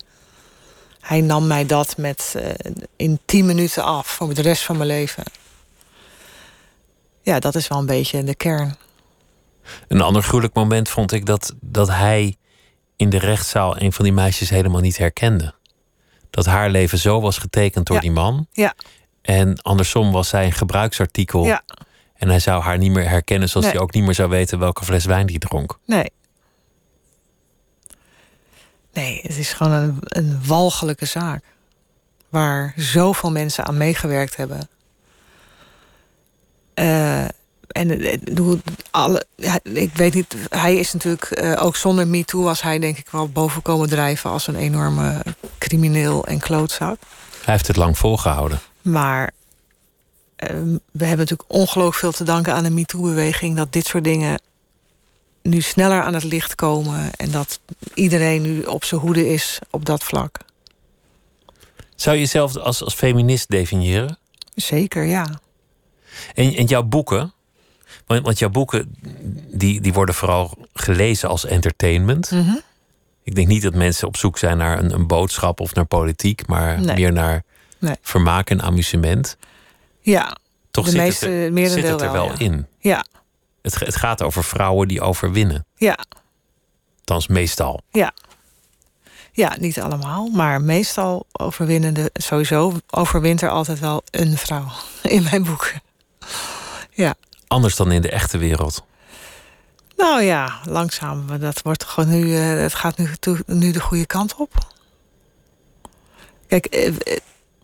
hij 1.00 1.20
nam 1.20 1.46
mij 1.46 1.66
dat 1.66 1.96
met 1.96 2.34
eh, 2.36 2.72
in 2.96 3.18
tien 3.24 3.46
minuten 3.46 3.84
af 3.84 4.06
voor 4.06 4.34
de 4.34 4.42
rest 4.42 4.62
van 4.62 4.76
mijn 4.76 4.88
leven. 4.88 5.24
Ja, 7.22 7.38
dat 7.38 7.54
is 7.54 7.68
wel 7.68 7.78
een 7.78 7.86
beetje 7.86 8.24
de 8.24 8.34
kern. 8.34 8.76
Een 9.88 10.00
ander 10.00 10.22
gruwelijk 10.22 10.54
moment 10.54 10.88
vond 10.88 11.12
ik 11.12 11.26
dat, 11.26 11.54
dat 11.60 11.88
hij 11.88 12.36
in 12.96 13.10
de 13.10 13.18
rechtszaal 13.18 13.80
een 13.80 13.92
van 13.92 14.04
die 14.04 14.14
meisjes 14.14 14.50
helemaal 14.50 14.80
niet 14.80 14.96
herkende. 14.98 15.54
Dat 16.30 16.46
haar 16.46 16.70
leven 16.70 16.98
zo 16.98 17.20
was 17.20 17.38
getekend 17.38 17.86
door 17.86 17.96
Ja. 17.96 18.02
die 18.02 18.10
man. 18.12 18.46
Ja. 18.52 18.74
En 19.22 19.62
andersom 19.62 20.12
was 20.12 20.28
zij 20.28 20.44
een 20.44 20.52
gebruiksartikel. 20.52 21.44
Ja. 21.44 21.62
En 22.14 22.28
hij 22.28 22.40
zou 22.40 22.62
haar 22.62 22.78
niet 22.78 22.92
meer 22.92 23.08
herkennen, 23.08 23.48
zoals 23.48 23.66
Nee. 23.66 23.74
hij 23.74 23.84
ook 23.84 23.94
niet 23.94 24.04
meer 24.04 24.14
zou 24.14 24.28
weten 24.28 24.58
welke 24.58 24.84
fles 24.84 25.04
wijn 25.04 25.26
die 25.26 25.38
dronk. 25.38 25.78
Nee. 25.86 26.10
Nee, 28.92 29.20
het 29.22 29.38
is 29.38 29.52
gewoon 29.52 29.72
een, 29.72 29.96
een 30.00 30.40
walgelijke 30.46 31.06
zaak. 31.06 31.44
Waar 32.28 32.72
zoveel 32.76 33.30
mensen 33.30 33.64
aan 33.66 33.76
meegewerkt 33.76 34.36
hebben. 34.36 34.68
Eh, 36.74 37.24
en 37.68 38.00
eh, 38.00 38.18
alle, 38.90 39.24
ik 39.62 39.94
weet 39.94 40.14
niet, 40.14 40.36
hij 40.48 40.76
is 40.76 40.92
natuurlijk 40.92 41.24
eh, 41.24 41.64
ook 41.64 41.76
zonder 41.76 42.08
MeToo 42.08 42.42
was 42.42 42.62
hij 42.62 42.78
denk 42.78 42.98
ik 42.98 43.08
wel 43.10 43.28
boven 43.28 43.62
komen 43.62 43.88
drijven 43.88 44.30
als 44.30 44.46
een 44.46 44.56
enorme 44.56 45.22
crimineel 45.58 46.26
en 46.26 46.38
klootzak. 46.38 46.98
Hij 47.44 47.54
heeft 47.54 47.66
het 47.66 47.76
lang 47.76 47.98
volgehouden. 47.98 48.60
Maar 48.82 49.30
ehm, 50.36 50.76
we 50.92 51.04
hebben 51.04 51.18
natuurlijk 51.26 51.52
ongelooflijk 51.52 51.96
veel 51.96 52.12
te 52.12 52.24
danken 52.24 52.54
aan 52.54 52.64
de 52.64 52.70
MeToo-beweging... 52.70 53.56
dat 53.56 53.72
dit 53.72 53.86
soort 53.86 54.04
dingen 54.04 54.40
nu 55.42 55.60
sneller 55.60 56.02
aan 56.02 56.14
het 56.14 56.24
licht 56.24 56.54
komen... 56.54 57.10
en 57.16 57.30
dat 57.30 57.60
iedereen 57.94 58.42
nu 58.42 58.62
op 58.62 58.84
zijn 58.84 59.00
hoede 59.00 59.28
is 59.28 59.58
op 59.70 59.84
dat 59.84 60.04
vlak. 60.04 60.38
Zou 61.94 62.16
je 62.16 62.22
jezelf 62.22 62.56
als, 62.56 62.82
als 62.84 62.94
feminist 62.94 63.48
definiëren? 63.48 64.18
Zeker, 64.54 65.04
ja. 65.04 65.40
En, 66.34 66.54
en 66.54 66.64
jouw 66.64 66.82
boeken, 66.82 67.32
want, 68.06 68.24
want 68.24 68.38
jouw 68.38 68.48
boeken 68.48 68.94
die, 69.52 69.80
die 69.80 69.92
worden 69.92 70.14
vooral 70.14 70.54
gelezen 70.74 71.28
als 71.28 71.44
entertainment. 71.44 72.30
Mhm. 72.30 72.56
Ik 73.22 73.34
denk 73.34 73.48
niet 73.48 73.62
dat 73.62 73.74
mensen 73.74 74.06
op 74.06 74.16
zoek 74.16 74.38
zijn 74.38 74.56
naar 74.56 74.78
een, 74.78 74.92
een 74.94 75.06
boodschap 75.06 75.60
of 75.60 75.74
naar 75.74 75.84
politiek, 75.84 76.46
maar 76.46 76.80
Nee. 76.80 76.94
meer 76.94 77.12
naar 77.12 77.44
Nee. 77.80 77.96
vermaak 78.02 78.50
en 78.50 78.62
amusement. 78.62 79.36
Ja, 80.00 80.36
Toch 80.70 80.84
de 80.84 80.90
zit, 80.90 81.00
meeste, 81.00 81.26
het 81.28 81.58
er, 81.58 81.68
zit 81.70 81.88
het 81.88 82.00
er 82.00 82.12
wel 82.12 82.26
ja. 82.26 82.38
in. 82.38 82.66
Ja, 82.78 83.04
Het, 83.62 83.78
het 83.78 83.96
gaat 83.96 84.22
over 84.22 84.44
vrouwen 84.44 84.88
die 84.88 85.00
overwinnen. 85.00 85.64
ja, 85.76 85.98
Althans, 86.98 87.26
meestal. 87.26 87.80
ja. 87.90 88.12
Ja, 89.32 89.56
niet 89.58 89.80
allemaal, 89.80 90.28
maar 90.28 90.60
meestal 90.60 91.26
overwinnende... 91.32 92.10
sowieso 92.12 92.78
overwint 92.90 93.42
er 93.42 93.48
altijd 93.50 93.78
wel 93.78 94.02
een 94.10 94.36
vrouw 94.38 94.66
in 95.02 95.22
mijn 95.22 95.44
boeken. 95.44 95.82
Ja. 96.90 97.14
Anders 97.46 97.76
dan 97.76 97.92
in 97.92 98.02
de 98.02 98.10
echte 98.10 98.38
wereld. 98.38 98.84
Nou 99.96 100.22
ja, 100.22 100.60
langzaam. 100.64 101.24
maar 101.24 101.38
Dat 101.38 101.62
wordt 101.62 101.84
gewoon 101.84 102.10
nu. 102.10 102.36
eh, 102.36 102.60
het 102.62 102.74
gaat 102.74 102.96
nu, 102.98 103.16
toe- 103.16 103.42
nu 103.46 103.72
de 103.72 103.80
goede 103.80 104.06
kant 104.06 104.34
op. 104.34 104.52
Kijk, 106.46 106.66
eh, 106.66 106.92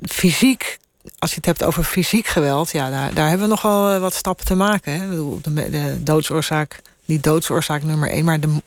fysiek. 0.03 0.79
Als 1.19 1.31
je 1.31 1.37
het 1.37 1.47
hebt 1.47 1.65
over 1.65 1.85
fysiek 1.85 2.27
geweld, 2.27 2.71
ja, 2.71 2.91
daar, 2.91 3.15
daar 3.15 3.29
hebben 3.29 3.47
we 3.47 3.53
nog 3.53 3.63
wel 3.63 3.91
eh, 3.91 4.01
wat 4.01 4.15
stappen 4.15 4.47
te 4.47 4.55
maken. 4.55 4.93
Hè. 5.01 5.09
De, 5.41 5.71
de 5.71 6.03
doodsoorzaak, 6.03 6.83
niet 7.05 7.23
doodsoorzaak 7.23 7.83
nummer 7.83 8.11
één, 8.11 8.25
maar 8.25 8.41
de, 8.41 8.63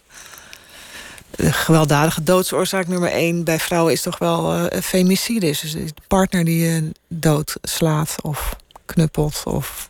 de 1.29 1.51
gewelddadige 1.53 2.23
doodsoorzaak 2.23 2.87
nummer 2.87 3.11
één 3.11 3.43
bij 3.43 3.59
vrouwen 3.59 3.93
is 3.93 4.01
toch 4.01 4.17
wel 4.17 4.53
eh 4.67 4.81
femicide. 4.81 5.45
Dus 5.45 5.61
de 5.71 5.93
partner 6.07 6.43
die 6.45 6.59
je 6.65 6.91
doodslaat 7.07 8.15
of 8.21 8.55
knuppelt 8.85 9.41
of 9.45 9.89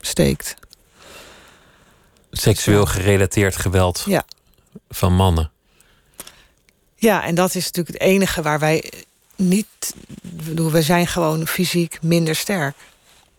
steekt. 0.00 0.54
Seksueel 2.30 2.86
gerelateerd 2.86 3.56
geweld 3.56 4.02
Ja. 4.06 4.24
van 4.88 5.14
mannen. 5.14 5.50
Ja, 6.96 7.24
en 7.24 7.34
dat 7.34 7.54
is 7.54 7.64
natuurlijk 7.64 7.98
het 7.98 8.08
enige 8.08 8.42
waar 8.42 8.58
wij 8.58 8.92
niet. 9.48 9.94
bedoel, 10.22 10.70
we 10.70 10.82
zijn 10.82 11.06
gewoon 11.06 11.46
fysiek 11.46 11.98
minder 12.02 12.34
sterk. 12.34 12.76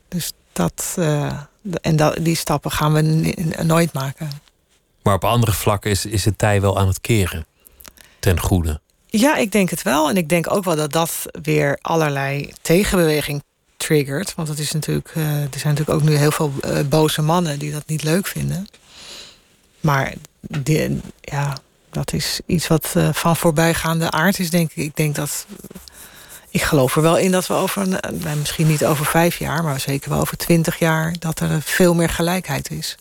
Dus 0.08 0.32
dat. 0.54 0.94
eh, 0.98 1.40
en 1.82 1.96
dat, 1.96 2.18
die 2.22 2.36
stappen 2.36 2.72
gaan 2.72 2.94
we 2.94 3.02
nooit 3.64 3.94
maken. 3.94 4.30
Maar 5.04 5.14
op 5.14 5.24
andere 5.24 5.52
vlakken 5.52 5.92
is, 5.92 6.06
is 6.06 6.26
het 6.26 6.38
tij 6.38 6.62
wel 6.62 6.80
aan 6.80 6.88
het 6.88 7.02
keren. 7.02 7.46
Ten 8.20 8.40
goede. 8.40 8.82
Ja, 9.06 9.36
ik 9.36 9.52
denk 9.52 9.70
het 9.70 9.82
wel. 9.82 10.10
En 10.10 10.18
ik 10.18 10.30
denk 10.30 10.52
ook 10.54 10.64
wel 10.64 10.76
dat 10.76 10.92
dat 10.92 11.26
weer 11.42 11.78
allerlei 11.82 12.54
tegenbeweging 12.62 13.44
triggert. 13.78 14.36
Want 14.36 14.48
het 14.48 14.60
is 14.60 14.72
natuurlijk, 14.72 15.12
eh, 15.14 15.42
er 15.42 15.60
zijn 15.60 15.74
natuurlijk 15.74 15.90
ook 15.90 16.10
nu 16.10 16.16
heel 16.16 16.32
veel 16.32 16.54
eh, 16.62 16.80
boze 16.90 17.22
mannen 17.22 17.60
die 17.60 17.72
dat 17.72 17.84
niet 17.88 18.04
leuk 18.04 18.28
vinden. 18.28 18.68
Maar 19.80 20.14
die, 20.40 21.02
ja, 21.22 21.58
dat 21.94 22.14
is 22.14 22.40
iets 22.46 22.68
wat 22.68 22.92
eh, 22.96 23.10
van 23.14 23.36
voorbijgaande 23.36 24.12
aard 24.12 24.40
is, 24.40 24.50
denk 24.50 24.72
ik. 24.72 24.84
Ik 24.86 24.96
denk 24.96 25.16
dat. 25.16 25.46
Ik 26.50 26.62
geloof 26.62 26.96
er 26.96 27.02
wel 27.02 27.18
in 27.18 27.32
dat 27.32 27.48
we 27.48 27.54
over, 27.54 27.82
een, 27.82 28.00
eh, 28.00 28.34
misschien 28.34 28.68
niet 28.68 28.86
over 28.86 29.06
vijf 29.06 29.38
jaar, 29.40 29.64
maar 29.64 29.80
zeker 29.80 30.10
wel 30.10 30.20
over 30.20 30.38
twintig 30.38 30.80
jaar, 30.80 31.16
dat 31.20 31.40
er 31.40 31.62
veel 31.62 31.94
meer 31.94 32.10
gelijkheid 32.10 32.72
is. 32.72 32.98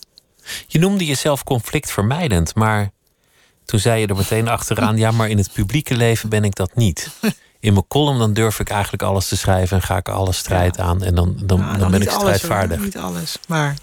Je 0.67 0.79
noemde 0.79 1.05
jezelf 1.05 1.45
conflictvermijdend, 1.45 2.55
maar 2.55 2.91
toen 3.65 3.81
zei 3.81 4.01
je 4.01 4.07
er 4.07 4.17
meteen 4.17 4.49
achteraan: 4.49 4.97
ja, 4.97 5.11
maar 5.11 5.29
in 5.29 5.39
het 5.39 5.53
publieke 5.53 5.95
leven 5.97 6.29
ben 6.29 6.45
ik 6.45 6.55
dat 6.55 6.75
niet. 6.75 7.11
In 7.61 7.73
mijn 7.73 7.87
column 7.89 8.19
dan 8.19 8.33
durf 8.33 8.61
ik 8.61 8.71
eigenlijk 8.71 9.03
alles 9.03 9.29
te 9.29 9.37
schrijven 9.37 9.77
en 9.77 9.83
ga 9.83 9.97
ik 9.97 10.09
alle 10.09 10.33
strijd 10.33 10.79
aan 10.79 11.03
en 11.03 11.15
dan, 11.15 11.37
dan, 11.45 11.61
Nou, 11.61 11.79
dan 11.79 11.91
ben 11.91 12.03
ik 12.03 12.09
alles, 12.09 12.23
hoor. 12.23 12.35
strijdvaardig. 12.35 12.81
Niet 12.81 12.99
alles, 12.99 13.39
maar 13.49 13.77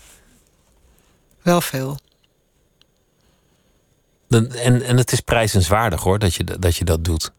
wel 1.42 1.62
veel. 1.62 1.98
Dan, 4.30 4.52
en, 4.52 4.82
en 4.82 4.98
het 4.98 5.12
is 5.12 5.20
prijzenswaardig 5.20 6.02
hoor, 6.02 6.20
dat 6.20 6.36
je, 6.36 6.44
dat 6.44 6.76
je 6.76 6.86
dat 6.86 7.04
doet. 7.06 7.32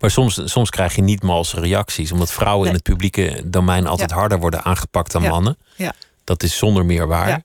Maar 0.00 0.10
soms, 0.10 0.40
soms 0.44 0.70
krijg 0.70 0.94
je 0.94 1.02
niet 1.02 1.22
malse 1.22 1.60
reacties, 1.60 2.12
omdat 2.12 2.32
vrouwen 2.32 2.68
in 2.68 2.74
het 2.74 2.82
publieke 2.82 3.42
domein 3.44 3.86
altijd 3.86 4.10
Ja. 4.10 4.16
harder 4.16 4.38
worden 4.38 4.64
aangepakt 4.64 5.12
dan 5.12 5.22
Ja. 5.22 5.28
mannen. 5.28 5.56
Ja. 5.76 5.92
Dat 6.24 6.42
is 6.42 6.56
zonder 6.56 6.84
meer 6.84 7.06
waar. 7.06 7.28
Ja. 7.28 7.42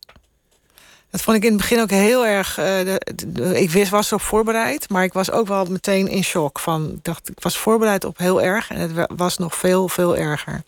Dat 1.09 1.21
vond 1.21 1.37
ik 1.37 1.43
in 1.43 1.49
het 1.51 1.57
begin 1.61 1.79
ook 1.81 1.89
heel 1.89 2.25
erg. 2.25 2.57
eh, 2.57 2.65
de- 2.65 3.01
de- 3.27 3.61
ik 3.61 3.69
wist, 3.71 3.91
was 3.91 4.07
erop 4.07 4.21
voorbereid, 4.21 4.89
maar 4.89 5.03
ik 5.03 5.13
was 5.13 5.31
ook 5.31 5.47
wel 5.47 5.65
meteen 5.65 6.07
in 6.07 6.23
shock. 6.23 6.59
Van, 6.59 6.91
ik 6.91 7.03
dacht, 7.03 7.29
ik 7.29 7.39
was 7.43 7.57
voorbereid 7.57 8.03
op 8.05 8.17
heel 8.17 8.41
erg 8.41 8.69
en 8.69 8.79
het 8.79 8.93
wa- 8.93 9.09
was 9.15 9.37
nog 9.37 9.55
veel, 9.55 9.87
veel 9.89 10.17
erger. 10.17 10.63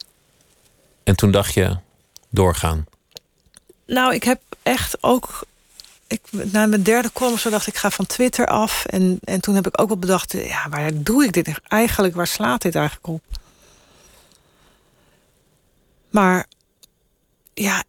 En 1.04 1.16
toen 1.16 1.32
dacht 1.32 1.54
je, 1.54 1.78
doorgaan. 2.30 2.86
Nou, 3.88 4.14
ik 4.14 4.24
heb 4.24 4.42
echt 4.64 4.98
ook. 5.04 5.46
Ik, 6.08 6.22
na 6.32 6.66
mijn 6.66 6.84
derde 6.84 7.12
column 7.14 7.40
zo 7.40 7.50
dacht 7.50 7.68
ik, 7.68 7.76
ga 7.76 7.90
van 7.90 8.06
Twitter 8.06 8.48
af. 8.48 8.86
En, 8.86 9.20
en 9.24 9.42
toen 9.42 9.56
heb 9.56 9.68
ik 9.68 9.82
ook 9.82 9.88
wel 9.88 9.98
bedacht, 9.98 10.34
eh, 10.34 10.48
ja, 10.48 10.70
waar 10.70 10.92
doe 10.94 11.24
ik 11.24 11.34
dit 11.34 11.60
eigenlijk? 11.68 12.16
Waar 12.16 12.28
slaat 12.28 12.62
dit 12.62 12.76
eigenlijk 12.76 13.08
op? 13.08 13.22
Maar 16.10 16.46
ja, 17.54 17.84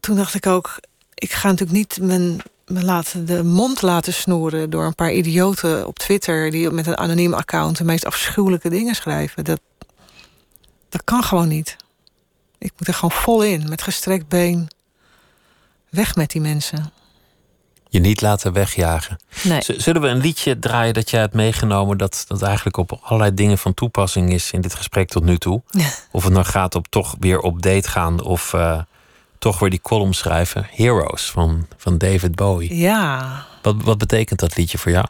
toen 0.00 0.16
dacht 0.16 0.34
ik 0.34 0.46
ook, 0.46 0.80
ik 1.14 1.32
ga 1.32 1.48
natuurlijk 1.48 1.78
niet 1.78 1.98
mijn, 2.00 2.42
me 2.66 2.82
laten, 2.82 3.26
de 3.26 3.42
mond 3.42 3.82
laten 3.82 4.12
snoeren 4.12 4.70
door 4.70 4.84
een 4.84 4.94
paar 4.94 5.12
idioten 5.12 5.86
op 5.86 5.98
Twitter 5.98 6.50
die 6.50 6.70
met 6.70 6.86
een 6.86 6.96
anoniem 6.96 7.34
account 7.34 7.76
de 7.76 7.84
meest 7.84 8.04
afschuwelijke 8.04 8.68
dingen 8.68 8.94
schrijven. 8.94 9.44
Dat, 9.44 9.60
dat 10.88 11.04
kan 11.04 11.22
gewoon 11.22 11.48
niet. 11.48 11.76
Ik 12.58 12.72
moet 12.78 12.88
er 12.88 12.94
gewoon 12.94 13.18
vol 13.18 13.42
in, 13.42 13.68
met 13.68 13.82
gestrekt 13.82 14.28
been. 14.28 14.68
Weg 15.94 16.16
met 16.16 16.30
die 16.30 16.40
mensen. 16.40 16.92
Je 17.88 18.00
niet 18.00 18.20
laten 18.20 18.52
wegjagen. 18.52 19.16
Nee. 19.42 19.60
Zullen 19.62 20.02
we 20.02 20.08
een 20.08 20.20
liedje 20.20 20.58
draaien 20.58 20.94
dat 20.94 21.10
jij 21.10 21.20
hebt 21.20 21.34
meegenomen... 21.34 21.98
Dat, 21.98 22.24
dat 22.28 22.42
eigenlijk 22.42 22.76
op 22.76 22.98
allerlei 23.02 23.34
dingen 23.34 23.58
van 23.58 23.74
toepassing 23.74 24.32
is 24.32 24.50
in 24.50 24.60
dit 24.60 24.74
gesprek 24.74 25.08
tot 25.08 25.24
nu 25.24 25.38
toe? 25.38 25.62
Ja. 25.70 25.88
Of 26.10 26.24
het 26.24 26.32
nou 26.32 26.44
gaat 26.44 26.74
op 26.74 26.86
toch 26.88 27.14
weer 27.18 27.38
op 27.38 27.62
date 27.62 27.88
gaan... 27.88 28.22
of 28.22 28.52
eh, 28.54 28.80
toch 29.38 29.58
weer 29.58 29.70
die 29.70 29.80
column 29.80 30.12
schrijven. 30.14 30.66
Heroes 30.70 31.30
van, 31.30 31.66
van 31.76 31.98
David 31.98 32.34
Bowie. 32.34 32.76
Ja. 32.76 33.44
Wat, 33.62 33.74
wat 33.78 33.98
betekent 33.98 34.40
dat 34.40 34.56
liedje 34.56 34.78
voor 34.78 34.92
jou? 34.92 35.06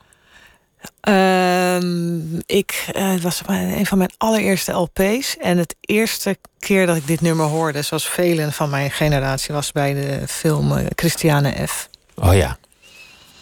Ehm, 1.01 2.37
ik, 2.47 2.85
eh, 2.93 3.11
het 3.11 3.23
was 3.23 3.43
mijn- 3.47 3.79
een 3.79 3.87
van 3.87 3.99
mijn 3.99 4.11
allereerste 4.19 4.73
LP's. 4.73 5.37
En 5.41 5.59
het 5.59 5.75
eerste 5.81 6.37
keer 6.59 6.87
dat 6.87 6.97
ik 6.97 7.07
dit 7.07 7.21
nummer 7.21 7.47
hoorde, 7.47 7.83
zoals 7.83 8.09
velen 8.09 8.53
van 8.53 8.71
mijn 8.71 8.91
generatie, 8.91 9.55
was 9.55 9.73
bij 9.73 9.95
de 9.95 10.21
film 10.29 10.73
eh, 10.77 10.87
Christiane 10.95 11.67
F. 11.67 11.89
Oh 12.15 12.35
ja, 12.35 12.57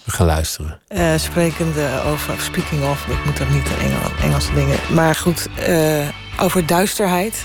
we 0.04 0.10
gaan 0.10 0.26
luisteren. 0.26 0.80
Eh, 0.88 1.12
sprekende 1.16 2.02
over, 2.06 2.34
speaking 2.40 2.82
of, 2.90 3.06
ik 3.06 3.24
moet 3.24 3.36
dat 3.36 3.48
niet 3.50 3.66
in 3.68 3.78
Engel, 3.78 4.10
Engelse 4.22 4.54
dingen. 4.54 4.78
Maar 4.90 5.14
goed, 5.14 5.46
eh, 5.56 6.08
over 6.40 6.66
duisterheid. 6.66 7.42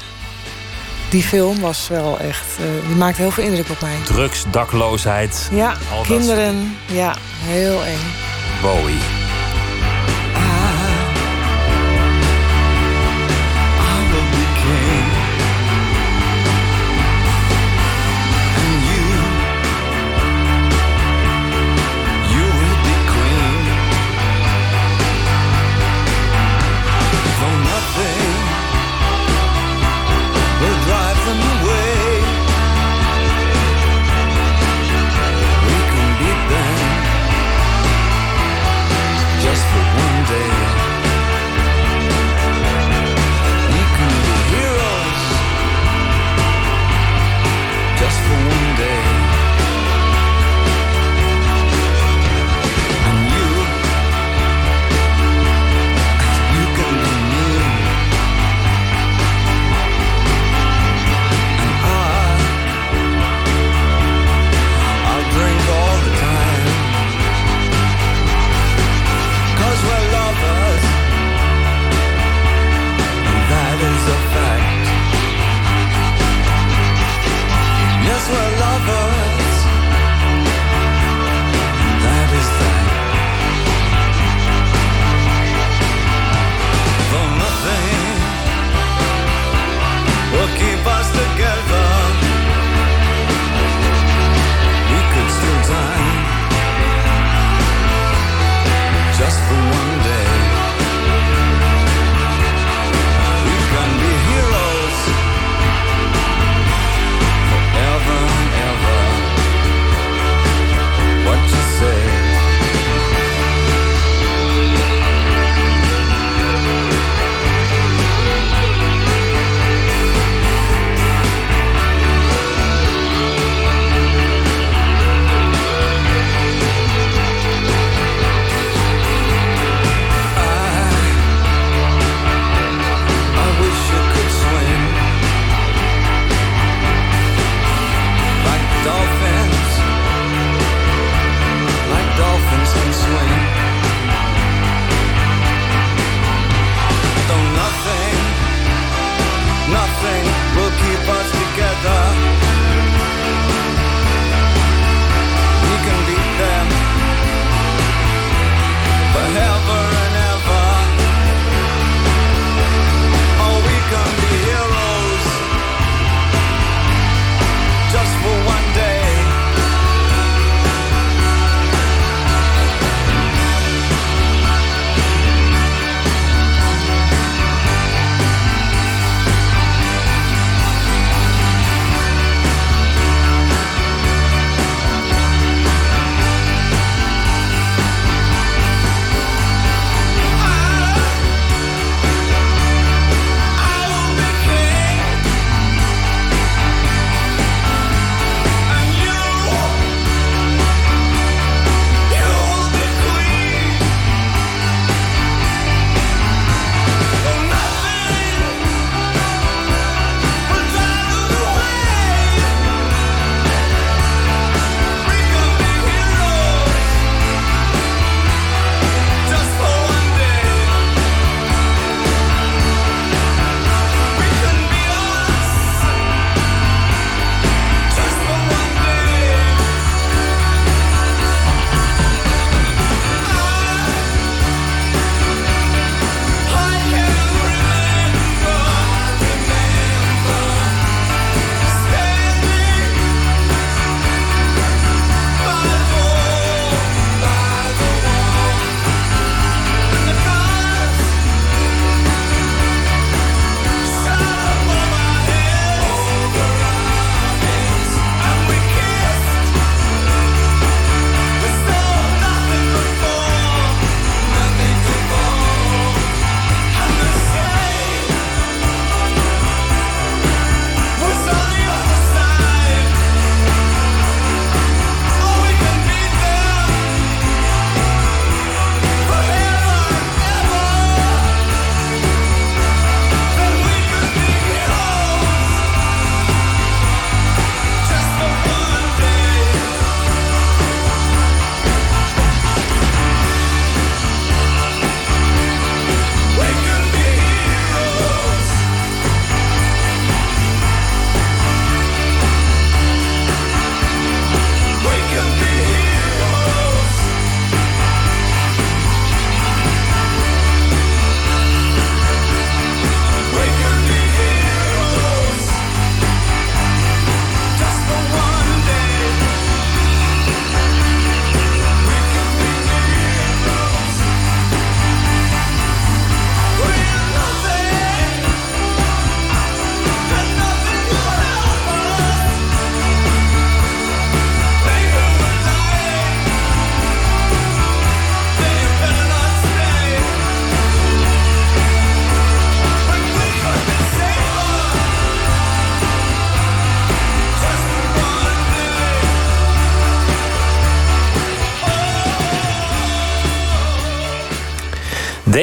Die 1.09 1.23
film 1.23 1.59
was 1.59 1.87
wel 1.87 2.19
echt, 2.19 2.45
eh, 2.59 2.87
die 2.87 2.95
maakte 2.95 3.21
heel 3.21 3.31
veel 3.31 3.43
indruk 3.43 3.69
op 3.69 3.81
mij. 3.81 3.95
Drugs, 4.05 4.43
dakloosheid, 4.51 5.49
Ja, 5.51 5.75
kinderen, 6.03 6.77
ja, 6.91 7.15
heel 7.43 7.83
eng. 7.85 7.99
Bowie. 8.61 8.99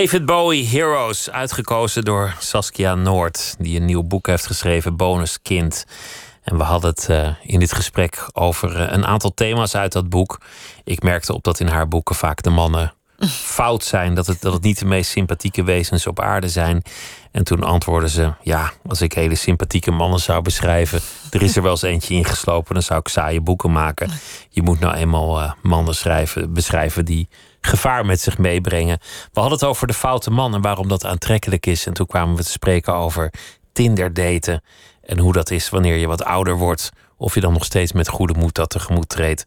David 0.05 0.27
Bowie, 0.27 0.67
Heroes, 0.67 1.31
uitgekozen 1.31 2.05
door 2.05 2.35
Saskia 2.39 2.95
Noord, 2.95 3.55
die 3.59 3.81
een 3.81 3.85
nieuw 3.85 4.03
boek 4.03 4.27
heeft 4.27 4.47
geschreven, 4.47 4.97
Bonus 4.97 5.43
Kind. 5.43 5.85
En 6.43 6.57
we 6.57 6.63
hadden 6.63 6.91
het 6.91 7.09
uh, 7.11 7.29
in 7.43 7.59
dit 7.59 7.73
gesprek 7.73 8.29
over 8.33 8.81
uh, 8.81 8.93
een 8.93 9.07
aantal 9.07 9.35
thema's 9.35 9.75
uit 9.75 9.93
dat 9.93 10.09
boek. 10.09 10.41
Ik 10.85 11.03
merkte 11.03 11.35
op 11.35 11.45
dat 11.45 11.61
in 11.61 11.67
haar 11.67 11.89
boeken 11.89 12.15
vaak 12.15 12.43
de 12.43 12.51
mannen 12.51 12.93
fout 13.29 13.85
zijn. 13.85 14.15
Dat 14.15 14.27
het, 14.27 14.41
dat 14.41 14.53
het 14.53 14.63
niet 14.63 14.79
de 14.79 14.85
meest 14.85 15.11
sympathieke 15.11 15.65
wezens 15.65 16.07
op 16.07 16.21
aarde 16.21 16.49
zijn. 16.49 16.83
En 17.31 17.45
toen 17.45 17.63
antwoordde 17.63 18.09
ze: 18.09 18.33
Ja, 18.43 18.73
als 18.87 19.01
ik 19.01 19.13
hele 19.13 19.35
sympathieke 19.35 19.91
mannen 19.91 20.21
zou 20.21 20.43
beschrijven. 20.43 21.01
Er 21.31 21.43
is 21.43 21.57
er 21.57 21.63
wel 21.63 21.71
eens 21.71 21.83
eentje 21.83 22.15
ingeslopen, 22.15 22.75
dan 22.75 22.83
zou 22.83 23.01
ik 23.01 23.09
saaie 23.09 23.41
boeken 23.41 23.73
maken. 23.73 24.11
Je 24.49 24.63
moet 24.63 24.81
nou 24.81 24.95
eenmaal 24.95 25.41
uh, 25.41 25.53
mannen 25.63 25.95
schrijven, 25.95 26.53
beschrijven 26.53 27.05
die 27.05 27.29
gevaar 27.65 28.07
met 28.07 28.21
zich 28.21 28.39
meebrengen. 28.39 28.99
We 29.33 29.41
hadden 29.41 29.59
het 29.59 29.69
over 29.69 29.87
de 29.87 29.95
foute 29.95 30.31
man 30.31 30.55
en 30.55 30.61
waarom 30.61 30.89
dat 30.89 31.05
aantrekkelijk 31.05 31.67
is. 31.67 31.87
En 31.87 31.93
toen 31.93 32.07
kwamen 32.07 32.37
we 32.37 32.45
te 32.45 32.51
spreken 32.51 32.95
over 32.95 33.33
Tinder 33.73 34.13
daten. 34.13 34.63
En 35.03 35.19
hoe 35.19 35.33
dat 35.33 35.51
is 35.51 35.71
wanneer 35.71 35.97
je 35.97 36.07
wat 36.07 36.25
ouder 36.25 36.57
wordt. 36.57 36.91
Of 37.17 37.35
je 37.35 37.41
dan 37.41 37.53
nog 37.53 37.65
steeds 37.65 37.93
met 37.93 38.09
goede 38.09 38.35
moed 38.35 38.55
dat 38.55 38.71
tegemoet 38.71 39.09
treedt. 39.09 39.47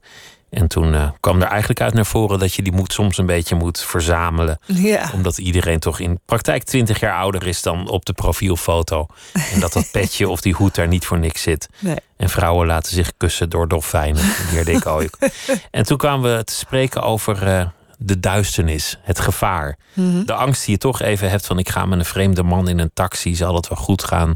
En 0.49 0.67
toen 0.67 0.93
uh, 0.93 1.09
kwam 1.19 1.41
er 1.41 1.47
eigenlijk 1.47 1.81
uit 1.81 1.93
naar 1.93 2.05
voren 2.05 2.39
dat 2.39 2.53
je 2.53 2.61
die 2.61 2.71
moed 2.71 2.93
soms 2.93 3.17
een 3.17 3.25
beetje 3.25 3.55
moet 3.55 3.79
verzamelen. 3.79 4.59
Ja. 4.65 5.09
Omdat 5.13 5.37
iedereen 5.37 5.79
toch 5.79 5.99
in 5.99 6.19
praktijk 6.25 6.63
20 6.63 6.99
jaar 6.99 7.17
ouder 7.17 7.47
is 7.47 7.61
dan 7.61 7.89
op 7.89 8.05
de 8.05 8.13
profielfoto. 8.13 9.05
En 9.53 9.59
dat 9.59 9.73
dat 9.73 9.91
petje 9.91 10.29
of 10.29 10.41
die 10.41 10.53
hoed 10.53 10.75
daar 10.75 10.87
niet 10.87 11.05
voor 11.05 11.19
niks 11.19 11.41
zit. 11.41 11.69
Nee. 11.79 11.95
En 12.17 12.29
vrouwen 12.29 12.67
laten 12.67 12.93
zich 12.93 13.11
kussen 13.17 13.49
door 13.49 13.67
dolfijnen, 13.67 14.23
leerde 14.51 14.71
ik 14.71 14.85
ook. 14.85 15.09
En 15.71 15.83
toen 15.83 15.97
kwamen 15.97 16.37
we 16.37 16.43
te 16.43 16.53
spreken 16.53 17.01
over 17.01 17.47
uh, 17.47 17.67
de 17.97 18.19
duisternis, 18.19 18.97
het 19.01 19.19
gevaar. 19.19 19.77
Mhm. 19.93 20.05
Mm 20.07 20.13
-hmm. 20.13 20.25
De 20.25 20.33
angst 20.33 20.65
die 20.65 20.73
je 20.73 20.79
toch 20.79 21.01
even 21.01 21.29
hebt 21.29 21.45
van 21.45 21.59
ik 21.59 21.69
ga 21.69 21.85
met 21.85 21.99
een 21.99 22.05
vreemde 22.05 22.43
man 22.43 22.67
in 22.67 22.79
een 22.79 22.91
taxi, 22.93 23.35
zal 23.35 23.55
het 23.55 23.67
wel 23.67 23.77
goed 23.77 24.03
gaan. 24.03 24.33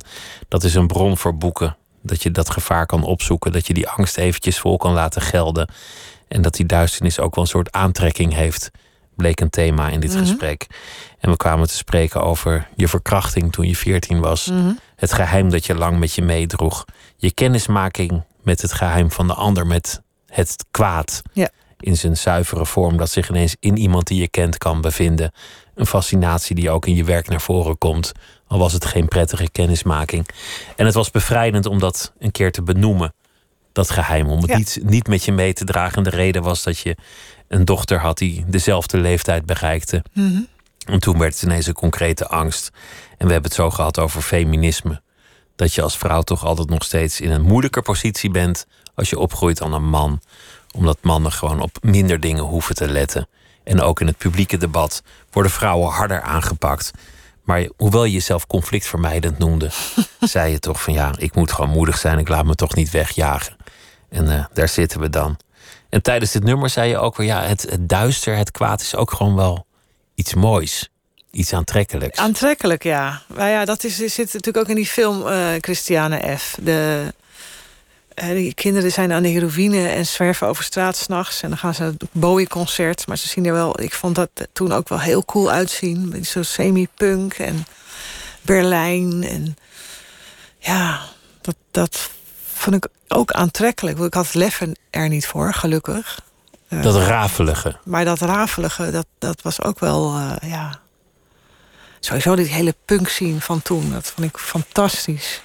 Dat 0.47 0.63
is 0.63 0.75
een 0.75 0.87
bron 0.87 1.17
voor 1.17 1.37
boeken. 1.37 1.75
Dat 2.01 2.23
je 2.23 2.31
dat 2.31 2.49
gevaar 2.49 2.85
kan 2.85 3.03
opzoeken, 3.03 3.51
dat 3.51 3.67
je 3.67 3.73
die 3.73 3.87
angst 3.87 4.17
eventjes 4.17 4.59
vol 4.59 4.77
kan 4.77 4.93
laten 4.93 5.21
gelden. 5.21 5.69
En 6.27 6.41
dat 6.41 6.53
die 6.55 6.65
duisternis 6.65 7.19
ook 7.19 7.35
wel 7.35 7.43
een 7.43 7.49
soort 7.49 7.71
aantrekking 7.71 8.33
heeft, 8.33 8.71
bleek 9.15 9.39
een 9.39 9.49
thema 9.49 9.89
in 9.89 9.99
dit 9.99 10.09
Mhm. 10.09 10.19
mm 10.19 10.25
-hmm. 10.25 10.31
gesprek. 10.31 10.67
En 11.19 11.29
we 11.29 11.37
kwamen 11.37 11.67
te 11.67 11.75
spreken 11.75 12.23
over 12.23 12.67
je 12.75 12.87
verkrachting 12.87 13.51
toen 13.51 13.67
je 13.67 13.75
14 13.75 14.19
was. 14.19 14.45
Mhm. 14.45 14.57
Mm 14.57 14.63
-hmm. 14.65 14.79
Het 14.95 15.13
geheim 15.13 15.49
dat 15.49 15.65
je 15.65 15.75
lang 15.75 15.99
met 15.99 16.13
je 16.13 16.21
meedroeg. 16.21 16.85
Je 17.17 17.31
kennismaking 17.31 18.23
met 18.43 18.61
het 18.61 18.73
geheim 18.73 19.11
van 19.11 19.27
de 19.27 19.33
ander, 19.33 19.67
met 19.67 20.01
het 20.27 20.65
kwaad. 20.71 21.21
Ja. 21.33 21.49
In 21.81 21.97
zijn 21.97 22.17
zuivere 22.17 22.65
vorm, 22.65 22.97
dat 22.97 23.09
zich 23.09 23.29
ineens 23.29 23.55
in 23.59 23.77
iemand 23.77 24.07
die 24.07 24.19
je 24.21 24.27
kent 24.27 24.57
kan 24.57 24.81
bevinden. 24.81 25.31
Een 25.75 25.85
fascinatie 25.85 26.55
die 26.55 26.69
ook 26.69 26.85
in 26.85 26.95
je 26.95 27.03
werk 27.03 27.27
naar 27.29 27.41
voren 27.41 27.77
komt. 27.77 28.11
Al 28.47 28.57
was 28.59 28.73
het 28.73 28.85
geen 28.85 29.07
prettige 29.07 29.49
kennismaking. 29.51 30.27
En 30.75 30.85
het 30.85 30.93
was 30.95 31.11
bevrijdend 31.11 31.65
om 31.65 31.79
dat 31.79 32.13
een 32.19 32.31
keer 32.31 32.51
te 32.51 32.61
benoemen. 32.63 33.13
Dat 33.71 33.89
geheim. 33.89 34.27
Om 34.29 34.41
het 34.41 34.49
Ja. 34.49 34.57
niet, 34.57 34.79
niet 34.83 35.07
met 35.07 35.23
je 35.23 35.31
mee 35.31 35.53
te 35.53 35.65
dragen. 35.65 35.97
En 35.97 36.03
de 36.03 36.09
reden 36.09 36.41
was 36.43 36.63
dat 36.63 36.79
je 36.79 36.95
een 37.47 37.65
dochter 37.65 37.99
had 37.99 38.17
die 38.17 38.43
dezelfde 38.47 38.97
leeftijd 38.97 39.45
bereikte. 39.45 40.03
Mhm. 40.13 40.41
En 40.85 40.99
toen 40.99 41.17
werd 41.19 41.33
het 41.33 41.43
ineens 41.43 41.67
een 41.67 41.73
concrete 41.73 42.27
angst. 42.27 42.69
En 43.17 43.27
we 43.27 43.33
hebben 43.33 43.51
het 43.51 43.59
zo 43.59 43.69
gehad 43.69 43.99
over 43.99 44.21
feminisme. 44.21 45.01
Dat 45.55 45.73
je 45.73 45.81
als 45.81 45.97
vrouw 45.97 46.21
toch 46.21 46.45
altijd 46.45 46.69
nog 46.69 46.83
steeds 46.83 47.21
in 47.21 47.31
een 47.31 47.41
moeilijker 47.41 47.81
positie 47.81 48.31
bent. 48.31 48.65
als 48.95 49.09
je 49.09 49.19
opgroeit 49.19 49.57
dan 49.57 49.73
een 49.73 49.89
man. 49.89 50.21
Omdat 50.71 50.97
mannen 51.01 51.31
gewoon 51.31 51.61
op 51.61 51.77
minder 51.81 52.19
dingen 52.19 52.43
hoeven 52.43 52.75
te 52.75 52.91
letten. 52.91 53.27
En 53.63 53.81
ook 53.81 54.01
in 54.01 54.07
het 54.07 54.17
publieke 54.17 54.57
debat 54.57 55.03
worden 55.31 55.51
vrouwen 55.51 55.91
harder 55.91 56.21
aangepakt. 56.21 56.91
Maar 57.43 57.69
hoewel 57.77 58.03
je 58.03 58.11
jezelf 58.11 58.47
conflictvermijdend 58.47 59.37
noemde, 59.37 59.69
zei 60.19 60.51
je 60.51 60.59
toch 60.59 60.81
van 60.81 60.93
ja, 60.93 61.13
ik 61.17 61.35
moet 61.35 61.51
gewoon 61.51 61.69
moedig 61.69 61.97
zijn, 61.97 62.19
ik 62.19 62.27
laat 62.27 62.45
me 62.45 62.55
toch 62.55 62.75
niet 62.75 62.91
wegjagen. 62.91 63.55
En 64.09 64.25
uh, 64.25 64.45
daar 64.53 64.69
zitten 64.69 64.99
we 64.99 65.09
dan. 65.09 65.37
En 65.89 66.01
tijdens 66.01 66.31
dit 66.31 66.43
nummer 66.43 66.69
zei 66.69 66.89
je 66.89 66.97
ook 66.97 67.15
weer, 67.15 67.27
ja, 67.27 67.41
het, 67.41 67.61
het 67.61 67.89
duister, 67.89 68.37
het 68.37 68.51
kwaad 68.51 68.81
is 68.81 68.95
ook 68.95 69.11
gewoon 69.11 69.35
wel 69.35 69.65
iets 70.15 70.33
moois. 70.33 70.89
Iets 71.31 71.53
aantrekkelijks. 71.53 72.19
Aantrekkelijk, 72.19 72.83
ja. 72.83 73.21
Maar 73.27 73.49
ja, 73.49 73.65
dat 73.65 73.83
is, 73.83 73.95
zit 73.95 74.17
natuurlijk 74.17 74.57
ook 74.57 74.67
in 74.67 74.75
die 74.75 74.85
film 74.85 75.27
uh, 75.27 75.47
Christiane 75.59 76.37
F. 76.37 76.57
De, 76.61 77.13
die 78.27 78.53
kinderen 78.53 78.91
zijn 78.91 79.11
aan 79.11 79.23
de 79.23 79.29
heroïne 79.29 79.87
en 79.87 80.05
zwerven 80.05 80.47
over 80.47 80.63
straat 80.63 80.95
s'nachts. 80.95 81.41
En 81.41 81.49
dan 81.49 81.57
gaan 81.57 81.73
ze 81.73 81.81
naar 81.81 81.91
het 81.91 82.03
Bowie-concert. 82.11 83.07
Maar 83.07 83.17
ze 83.17 83.27
zien 83.27 83.45
er 83.45 83.53
wel, 83.53 83.81
ik 83.81 83.93
vond 83.93 84.15
dat 84.15 84.29
toen 84.53 84.71
ook 84.71 84.89
wel 84.89 84.99
heel 84.99 85.25
cool 85.25 85.51
uitzien. 85.51 86.25
Zo 86.25 86.43
semi-punk 86.43 87.33
en 87.33 87.65
Berlijn. 88.41 89.23
En 89.23 89.57
ja, 90.59 91.01
dat, 91.41 91.55
dat 91.71 92.09
vond 92.53 92.75
ik 92.75 92.87
ook 93.07 93.31
aantrekkelijk. 93.31 93.99
Ik 93.99 94.13
had 94.13 94.25
het 94.25 94.33
lef 94.33 94.61
er 94.89 95.09
niet 95.09 95.27
voor, 95.27 95.53
gelukkig. 95.53 96.21
Uh, 96.69 96.83
dat 96.83 96.95
rafelige. 96.95 97.77
Maar 97.83 98.05
dat 98.05 98.19
rafelige, 98.19 98.91
dat, 98.91 99.05
dat 99.19 99.41
was 99.41 99.61
ook 99.61 99.79
wel, 99.79 100.17
uh, 100.17 100.35
ja... 100.41 100.79
Sowieso 102.03 102.35
die 102.35 102.45
hele 102.45 102.75
punk 102.85 103.07
scene 103.07 103.41
van 103.41 103.61
toen, 103.61 103.91
dat 103.91 104.07
vond 104.15 104.27
ik 104.27 104.37
fantastisch. 104.37 105.41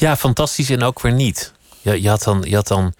Ja, 0.00 0.16
fantastisch 0.16 0.70
en 0.70 0.82
ook 0.82 1.00
weer 1.00 1.12
niet. 1.12 1.52
Je, 1.80 2.02
je, 2.02 2.08
had, 2.08 2.22
dan, 2.22 2.44
je 2.48 2.54
had 2.54 2.68
dan 2.68 2.94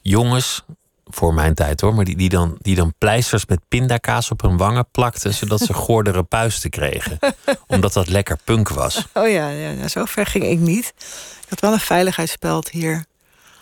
jongens, 0.00 0.64
voor 1.04 1.34
mijn 1.34 1.54
tijd 1.54 1.80
hoor, 1.80 1.94
maar 1.94 2.04
die, 2.04 2.16
die, 2.16 2.28
dan, 2.28 2.56
die 2.60 2.76
dan 2.76 2.94
pleisters 2.98 3.46
met 3.46 3.60
pindakaas 3.68 4.30
op 4.30 4.40
hun 4.42 4.56
wangen 4.56 4.86
plakten, 4.90 5.34
zodat 5.34 5.60
ze 5.60 5.74
goordere 5.74 6.22
puisten 6.22 6.70
kregen. 6.70 7.18
omdat 7.66 7.92
dat 7.92 8.08
lekker 8.08 8.38
punk 8.44 8.68
was. 8.68 9.06
Oh 9.14 9.28
ja, 9.28 9.48
ja, 9.48 9.88
zo 9.88 10.04
ver 10.04 10.26
ging 10.26 10.44
ik 10.44 10.58
niet. 10.58 10.92
Ik 11.40 11.48
had 11.48 11.60
wel 11.60 11.72
een 11.72 11.80
veiligheidsspeld 11.80 12.70
hier. 12.70 13.04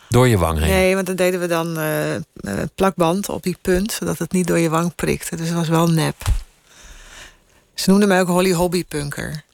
Door 0.08 0.28
je 0.28 0.38
wang 0.38 0.58
heen? 0.58 0.68
Nee, 0.68 0.94
want 0.94 1.06
dan 1.06 1.16
deden 1.16 1.40
we 1.40 1.46
dan 1.46 1.78
uh, 1.78 2.62
plakband 2.74 3.28
op 3.28 3.42
die 3.42 3.56
punt, 3.62 3.92
zodat 3.92 4.18
het 4.18 4.32
niet 4.32 4.46
door 4.46 4.58
je 4.58 4.70
wang 4.70 4.94
prikte. 4.94 5.36
Dus 5.36 5.48
dat 5.48 5.56
was 5.56 5.68
wel 5.68 5.88
nep. 5.88 6.16
Ze 7.74 7.90
noemden 7.90 8.08
mij 8.08 8.20
ook 8.20 8.28
Holly 8.28 8.52
Hobby 8.52 8.84
Punker. 8.84 9.44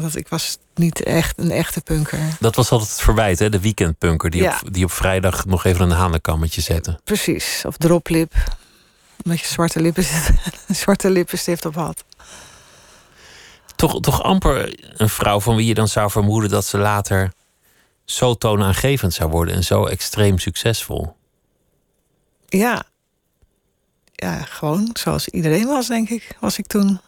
Want 0.00 0.16
ik 0.16 0.28
was 0.28 0.58
niet 0.74 1.02
echt 1.02 1.38
een 1.38 1.50
echte 1.50 1.80
punker. 1.80 2.18
Dat 2.40 2.54
was 2.54 2.70
altijd 2.70 2.90
het 2.90 3.00
verwijt, 3.00 3.38
hè? 3.38 3.48
De 3.48 3.60
weekendpunker 3.60 4.30
die, 4.30 4.42
ja. 4.42 4.60
op, 4.62 4.72
die 4.72 4.84
op 4.84 4.90
vrijdag 4.90 5.44
nog 5.44 5.64
even 5.64 5.90
een 5.90 5.96
hanenkammetje 5.96 6.60
zette. 6.60 7.00
Precies, 7.04 7.62
of 7.66 7.76
droplip. 7.76 8.34
Omdat 9.24 9.40
je 9.40 9.46
zwarte, 9.46 9.80
lippen, 9.80 10.04
zwarte 10.68 11.10
lippenstift 11.10 11.64
op 11.64 11.74
had. 11.74 12.04
Toch, 13.76 14.00
toch 14.00 14.22
amper 14.22 14.80
een 14.96 15.08
vrouw 15.08 15.40
van 15.40 15.56
wie 15.56 15.66
je 15.66 15.74
dan 15.74 15.88
zou 15.88 16.10
vermoeden 16.10 16.50
dat 16.50 16.64
ze 16.64 16.78
later 16.78 17.32
zo 18.04 18.34
toonaangevend 18.34 19.14
zou 19.14 19.30
worden 19.30 19.54
en 19.54 19.64
zo 19.64 19.86
extreem 19.86 20.38
succesvol. 20.38 21.16
Ja. 22.46 22.82
Ja, 24.12 24.42
gewoon 24.42 24.90
zoals 24.92 25.28
iedereen 25.28 25.66
was, 25.66 25.86
denk 25.86 26.08
ik, 26.08 26.36
was 26.40 26.58
ik 26.58 26.66
toen. 26.66 27.00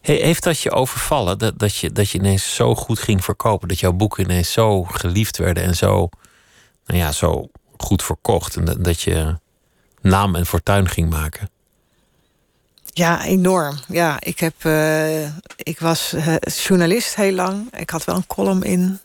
Heeft 0.00 0.42
dat 0.42 0.60
je 0.60 0.70
overvallen? 0.70 1.38
Dat, 1.38 1.58
dat, 1.58 1.76
je, 1.76 1.92
dat 1.92 2.10
je 2.10 2.18
ineens 2.18 2.54
zo 2.54 2.74
goed 2.74 2.98
ging 2.98 3.24
verkopen? 3.24 3.68
Dat 3.68 3.80
jouw 3.80 3.92
boeken 3.92 4.24
ineens 4.24 4.52
zo 4.52 4.82
geliefd 4.82 5.36
werden 5.36 5.62
en 5.62 5.76
zo, 5.76 6.08
nou 6.86 6.98
ja, 6.98 7.12
zo 7.12 7.50
goed 7.76 8.02
verkocht? 8.02 8.56
En 8.56 8.64
dat, 8.64 8.84
dat 8.84 9.00
je 9.00 9.38
naam 10.00 10.34
en 10.34 10.46
fortuin 10.46 10.88
ging 10.88 11.10
maken? 11.10 11.50
Ja, 12.94 13.24
enorm. 13.24 13.78
Ja, 13.88 14.16
ik, 14.20 14.40
heb, 14.40 14.54
uh, 14.64 15.24
ik 15.56 15.78
was 15.78 16.14
uh, 16.14 16.34
journalist 16.64 17.14
heel 17.14 17.32
lang. 17.32 17.76
Ik 17.76 17.90
had 17.90 18.04
wel 18.04 18.16
een 18.16 18.26
column 18.26 18.62
in. 18.62 18.98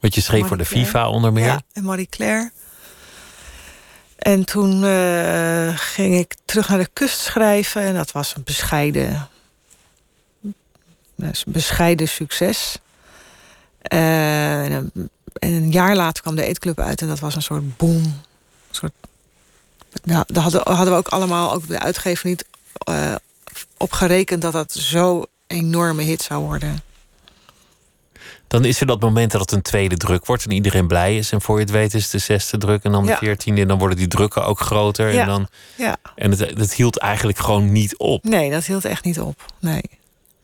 Wat 0.00 0.14
je 0.14 0.20
schreef 0.20 0.46
voor 0.46 0.56
de 0.56 0.64
FIFA 0.64 1.08
onder 1.08 1.32
meer? 1.32 1.44
Ja, 1.44 1.62
en 1.72 1.84
Marie 1.84 2.08
Claire. 2.10 2.50
En 4.16 4.44
toen 4.44 4.82
uh, 4.82 5.78
ging 5.78 6.14
ik 6.14 6.34
terug 6.44 6.68
naar 6.68 6.78
de 6.78 6.88
kust 6.92 7.20
schrijven. 7.20 7.82
En 7.82 7.94
dat 7.94 8.12
was 8.12 8.36
een 8.36 8.44
bescheiden 8.44 9.28
bescheiden 11.46 12.08
succes. 12.08 12.78
Uh, 13.92 14.64
en, 14.64 14.72
een, 14.72 15.10
en, 15.32 15.52
een, 15.52 15.70
jaar 15.70 15.96
later 15.96 16.22
kwam 16.22 16.34
de 16.34 16.42
eetclub 16.42 16.80
uit 16.80 17.00
en 17.00 17.08
dat 17.08 17.20
was 17.20 17.34
een 17.34 17.42
soort 17.42 17.76
boom. 17.76 18.02
Een 18.02 18.14
soort, 18.70 18.92
nou, 20.04 20.24
daar 20.26 20.42
hadden, 20.42 20.62
hadden 20.64 20.92
we 20.92 20.98
ook 20.98 21.08
allemaal, 21.08 21.52
ook 21.52 21.68
de 21.68 21.78
uitgever 21.78 22.28
niet 22.28 22.44
uh, 22.88 23.14
op 23.76 23.92
gerekend 23.92 24.42
dat 24.42 24.52
dat 24.52 24.72
zo 24.72 25.24
enorme 25.46 26.02
hit 26.02 26.22
zou 26.22 26.44
worden. 26.44 26.80
Dan 28.48 28.64
is 28.64 28.80
er 28.80 28.86
dat 28.86 29.00
moment 29.00 29.30
dat 29.30 29.40
het 29.40 29.52
een 29.52 29.62
tweede 29.62 29.96
druk 29.96 30.26
wordt 30.26 30.44
en 30.44 30.50
iedereen 30.50 30.86
blij 30.86 31.16
is. 31.16 31.32
En 31.32 31.40
voor 31.40 31.56
je 31.56 31.62
het 31.62 31.70
weet 31.70 31.94
is 31.94 32.02
het 32.02 32.12
de 32.12 32.18
zesde 32.18 32.58
druk 32.58 32.82
en 32.84 32.92
dan 32.92 33.06
de 33.06 33.16
veertiende. 33.16 33.60
En 33.60 33.68
dan 33.68 33.78
worden 33.78 33.96
die 33.96 34.08
drukken 34.08 34.44
ook 34.46 34.60
groter. 34.60 35.12
Ja. 35.12 35.20
En, 35.20 35.26
dan, 35.26 35.48
ja. 35.76 35.96
en 36.14 36.30
het, 36.30 36.40
het 36.40 36.74
hield 36.74 36.98
eigenlijk 36.98 37.38
gewoon 37.38 37.72
niet 37.72 37.96
op. 37.96 38.24
Nee, 38.24 38.50
dat 38.50 38.64
hield 38.64 38.84
echt 38.84 39.04
niet 39.04 39.20
op. 39.20 39.44
Nee. 39.60 39.82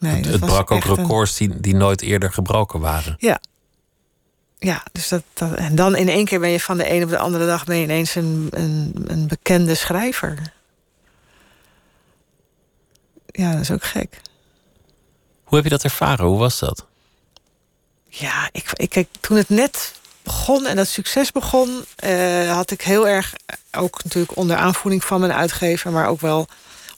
Nee, 0.03 0.15
het, 0.17 0.27
het 0.27 0.41
brak 0.41 0.71
ook 0.71 0.85
records 0.85 1.41
een... 1.41 1.49
die, 1.49 1.61
die 1.61 1.75
nooit 1.75 2.03
eerder 2.03 2.33
gebroken 2.33 2.81
waren. 2.81 3.15
Ja. 3.19 3.41
Ja, 4.59 4.83
dus 4.93 5.09
dat, 5.09 5.23
dat, 5.33 5.55
en 5.55 5.75
dan 5.75 5.97
in 5.97 6.09
één 6.09 6.25
keer 6.25 6.41
ben 6.41 6.51
je 6.51 6.61
van 6.61 6.77
de 6.77 6.91
een 6.91 7.03
op 7.03 7.09
de 7.09 7.19
andere 7.19 7.47
dag 7.47 7.65
ben 7.65 7.77
je 7.77 7.83
ineens 7.83 8.15
een, 8.15 8.49
een, 8.51 9.05
een 9.07 9.27
bekende 9.27 9.75
schrijver. 9.75 10.53
ja, 13.27 13.53
dat 13.53 13.61
is 13.61 13.71
ook 13.71 13.85
gek. 13.85 14.21
Hoe 15.45 15.55
heb 15.55 15.65
je 15.65 15.71
dat 15.71 15.85
ervaren? 15.85 16.27
Hoe 16.27 16.39
was 16.39 16.59
dat? 16.59 16.87
Ja, 18.09 18.49
ik, 18.53 18.71
ik, 18.73 18.91
kijk, 18.91 19.09
toen 19.21 19.37
het 19.37 19.49
net 19.49 19.95
begon 20.23 20.67
en 20.67 20.77
dat 20.77 20.89
succes 20.89 21.33
begon, 21.33 21.85
eh, 21.97 22.55
had 22.55 22.71
ik 22.71 22.83
heel 22.83 23.09
erg, 23.09 23.35
ook 23.73 24.05
natuurlijk 24.05 24.37
onder 24.37 24.57
aanvoering 24.57 25.05
van 25.05 25.21
mijn 25.21 25.33
uitgever, 25.33 25.93
maar 25.93 26.09
ook 26.09 26.21
wel 26.21 26.47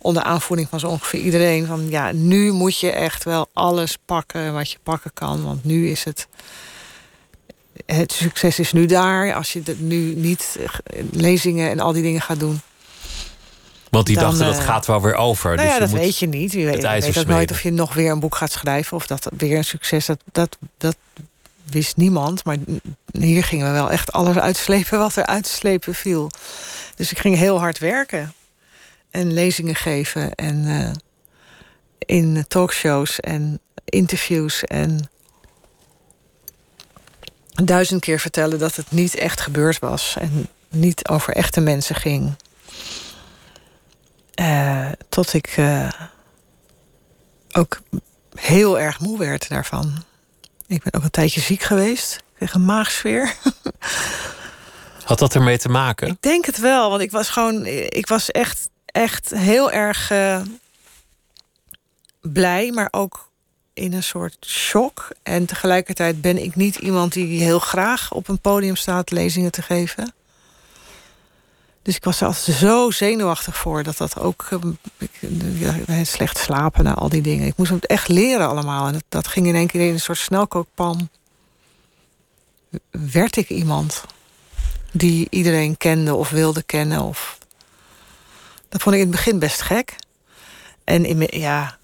onder 0.05 0.23
aanvoering 0.23 0.69
van 0.69 0.81
zo 0.81 0.87
ongeveer 0.87 1.21
iedereen. 1.21 1.67
Van 1.67 1.87
ja, 1.91 2.13
nu 2.13 2.53
moet 2.53 2.79
je 2.79 2.91
echt 2.91 3.25
wel 3.25 3.49
alles 3.53 3.99
pakken 4.05 4.53
wat 4.53 4.71
je 4.71 4.79
pakken 4.83 5.11
kan. 5.15 5.45
Want 5.45 5.65
nu 5.65 5.89
is 5.89 6.05
het. 6.05 6.29
Het 7.87 8.13
succes 8.13 8.59
is 8.59 8.73
nu 8.73 8.87
daar. 8.87 9.35
Als 9.35 9.53
je 9.53 9.61
het 9.65 9.81
nu 9.81 10.15
niet 10.15 10.59
eh, 10.61 11.03
lezingen 11.11 11.71
en 11.71 11.81
al 11.81 11.93
die 11.93 12.03
dingen 12.03 12.21
gaat 12.21 12.41
doen. 12.41 12.61
Want 13.91 14.07
die 14.07 14.17
Dan, 14.17 14.25
dachten 14.25 14.47
dat 14.47 14.59
eh, 14.59 14.65
gaat 14.65 14.87
wel 14.87 15.03
weer 15.03 15.15
over. 15.15 15.57
Nou 15.57 15.57
dus 15.57 15.67
ja, 15.67 15.75
je 15.75 15.81
dat 15.81 15.91
moet 15.91 15.99
weet 15.99 16.19
je 16.19 16.27
niet. 16.27 16.53
Je 16.53 16.65
weet, 16.65 16.83
weet 16.83 17.19
ook 17.19 17.27
nooit 17.27 17.51
of 17.51 17.63
je 17.63 17.73
nog 17.73 17.95
weer 17.95 18.11
een 18.11 18.21
boek 18.21 18.35
gaat 18.35 18.53
schrijven. 18.53 18.97
Of 18.97 19.07
dat 19.07 19.31
weer 19.37 19.57
een 19.57 19.65
succes. 19.65 20.07
Dat, 20.07 20.19
dat, 20.33 20.59
dat 20.79 20.97
wist 21.71 21.97
niemand. 21.97 22.45
Maar 22.45 22.57
hier 23.13 23.45
gingen 23.45 23.67
we 23.67 23.73
wel 23.73 23.91
echt 23.91 24.13
alles 24.13 24.37
uitslepen 24.37 24.99
wat 24.99 25.17
er 25.17 25.27
uitslepen 25.27 25.95
viel. 25.95 26.31
Dus 26.97 27.11
ik 27.11 27.19
ging 27.19 27.37
heel 27.37 27.59
hard 27.59 27.79
werken. 27.79 28.33
En 29.15 29.33
lezingen 29.33 29.75
geven. 29.75 30.35
En 30.35 30.67
eh, 30.67 30.93
in 31.99 32.45
talkshows 32.49 33.21
en 33.21 33.61
interviews. 33.85 34.65
En 34.65 35.11
duizend 37.65 38.01
keer 38.01 38.21
vertellen 38.21 38.59
dat 38.59 38.77
het 38.77 38.91
niet 38.91 39.15
echt 39.15 39.41
gebeurd 39.41 39.79
was. 39.79 40.17
En 40.19 40.49
niet 40.69 41.09
over 41.09 41.35
echte 41.35 41.61
mensen 41.61 41.95
ging. 41.95 42.35
Eh, 44.35 44.89
tot 45.09 45.33
ik 45.33 45.47
eh, 45.47 45.89
ook 47.53 47.81
heel 48.35 48.79
erg 48.79 49.01
moe 49.01 49.19
werd 49.19 49.49
daarvan. 49.49 50.05
Ik 50.67 50.83
ben 50.83 50.93
ook 50.95 51.03
een 51.03 51.11
tijdje 51.11 51.41
ziek 51.41 51.63
geweest. 51.63 52.17
Ik 52.17 52.23
kreeg 52.35 52.55
een 52.55 52.65
maagsfeer. 52.65 53.35
Had 55.05 55.19
dat 55.19 55.35
ermee 55.35 55.59
te 55.59 55.69
maken? 55.69 56.09
Ik 56.09 56.17
denk 56.23 56.47
het 56.47 56.59
wel, 56.59 56.91
want 56.91 57.03
ik 57.03 57.11
was 57.11 57.29
gewoon... 57.29 57.67
Ik 57.67 58.07
was 58.07 58.31
echt, 58.31 58.69
echt 58.95 59.31
heel 59.31 59.71
erg 59.71 60.11
eh, 60.11 60.41
blij, 62.21 62.71
maar 62.71 62.89
ook 62.91 63.31
in 63.73 63.93
een 63.93 64.03
soort 64.03 64.37
shock. 64.47 65.09
En 65.23 65.47
tegelijkertijd 65.47 66.21
ben 66.21 66.43
ik 66.43 66.55
niet 66.55 66.77
iemand 66.77 67.13
die 67.13 67.43
heel 67.43 67.59
graag 67.59 68.13
op 68.13 68.29
een 68.29 68.39
podium 68.39 68.77
staat 68.77 69.11
lezingen 69.11 69.51
te 69.51 69.63
geven. 69.63 70.15
Dus 71.83 71.97
ik 71.97 72.05
was 72.05 72.21
er 72.21 72.35
zo 72.35 72.91
zenuwachtig 72.91 73.57
voor 73.57 73.83
dat 73.83 73.97
dat 73.97 74.19
ook. 74.19 74.49
eh, 74.51 75.99
ik, 76.01 76.07
slecht 76.07 76.39
slapen 76.39 76.85
na 76.85 76.95
al 76.95 77.09
die 77.09 77.23
dingen. 77.23 77.47
Ik 77.47 77.57
moest 77.57 77.71
het 77.71 77.87
echt 77.87 78.09
leren 78.09 78.49
allemaal. 78.49 78.87
En 78.87 78.93
dat, 78.93 79.05
dat 79.09 79.27
ging 79.27 79.47
in 79.47 79.55
één 79.55 79.67
keer 79.67 79.87
in 79.87 79.93
een 79.93 80.01
soort 80.01 80.19
snelkookpan. 80.19 81.09
Werd 82.91 83.37
ik 83.37 83.49
iemand 83.49 84.05
die 84.93 85.27
iedereen 85.31 85.77
kende 85.77 86.15
of 86.15 86.31
wilde 86.31 86.63
kennen? 86.63 87.01
Of... 87.01 87.39
Dat 88.75 88.83
vond 88.83 88.95
ik 88.95 89.01
in 89.03 89.09
het 89.09 89.17
begin 89.17 89.39
best 89.39 89.61
gek. 89.63 89.97
En 90.85 91.05
in, 91.05 91.27
ja, 91.41 91.79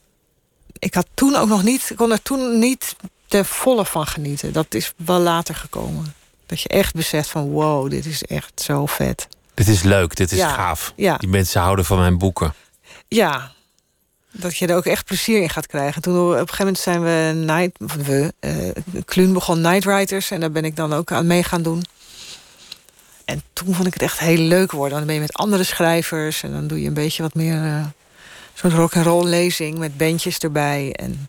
ik 0.79 0.95
had 0.95 1.07
toen 1.15 1.35
ook 1.37 1.49
nog 1.49 1.63
niet, 1.63 1.91
ik 1.91 1.97
kon 1.97 2.11
er 2.13 2.23
toen 2.23 2.59
niet 2.59 2.97
ten 3.27 3.45
volle 3.45 3.85
van 3.87 4.07
genieten. 4.07 4.53
Dat 4.53 4.75
is 4.75 4.93
wel 4.97 5.19
later 5.21 5.55
gekomen. 5.55 6.15
Dat 6.47 6.61
je 6.61 6.69
echt 6.69 6.95
beseft 6.95 7.29
van 7.29 7.49
wow, 7.51 7.91
dit 7.91 8.07
is 8.07 8.23
echt 8.23 8.61
zo 8.61 8.87
vet. 8.87 9.29
Dit 9.55 9.69
is 9.69 9.83
leuk, 9.83 10.17
dit 10.17 10.33
is 10.33 10.39
Ja, 10.39 10.49
gaaf. 10.49 10.93
ja. 10.97 11.17
Die 11.17 11.29
mensen 11.29 11.61
houden 11.61 11.85
van 11.85 11.99
mijn 11.99 12.19
boeken. 12.19 12.55
Ja, 13.09 13.53
dat 14.33 14.57
je 14.57 14.67
er 14.67 14.77
ook 14.77 14.87
echt 14.87 15.05
plezier 15.05 15.43
in 15.43 15.51
gaat 15.51 15.67
krijgen. 15.67 16.03
Toen 16.03 16.27
op 16.27 16.33
een 16.33 16.39
gegeven 16.39 16.57
moment 16.59 16.79
zijn 16.79 17.03
we 17.03 17.33
night, 17.53 18.05
we, 18.07 18.35
eh 18.41 19.03
Kluun 19.05 19.33
begon 19.33 19.61
Night 19.61 19.85
Writers 19.85 20.31
en 20.31 20.41
daar 20.41 20.51
ben 20.51 20.65
ik 20.65 20.77
dan 20.77 20.93
ook 20.93 21.13
aan 21.13 21.27
mee 21.27 21.43
gaan 21.43 21.63
doen. 21.63 21.85
En 23.31 23.43
toen 23.53 23.75
vond 23.75 23.87
ik 23.87 23.93
het 23.93 24.03
echt 24.03 24.19
heel 24.19 24.39
leuk 24.39 24.73
worden. 24.73 24.99
Dan 24.99 25.07
ben 25.07 25.15
je 25.15 25.21
met 25.21 25.33
andere 25.33 25.65
schrijvers 25.65 26.43
en 26.43 26.53
dan 26.53 26.67
doe 26.67 26.81
je 26.81 26.89
een 26.89 26.95
beetje 26.95 27.23
wat 27.23 27.35
meer 27.35 27.65
eh 27.65 27.85
soort 28.61 28.73
rock 28.73 28.97
and 28.97 29.07
roll 29.07 29.29
lezing 29.29 29.79
met 29.79 29.97
bandjes 29.97 30.39
erbij 30.39 30.93
en 30.93 31.29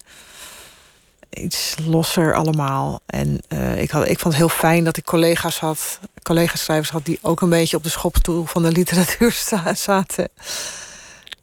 iets 1.30 1.76
losser 1.86 2.34
allemaal. 2.34 2.99
En 3.06 3.41
eh, 3.47 3.82
ik, 3.82 3.91
had, 3.91 4.08
ik 4.08 4.20
vond 4.20 4.34
het 4.34 4.43
heel 4.43 4.58
fijn 4.58 4.84
dat 4.84 4.97
ik 4.97 5.04
collega's 5.04 5.60
had, 5.60 5.99
collega-schrijvers 6.24 6.89
had 6.89 7.06
die 7.06 7.20
ook 7.22 7.41
een 7.41 7.49
beetje 7.49 7.78
op 7.78 7.84
de 7.84 7.89
schopstoel 7.89 8.45
van 8.45 8.64
de 8.64 8.72
literatuur 8.72 9.32
zaten. 9.76 10.30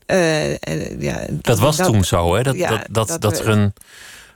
Eh, 0.06 0.68
en, 0.68 1.00
ja, 1.00 1.26
Dat 1.30 1.58
was 1.58 1.76
toen 1.76 2.04
zo, 2.04 2.34
hè? 2.34 2.42
Dat, 2.42 2.56
ja, 2.56 2.68
dat, 2.68 2.86
dat, 2.90 3.08
dat 3.08 3.20
dat, 3.20 3.38
er 3.38 3.48
een, 3.48 3.72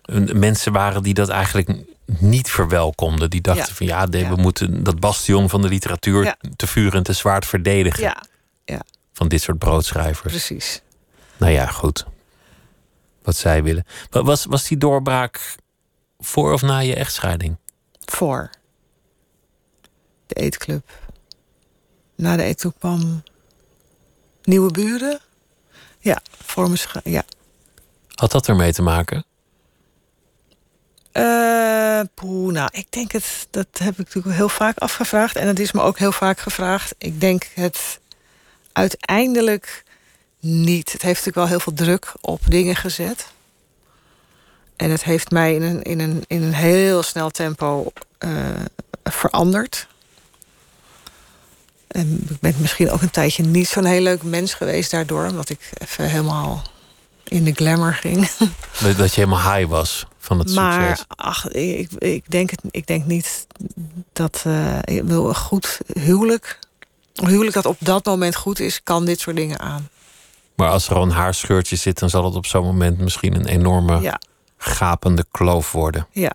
een, 0.02 0.38
mensen 0.38 0.72
waren 0.72 1.02
die 1.02 1.14
dat 1.14 1.28
eigenlijk 1.28 1.68
niet 2.04 2.50
verwelkomden. 2.50 3.30
Die 3.30 3.40
dachten 3.40 3.66
Ja. 3.68 3.74
van 3.74 3.86
ja, 3.86 4.06
de- 4.06 4.28
we 4.28 4.36
moeten 4.36 4.84
dat 4.84 5.00
bastion 5.00 5.48
van 5.48 5.62
de 5.62 5.68
literatuur 5.68 6.36
te 6.56 6.66
vuur 6.66 6.94
en 6.94 7.02
te 7.02 7.12
zwaard 7.12 7.46
verdedigen. 7.46 8.02
Ja, 8.02 8.22
Van 9.12 9.28
dit 9.28 9.42
soort 9.42 9.58
broodschrijvers. 9.58 10.32
precies. 10.32 10.82
Nou 11.36 11.52
ja, 11.52 11.66
goed. 11.66 12.06
Wat 13.22 13.36
zij 13.36 13.62
willen. 13.62 13.84
Wa- 14.10 14.22
Was, 14.22 14.44
was 14.44 14.68
die 14.68 14.78
doorbraak 14.78 15.54
voor 16.18 16.52
of 16.52 16.62
na 16.62 16.78
je 16.78 16.94
echtscheiding? 16.94 17.56
Voor 18.04 18.50
de 20.26 20.34
eetclub. 20.34 20.90
Na 22.16 22.36
de 22.36 22.42
eetclub 22.42 22.74
kwam 22.78 23.22
Nieuwe 24.42 24.70
Buren. 24.70 25.20
Ja, 25.98 26.20
voor 26.44 26.76
scha- 26.76 27.00
Ja. 27.04 27.22
Had 28.14 28.30
dat 28.30 28.48
ermee 28.48 28.72
te 28.72 28.82
maken? 28.82 29.24
Eh, 31.12 32.00
poeh, 32.14 32.52
nou, 32.52 32.68
ik 32.72 32.86
denk 32.90 33.12
het. 33.12 33.46
Dat 33.50 33.66
heb 33.78 33.92
ik 33.92 33.98
natuurlijk 33.98 34.36
heel 34.36 34.48
vaak 34.48 34.78
afgevraagd. 34.78 35.36
En 35.36 35.46
het 35.46 35.58
is 35.58 35.72
me 35.72 35.80
ook 35.80 35.98
heel 35.98 36.12
vaak 36.12 36.40
gevraagd. 36.40 36.94
Ik 36.98 37.20
denk 37.20 37.48
het 37.54 38.00
uiteindelijk 38.72 39.84
niet. 40.40 40.92
Het 40.92 41.02
heeft 41.02 41.24
natuurlijk 41.24 41.36
wel 41.36 41.46
heel 41.46 41.60
veel 41.60 41.72
druk 41.72 42.12
op 42.20 42.40
dingen 42.46 42.76
gezet. 42.76 43.26
En 44.76 44.90
het 44.90 45.04
heeft 45.04 45.30
mij 45.30 45.54
in 45.54 45.62
een, 45.62 45.82
in 45.82 46.00
een, 46.00 46.24
in 46.26 46.42
een 46.42 46.54
heel 46.54 47.02
snel 47.02 47.30
tempo 47.30 47.92
eh, 48.18 48.30
veranderd. 49.04 49.86
En 51.88 52.26
ik 52.28 52.40
ben 52.40 52.54
misschien 52.58 52.90
ook 52.90 53.02
een 53.02 53.10
tijdje 53.10 53.42
niet 53.42 53.68
zo'n 53.68 53.84
heel 53.84 54.00
leuk 54.00 54.22
mens 54.22 54.54
geweest 54.54 54.90
daardoor. 54.90 55.26
Omdat 55.26 55.48
ik 55.48 55.70
even 55.78 56.10
helemaal 56.10 56.62
in 57.24 57.44
de 57.44 57.52
glamour 57.52 57.94
ging. 57.94 58.28
Dat, 58.82 58.96
dat 58.96 59.14
je 59.14 59.20
helemaal 59.20 59.54
high 59.54 59.68
was 59.68 60.06
van 60.24 60.38
het 60.38 60.54
Maar 60.54 60.86
succes. 60.86 61.04
ach, 61.08 61.48
ik, 61.48 61.90
ik, 61.98 62.30
denk 62.30 62.50
het, 62.50 62.60
ik 62.70 62.86
denk 62.86 63.04
niet 63.06 63.46
dat 64.12 64.42
eh, 64.46 64.78
ik 64.84 65.02
wil 65.02 65.28
een 65.28 65.34
goed 65.36 65.80
huwelijk. 65.92 66.58
Een 67.14 67.26
huwelijk 67.28 67.54
dat 67.54 67.66
op 67.66 67.76
dat 67.78 68.04
moment 68.04 68.36
goed 68.36 68.60
is, 68.60 68.82
kan 68.82 69.04
dit 69.04 69.20
soort 69.20 69.36
dingen 69.36 69.58
aan. 69.60 69.88
Maar 70.56 70.68
als 70.70 70.88
er 70.88 70.96
al 70.96 71.02
een 71.02 71.10
haarscheurtje 71.10 71.76
zit, 71.76 71.98
dan 71.98 72.10
zal 72.10 72.24
het 72.24 72.34
op 72.34 72.46
zo'n 72.46 72.64
moment 72.64 72.98
misschien 72.98 73.34
een 73.34 73.46
enorme 73.46 74.00
Ja, 74.00 74.20
gapende 74.56 75.26
kloof 75.30 75.72
worden. 75.72 76.06
ja. 76.12 76.32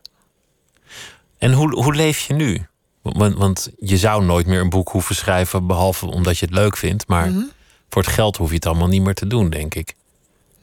En 1.37 1.53
hoe, 1.53 1.73
hoe 1.83 1.95
leef 1.95 2.19
je 2.19 2.33
nu? 2.33 2.65
Want, 3.01 3.35
want 3.35 3.69
je 3.79 3.97
zou 3.97 4.23
nooit 4.25 4.45
meer 4.47 4.59
een 4.61 4.69
boek 4.69 4.89
hoeven 4.89 5.15
schrijven, 5.15 5.67
behalve 5.67 6.05
omdat 6.05 6.37
je 6.37 6.45
het 6.45 6.53
leuk 6.53 6.77
vindt. 6.77 7.07
Maar 7.07 7.29
Mhm. 7.29 7.43
voor 7.89 8.01
het 8.01 8.11
geld 8.11 8.37
hoef 8.37 8.49
je 8.49 8.55
het 8.55 8.65
allemaal 8.65 8.87
niet 8.87 9.01
meer 9.01 9.13
te 9.13 9.27
doen, 9.27 9.49
denk 9.49 9.75
ik. 9.75 9.95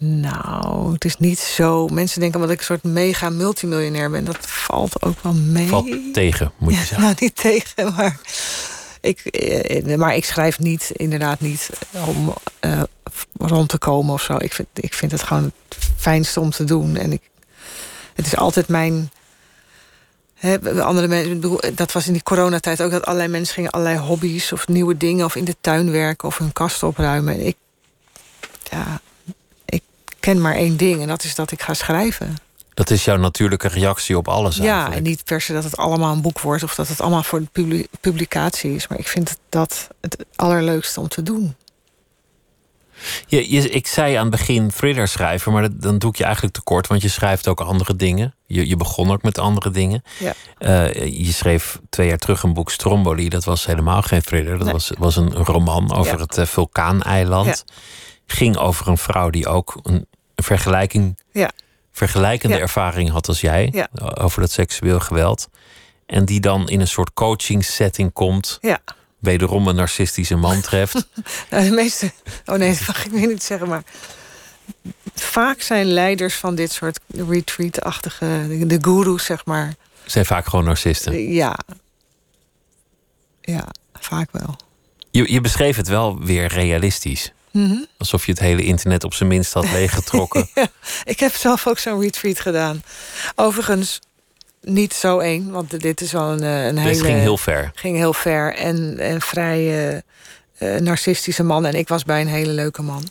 Nou, 0.06 0.92
het 0.92 1.04
is 1.04 1.16
niet 1.16 1.38
zo. 1.38 1.88
Mensen 1.88 2.20
denken 2.20 2.40
dat 2.40 2.50
ik 2.50 2.58
een 2.58 2.64
soort 2.64 2.82
mega 2.82 3.30
multimiljonair 3.30 4.10
ben. 4.10 4.24
Dat 4.24 4.38
valt 4.40 5.02
ook 5.02 5.20
wel 5.22 5.32
mee. 5.32 5.68
Valt 5.68 6.14
tegen, 6.14 6.52
moet 6.58 6.72
je 6.72 6.78
Ja, 6.78 6.84
zeggen. 6.84 7.00
nou, 7.04 7.14
niet 7.18 7.36
tegen, 7.36 7.94
maar 7.94 8.20
ik, 9.00 9.18
eh, 9.20 9.96
maar 9.96 10.16
ik 10.16 10.24
schrijf 10.24 10.58
niet, 10.58 10.90
inderdaad 10.92 11.40
niet 11.40 11.70
om 12.06 12.34
eh, 12.60 12.82
rond 13.38 13.68
te 13.68 13.78
komen 13.78 14.14
of 14.14 14.22
zo. 14.22 14.36
Ik 14.38 14.52
vind, 14.52 14.68
ik 14.74 14.94
vind 14.94 15.12
het 15.12 15.22
gewoon 15.22 15.44
het 15.44 15.78
fijnste 15.96 16.40
om 16.40 16.50
te 16.50 16.64
doen. 16.64 16.96
En 16.96 17.12
ik, 17.12 17.22
het 18.14 18.26
is 18.26 18.36
altijd 18.36 18.68
mijn. 18.68 19.10
Hè, 20.34 20.82
andere 20.82 21.08
mensen, 21.08 21.74
dat 21.74 21.92
was 21.92 22.06
in 22.06 22.12
die 22.12 22.22
coronatijd 22.22 22.82
ook 22.82 22.90
dat 22.90 23.04
allerlei 23.04 23.28
mensen 23.28 23.54
gingen 23.54 23.70
allerlei 23.70 23.98
hobby's 23.98 24.52
of 24.52 24.68
nieuwe 24.68 24.96
dingen 24.96 25.24
of 25.24 25.36
in 25.36 25.44
de 25.44 25.56
tuin 25.60 25.90
werken 25.90 26.28
of 26.28 26.38
hun 26.38 26.52
kast 26.52 26.82
opruimen. 26.82 27.34
En 27.34 27.46
ik, 27.46 27.56
ja, 28.70 29.00
ken 30.24 30.40
maar 30.40 30.54
één 30.54 30.76
ding 30.76 31.00
en 31.00 31.08
dat 31.08 31.24
is 31.24 31.34
dat 31.34 31.50
ik 31.50 31.62
ga 31.62 31.74
schrijven. 31.74 32.36
Dat 32.74 32.90
is 32.90 33.04
jouw 33.04 33.16
natuurlijke 33.16 33.68
reactie 33.68 34.16
op 34.16 34.28
alles 34.28 34.56
Ja, 34.56 34.62
eigenlijk. 34.64 34.96
en 34.96 35.02
niet 35.02 35.24
per 35.24 35.40
se 35.40 35.52
dat 35.52 35.64
het 35.64 35.76
allemaal 35.76 36.12
een 36.12 36.22
boek 36.22 36.40
wordt 36.40 36.62
of 36.62 36.74
dat 36.74 36.88
het 36.88 37.00
allemaal 37.00 37.22
voor 37.22 37.40
de 37.40 37.48
publi- 37.52 37.86
publicatie 38.00 38.74
is. 38.74 38.88
Maar 38.88 38.98
ik 38.98 39.08
vind 39.08 39.36
dat 39.48 39.88
het 40.00 40.24
allerleukste 40.36 41.00
om 41.00 41.08
te 41.08 41.22
doen. 41.22 41.54
Je, 43.26 43.50
je, 43.52 43.68
ik 43.70 43.86
zei 43.86 44.14
aan 44.14 44.22
het 44.26 44.30
begin 44.30 44.70
thriller 44.70 45.08
schrijven, 45.08 45.52
maar 45.52 45.62
dat, 45.62 45.82
dan 45.82 45.98
doe 45.98 46.10
ik 46.10 46.16
je 46.16 46.24
eigenlijk 46.24 46.54
tekort, 46.54 46.86
want 46.86 47.02
je 47.02 47.08
schrijft 47.08 47.48
ook 47.48 47.60
andere 47.60 47.96
dingen. 47.96 48.34
Je, 48.46 48.68
je 48.68 48.76
begon 48.76 49.10
ook 49.10 49.22
met 49.22 49.38
andere 49.38 49.70
dingen. 49.70 50.02
Ja. 50.18 50.32
Eh, 50.58 50.94
je 51.24 51.32
schreef 51.32 51.80
twee 51.88 52.08
jaar 52.08 52.18
terug 52.18 52.42
een 52.42 52.52
boek 52.54 52.70
Stromboli. 52.70 53.28
Dat 53.28 53.44
was 53.44 53.66
helemaal 53.66 54.02
geen 54.02 54.22
thriller. 54.22 54.54
Dat 54.54 54.64
Nee. 54.64 54.72
was, 54.72 54.90
was 54.98 55.16
een 55.16 55.32
roman 55.32 55.92
over 55.94 56.12
Ja. 56.16 56.18
het 56.22 56.38
eh, 56.38 56.46
vulkaaneiland. 56.46 57.46
Ja. 57.66 57.74
Ging 58.26 58.56
over 58.56 58.88
een 58.88 58.98
vrouw 58.98 59.30
die 59.30 59.46
ook 59.48 59.78
een 59.82 60.06
vergelijking, 60.36 61.18
Ja. 61.32 61.50
vergelijkende 61.92 62.54
Ja. 62.56 62.60
ervaring 62.60 63.10
had 63.10 63.28
als 63.28 63.40
jij 63.40 63.68
Ja. 63.72 63.88
over 64.14 64.40
dat 64.40 64.50
seksueel 64.50 65.00
geweld. 65.00 65.48
En 66.06 66.24
die 66.24 66.40
dan 66.40 66.68
in 66.68 66.80
een 66.80 66.88
soort 66.88 67.12
coaching 67.12 67.64
setting 67.64 68.12
komt, 68.12 68.58
Ja. 68.60 68.80
wederom 69.18 69.68
een 69.68 69.74
narcistische 69.74 70.36
man 70.36 70.60
treft. 70.60 70.94
Nou, 71.50 71.64
de 71.64 71.70
meeste. 71.74 72.12
Oh 72.46 72.56
nee, 72.56 72.72
dat 72.78 72.86
mag 72.86 73.04
ik 73.04 73.10
weer 73.12 73.26
niet 73.26 73.42
zeggen, 73.42 73.68
maar. 73.68 73.82
Vaak 75.14 75.60
zijn 75.62 75.86
leiders 75.86 76.34
van 76.34 76.54
dit 76.54 76.72
soort 76.72 77.00
retreat-achtige. 77.28 78.44
de- 78.48 78.66
de 78.66 78.78
gurus, 78.80 79.24
zeg 79.24 79.44
maar. 79.44 79.74
zijn 80.04 80.26
vaak 80.26 80.46
gewoon 80.46 80.64
narcisten. 80.64 81.32
Ja. 81.32 81.58
Ja, 83.40 83.64
vaak 83.92 84.28
wel. 84.32 84.56
Je, 85.10 85.32
je 85.32 85.40
beschreef 85.40 85.76
het 85.76 85.88
wel 85.88 86.18
weer 86.24 86.46
realistisch. 86.46 87.32
Mhm. 87.54 87.84
Alsof 87.98 88.26
je 88.26 88.32
het 88.32 88.40
hele 88.40 88.62
internet 88.62 89.04
op 89.04 89.14
zijn 89.14 89.28
minst 89.28 89.52
had 89.52 89.70
leeggetrokken. 89.78 90.48
Ja, 90.54 90.68
ik 91.04 91.20
heb 91.20 91.34
zelf 91.34 91.66
ook 91.66 91.78
zo'n 91.78 92.00
retreat 92.00 92.40
gedaan. 92.40 92.82
Overigens, 93.34 94.00
niet 94.60 94.94
zo 94.94 95.18
één, 95.18 95.50
want 95.50 95.80
dit 95.80 96.00
is 96.00 96.12
wel 96.12 96.32
een, 96.32 96.42
eh, 96.42 96.66
een 96.66 96.78
hele. 96.78 97.04
Ging 97.04 97.18
heel 97.18 97.38
ver. 97.38 97.70
ging 97.74 97.96
heel 97.96 98.12
ver 98.12 98.54
en 98.54 99.06
een 99.10 99.20
vrij 99.20 99.58
eh, 99.58 99.96
eh, 100.58 100.80
narcistische 100.80 101.42
man. 101.42 101.66
En 101.66 101.74
ik 101.74 101.88
was 101.88 102.04
bij 102.04 102.20
een 102.20 102.26
hele 102.26 102.52
leuke 102.52 102.82
man. 102.82 103.08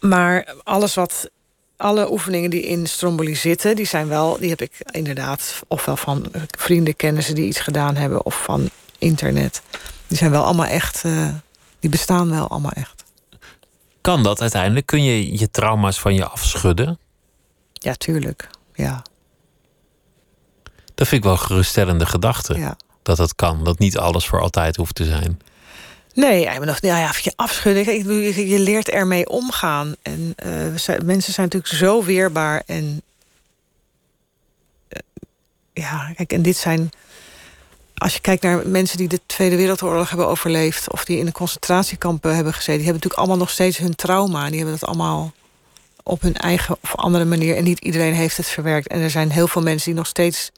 Maar 0.00 0.54
alles 0.62 0.94
wat. 0.94 1.30
Alle 1.76 2.10
oefeningen 2.10 2.50
die 2.50 2.62
in 2.62 2.86
Stromboli 2.86 3.34
zitten, 3.34 3.76
die 3.76 3.86
zijn 3.86 4.08
wel, 4.08 4.38
die 4.38 4.48
heb 4.48 4.62
ik 4.62 4.72
inderdaad, 4.90 5.62
ofwel 5.68 5.96
van 5.96 6.32
vrienden, 6.58 6.96
kennissen 6.96 7.34
die 7.34 7.46
iets 7.46 7.60
gedaan 7.60 7.96
hebben, 7.96 8.24
of 8.24 8.42
van 8.42 8.70
internet. 8.98 9.62
Die 10.10 10.18
zijn 10.18 10.30
wel 10.30 10.44
allemaal 10.44 10.66
echt, 10.66 11.04
eh, 11.04 11.28
die 11.80 11.90
bestaan 11.90 12.30
wel 12.30 12.48
allemaal 12.48 12.70
echt. 12.72 13.04
Kan 14.00 14.22
dat 14.22 14.40
uiteindelijk? 14.40 14.86
Kun 14.86 15.02
je 15.04 15.38
je 15.38 15.50
trauma's 15.50 16.00
van 16.00 16.14
je 16.14 16.24
afschudden? 16.26 16.98
Ja, 17.72 17.94
tuurlijk. 17.94 18.48
Ja, 18.74 19.02
Dat 20.94 21.08
vind 21.08 21.12
ik 21.12 21.22
wel 21.22 21.32
een 21.32 21.38
geruststellende 21.46 22.06
gedachte. 22.06 22.54
ja. 22.58 22.76
Dat 23.02 23.16
dat 23.16 23.34
kan. 23.34 23.64
Dat 23.64 23.78
niet 23.78 23.98
alles 23.98 24.26
voor 24.26 24.40
altijd 24.40 24.76
hoeft 24.76 24.94
te 24.94 25.04
zijn. 25.04 25.40
Nee, 26.14 26.44
maar 26.44 26.66
nog, 26.66 26.80
nou 26.80 26.98
ja, 26.98 27.12
je 27.22 27.32
afschudden. 27.36 27.94
Ik 27.94 28.04
je, 28.48 28.58
leert 28.58 28.88
ermee 28.88 29.28
omgaan. 29.28 29.94
En 30.02 30.32
eh, 30.36 30.74
zijn- 30.76 31.06
mensen 31.06 31.32
zijn 31.32 31.46
natuurlijk 31.46 31.74
zo 31.74 32.04
weerbaar. 32.04 32.62
En 32.66 33.02
eh, 34.88 35.00
ja, 35.72 36.12
kijk, 36.16 36.32
en 36.32 36.42
dit 36.42 36.56
zijn. 36.56 36.90
Als 38.00 38.14
je 38.14 38.20
kijkt 38.20 38.42
naar 38.42 38.68
mensen 38.68 38.96
die 38.96 39.08
de 39.08 39.20
Tweede 39.26 39.56
Wereldoorlog 39.56 40.08
hebben 40.08 40.28
overleefd. 40.28 40.90
of 40.90 41.04
die 41.04 41.18
in 41.18 41.24
de 41.24 41.32
concentratiekampen 41.32 42.34
hebben 42.34 42.52
gezeten. 42.52 42.74
die 42.74 42.84
hebben 42.84 43.02
natuurlijk 43.02 43.20
allemaal 43.20 43.46
nog 43.46 43.50
steeds 43.50 43.78
hun 43.78 43.94
trauma. 43.94 44.48
Die 44.48 44.56
hebben 44.56 44.78
dat 44.78 44.88
allemaal 44.88 45.32
op 46.02 46.22
hun 46.22 46.36
eigen 46.36 46.76
of 46.82 46.96
andere 46.96 47.24
manier. 47.24 47.56
En 47.56 47.64
niet 47.64 47.78
iedereen 47.78 48.14
heeft 48.14 48.36
het 48.36 48.46
verwerkt. 48.46 48.88
En 48.88 49.00
er 49.00 49.10
zijn 49.10 49.30
heel 49.30 49.48
veel 49.48 49.62
mensen 49.62 49.86
die 49.90 49.98
nog 49.98 50.06
steeds 50.06 50.50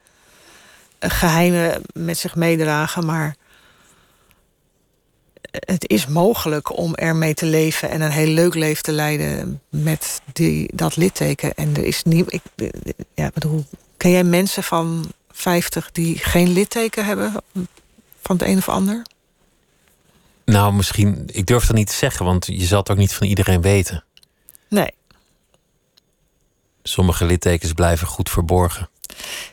eh, 0.99 1.11
geheimen 1.11 1.83
met 1.93 2.19
zich 2.19 2.35
meedragen. 2.35 3.07
Maar 3.07 3.37
het 5.51 5.89
is 5.89 6.07
mogelijk 6.07 6.77
om 6.77 6.95
ermee 6.95 7.35
te 7.35 7.47
leven 7.47 7.91
en 7.91 8.01
een 8.01 8.11
heel 8.11 8.33
leuk 8.35 8.55
leven 8.55 8.83
te 8.83 8.93
leiden 8.93 9.61
met 9.69 10.21
die, 10.33 10.71
dat 10.75 10.97
litteken. 10.97 11.55
En 11.55 11.77
er 11.77 11.85
is 11.85 12.03
niet. 12.03 12.33
Ik, 12.33 12.43
ja, 13.15 13.27
ik 13.27 13.33
bedoel, 13.33 13.65
ken 13.97 14.11
jij 14.11 14.25
mensen 14.25 14.63
van 14.63 15.13
50 15.33 15.93
die 15.93 16.19
geen 16.19 16.49
litteken 16.53 17.05
hebben 17.05 17.33
van 18.23 18.37
het 18.37 18.43
een 18.49 18.57
of 18.59 18.69
ander? 18.69 19.03
Nou, 20.45 20.73
misschien. 20.73 21.25
Ik 21.33 21.47
durf 21.47 21.67
dat 21.67 21.77
niet 21.77 21.87
te 21.87 21.95
zeggen, 21.95 22.25
want 22.25 22.47
je 22.47 22.65
zal 22.65 22.79
het 22.79 22.91
ook 22.91 22.97
niet 22.97 23.15
van 23.15 23.27
iedereen 23.27 23.61
weten. 23.61 24.05
Nee. 24.69 24.91
Sommige 26.83 27.25
littekens 27.25 27.73
blijven 27.73 28.07
goed 28.07 28.31
verborgen. 28.31 28.89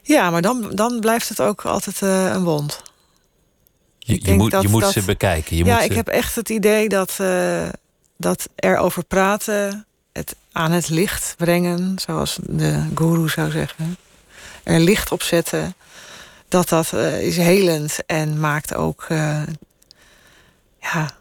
Ja, 0.02 0.30
maar 0.30 0.42
dan, 0.42 0.72
dan 0.76 1.00
blijft 1.00 1.30
het 1.30 1.42
ook 1.42 1.66
altijd 1.66 2.02
eh, 2.02 2.26
een 2.26 2.44
wond. 2.44 2.82
Je, 4.00 4.26
je 4.26 4.34
moet, 4.34 4.52
dat- 4.52 4.62
je 4.62 4.68
moet 4.70 4.82
dat- 4.82 4.92
ze 4.94 5.02
bekijken. 5.04 5.58
Je 5.58 5.64
ja, 5.64 5.76
moet 5.76 5.84
ik 5.90 5.94
heb 5.96 6.08
echt 6.08 6.36
het 6.36 6.50
idee 6.50 6.90
dat, 6.90 7.16
eh, 7.20 7.70
dat 8.18 8.50
erover 8.56 9.04
praten, 9.06 9.86
het 10.12 10.36
aan 10.52 10.72
het 10.72 10.90
licht 10.90 11.34
brengen, 11.38 12.00
zoals 12.00 12.40
de 12.42 12.88
guru 12.96 13.30
zou 13.30 13.52
zeggen, 13.52 13.98
er 14.70 14.80
licht 14.80 15.12
op 15.12 15.24
zetten, 15.24 15.76
dat 16.48 16.70
dat 16.70 16.94
eh, 16.94 17.22
is 17.22 17.38
helend 17.38 18.06
en 18.06 18.40
maakt 18.40 18.74
ook, 18.74 19.06
eh, 19.08 19.44
ja, 20.82 21.12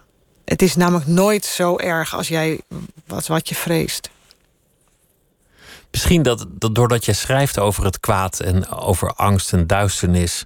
het 0.45 0.63
is 0.63 0.77
namelijk 0.77 1.07
nooit 1.07 1.45
zo 1.45 1.79
erg 1.79 2.15
als 2.15 2.29
jij 2.29 2.61
wat, 3.07 3.27
wat 3.27 3.49
je 3.49 3.55
vreest. 3.55 4.11
Misschien 5.91 6.23
dat, 6.23 6.47
dat 6.49 6.75
doordat 6.75 7.05
je 7.05 7.13
schrijft 7.13 7.59
over 7.59 7.85
het 7.85 8.01
kwaad 8.01 8.41
en 8.41 8.69
over 8.69 9.13
angst 9.13 9.53
en 9.53 9.67
duisternis, 9.67 10.45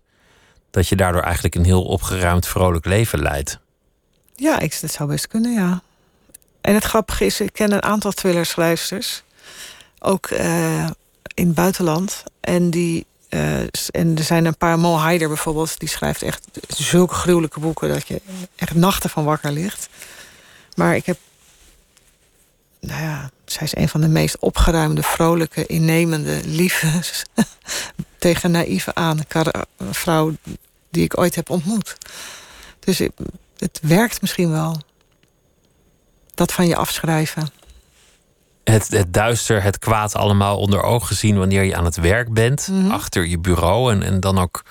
dat 0.71 0.89
je 0.89 0.97
daardoor 0.97 1.23
eigenlijk 1.23 1.55
een 1.55 1.65
heel 1.65 1.85
opgeruimd, 1.85 2.47
vrolijk 2.47 2.85
leven 2.85 3.23
leidt. 3.23 3.59
Ja, 4.35 4.59
ik, 4.59 4.81
dat 4.81 4.93
zou 4.93 5.09
best 5.09 5.27
kunnen, 5.27 5.53
ja. 5.53 5.83
En 6.61 6.75
het 6.75 6.85
grappige 6.85 7.25
is, 7.25 7.41
ik 7.41 7.53
ken 7.53 7.73
een 7.73 7.83
aantal 7.83 8.13
thrillerschrijfsters. 8.13 9.23
Ook 9.99 10.27
eh, 10.27 10.87
in 11.35 11.47
het 11.47 11.55
buitenland. 11.55 12.25
En, 12.41 12.71
die, 12.71 13.07
eh, 13.29 13.61
en 13.91 14.17
er 14.17 14.23
zijn 14.23 14.45
een 14.45 14.57
paar, 14.57 14.79
Mo 14.79 14.99
Heider 14.99 15.29
bijvoorbeeld... 15.29 15.79
die 15.79 15.89
schrijft 15.89 16.23
echt 16.23 16.49
zulke 16.69 17.15
gruwelijke 17.15 17.61
boeken... 17.61 17.89
dat 17.89 18.07
je 18.07 18.21
echt 18.57 18.75
nachten 18.75 19.11
van 19.11 19.25
wakker 19.25 19.53
ligt. 19.53 19.89
Maar 20.75 20.97
ik 20.97 21.07
heb... 21.07 21.19
Nou 22.81 23.03
ja, 23.03 23.31
zij 23.45 23.63
is 23.63 23.77
een 23.77 23.89
van 23.89 24.01
de 24.01 24.09
meest 24.09 24.39
opgeruimde, 24.39 25.03
vrolijke, 25.03 25.67
innemende, 25.67 26.41
lieve... 26.45 26.89
tegen 28.19 28.51
naïeve 28.51 28.95
aan 28.95 29.21
vrouw 29.91 30.33
die 30.91 31.05
ik 31.05 31.19
ooit 31.19 31.35
heb 31.35 31.51
ontmoet. 31.51 31.97
Dus 32.81 32.99
het 33.57 33.81
werkt 33.83 34.21
misschien 34.21 34.51
wel. 34.51 34.81
Dat 36.35 36.53
van 36.53 36.67
je 36.67 36.77
afschrijven. 36.77 37.49
Het, 38.65 38.89
het 38.89 39.13
duister, 39.15 39.63
het 39.63 39.79
kwaad 39.79 40.15
allemaal 40.15 40.59
onder 40.59 40.83
ogen 40.83 41.17
zien 41.17 41.39
wanneer 41.39 41.63
je 41.63 41.77
aan 41.77 41.85
het 41.85 41.97
werk 41.97 42.33
bent, 42.33 42.69
Mhm. 42.71 42.91
achter 42.91 43.27
je 43.27 43.39
bureau 43.39 43.93
en, 43.93 44.03
en 44.03 44.21
dan 44.21 44.39
ook 44.39 44.65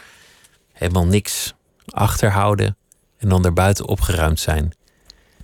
helemaal 0.73 1.05
niks 1.05 1.53
achterhouden 1.89 2.77
en 3.17 3.29
dan 3.29 3.41
daarbuiten 3.41 3.87
opgeruimd 3.87 4.39
zijn. 4.39 4.71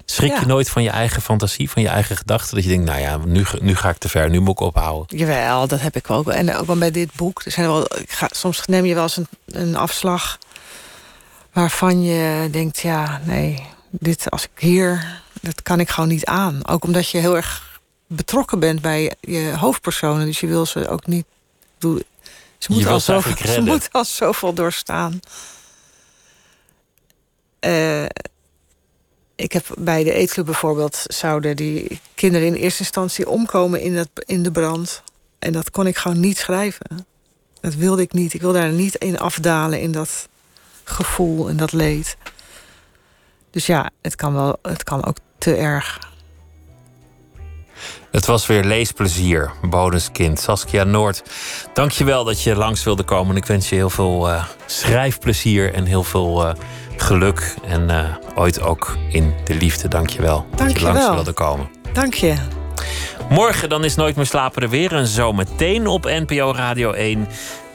Schrik 0.05 0.31
Ja. 0.31 0.39
je 0.39 0.45
nooit 0.45 0.69
van 0.69 0.83
je 0.83 0.89
eigen 0.89 1.21
fantasie, 1.21 1.69
van 1.69 1.81
je 1.81 1.87
eigen 1.87 2.15
gedachten? 2.17 2.55
Dat 2.55 2.63
je 2.63 2.69
denkt, 2.69 2.85
nou 2.85 2.99
ja, 2.99 3.17
nu, 3.25 3.45
nu 3.61 3.75
ga 3.75 3.89
ik 3.89 3.97
te 3.97 4.09
ver, 4.09 4.29
nu 4.29 4.39
moet 4.39 4.49
ik 4.49 4.59
ophouden. 4.59 5.17
Jawel, 5.17 5.67
dat 5.67 5.79
heb 5.81 5.95
ik 5.95 6.09
ook. 6.09 6.27
En 6.29 6.55
ook 6.55 6.65
wel 6.65 6.77
bij 6.77 6.91
dit 6.91 7.13
boek. 7.15 7.41
Er 7.45 7.51
zijn 7.51 7.67
wel, 7.67 7.83
ik 7.97 8.11
ga, 8.11 8.27
soms 8.31 8.65
neem 8.65 8.85
je 8.85 8.93
wel 8.93 9.03
eens 9.03 9.17
een, 9.17 9.27
een 9.45 9.75
afslag 9.75 10.37
waarvan 11.53 12.03
je 12.03 12.49
denkt, 12.51 12.79
ja, 12.79 13.21
nee, 13.23 13.63
dit 13.89 14.29
als 14.29 14.43
ik 14.43 14.49
hier, 14.61 15.21
dat 15.41 15.61
kan 15.61 15.79
ik 15.79 15.89
gewoon 15.89 16.09
niet 16.09 16.25
aan. 16.25 16.67
Ook 16.67 16.83
omdat 16.83 17.09
je 17.09 17.17
heel 17.17 17.35
erg 17.35 17.65
betrokken 18.07 18.59
bent 18.59 18.81
bij 18.81 19.13
je 19.19 19.53
hoofdpersonen. 19.57 20.25
Dus 20.25 20.39
je 20.39 20.47
wil 20.47 20.65
ze 20.65 20.87
ook 20.87 21.05
niet. 21.05 21.25
Ze 21.79 21.87
moeten 22.67 22.83
wil 22.83 22.93
al 22.93 22.99
ze 22.99 23.89
al 23.91 24.05
zoveel 24.05 24.53
doorstaan. 24.53 25.19
Eh, 27.59 28.05
ik 29.35 29.51
heb 29.51 29.65
bij 29.77 30.03
de 30.03 30.13
eetclub 30.13 30.45
bijvoorbeeld 30.45 31.03
zouden 31.03 31.55
die 31.55 31.99
kinderen 32.15 32.47
in 32.47 32.53
eerste 32.53 32.79
instantie 32.79 33.29
omkomen 33.29 33.81
in, 33.81 33.95
dat, 33.95 34.09
in 34.25 34.43
de 34.43 34.51
brand. 34.51 35.03
En 35.39 35.53
dat 35.53 35.71
kon 35.71 35.87
ik 35.87 35.97
gewoon 35.97 36.19
niet 36.19 36.37
schrijven. 36.37 37.07
Dat 37.61 37.75
wilde 37.75 38.01
ik 38.01 38.13
niet. 38.13 38.33
Ik 38.33 38.41
wil 38.41 38.53
daar 38.53 38.71
niet 38.71 38.95
in 38.95 39.19
afdalen 39.19 39.81
in 39.81 39.91
dat 39.91 40.27
gevoel 40.83 41.49
en 41.49 41.57
dat 41.57 41.71
leed. 41.71 42.17
Dus 43.51 43.65
ja, 43.65 43.89
het 44.01 44.15
kan 44.15 44.33
wel, 44.33 44.59
het 44.61 44.83
kan 44.83 45.05
ook 45.05 45.17
te 45.37 45.55
erg. 45.55 45.99
Het 48.17 48.25
was 48.25 48.47
weer 48.47 48.63
leesplezier, 48.63 49.51
bonuskind. 49.61 50.39
Saskia 50.39 50.83
Noord, 50.83 51.23
dankjewel 51.73 52.23
dat 52.23 52.41
je 52.41 52.55
langs 52.55 52.83
wilde 52.83 53.03
komen. 53.03 53.35
Ik 53.35 53.45
wens 53.45 53.69
je 53.69 53.75
heel 53.75 53.89
veel 53.89 54.29
eh, 54.29 54.43
schrijfplezier 54.65 55.73
en 55.73 55.85
heel 55.85 56.03
veel 56.03 56.47
eh, 56.47 56.53
geluk. 56.95 57.55
En 57.65 57.89
eh, 57.89 58.05
ooit 58.35 58.61
ook 58.61 58.97
in 59.09 59.33
de 59.43 59.55
liefde. 59.55 59.87
Dankjewel 59.87 60.45
dat 60.55 60.71
je 60.71 60.81
langs 60.81 61.09
wilde 61.09 61.31
komen. 61.31 61.69
Dank 61.93 62.13
je. 62.13 62.35
Morgen 63.29 63.69
dan 63.69 63.83
is 63.83 63.95
Nooit 63.95 64.15
meer 64.15 64.25
slapen 64.25 64.61
er 64.61 64.69
weer. 64.69 64.95
En 64.95 65.07
zo 65.07 65.33
meteen 65.33 65.87
op 65.87 66.03
NPO 66.03 66.53
Radio 66.55 66.91
1 66.91 67.27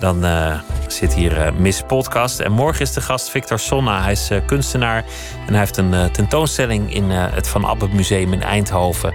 dan 0.03 0.25
eh, 0.25 0.59
zit 0.87 1.15
hier 1.15 1.47
uh, 1.47 1.53
Miss 1.59 1.83
Podcast. 1.87 2.41
En 2.41 2.53
morgen 2.53 2.81
is 2.81 2.93
de 2.93 3.01
gast 3.01 3.31
Victor 3.31 3.59
Sonna. 3.59 4.03
Hij 4.03 4.13
is 4.13 4.31
eh, 4.31 4.47
kunstenaar 4.47 5.05
en 5.47 5.49
hij 5.49 5.59
heeft 5.59 5.77
een 5.77 6.11
tentoonstelling 6.13 6.95
in 6.95 7.11
het 7.11 7.49
Van 7.49 7.65
Abbe 7.65 7.89
Museum 7.89 8.33
in 8.33 8.43
Eindhoven. 8.43 9.15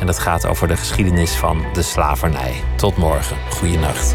En 0.00 0.06
dat 0.06 0.18
gaat 0.18 0.46
over 0.46 0.68
de 0.68 0.76
geschiedenis 0.76 1.32
van 1.32 1.64
de 1.72 1.82
slavernij. 1.82 2.54
Tot 2.76 2.96
morgen. 2.96 3.36
Goeienacht. 3.50 4.14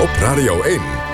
Op 0.00 0.10
Radio 0.20 0.62
1. 0.62 1.13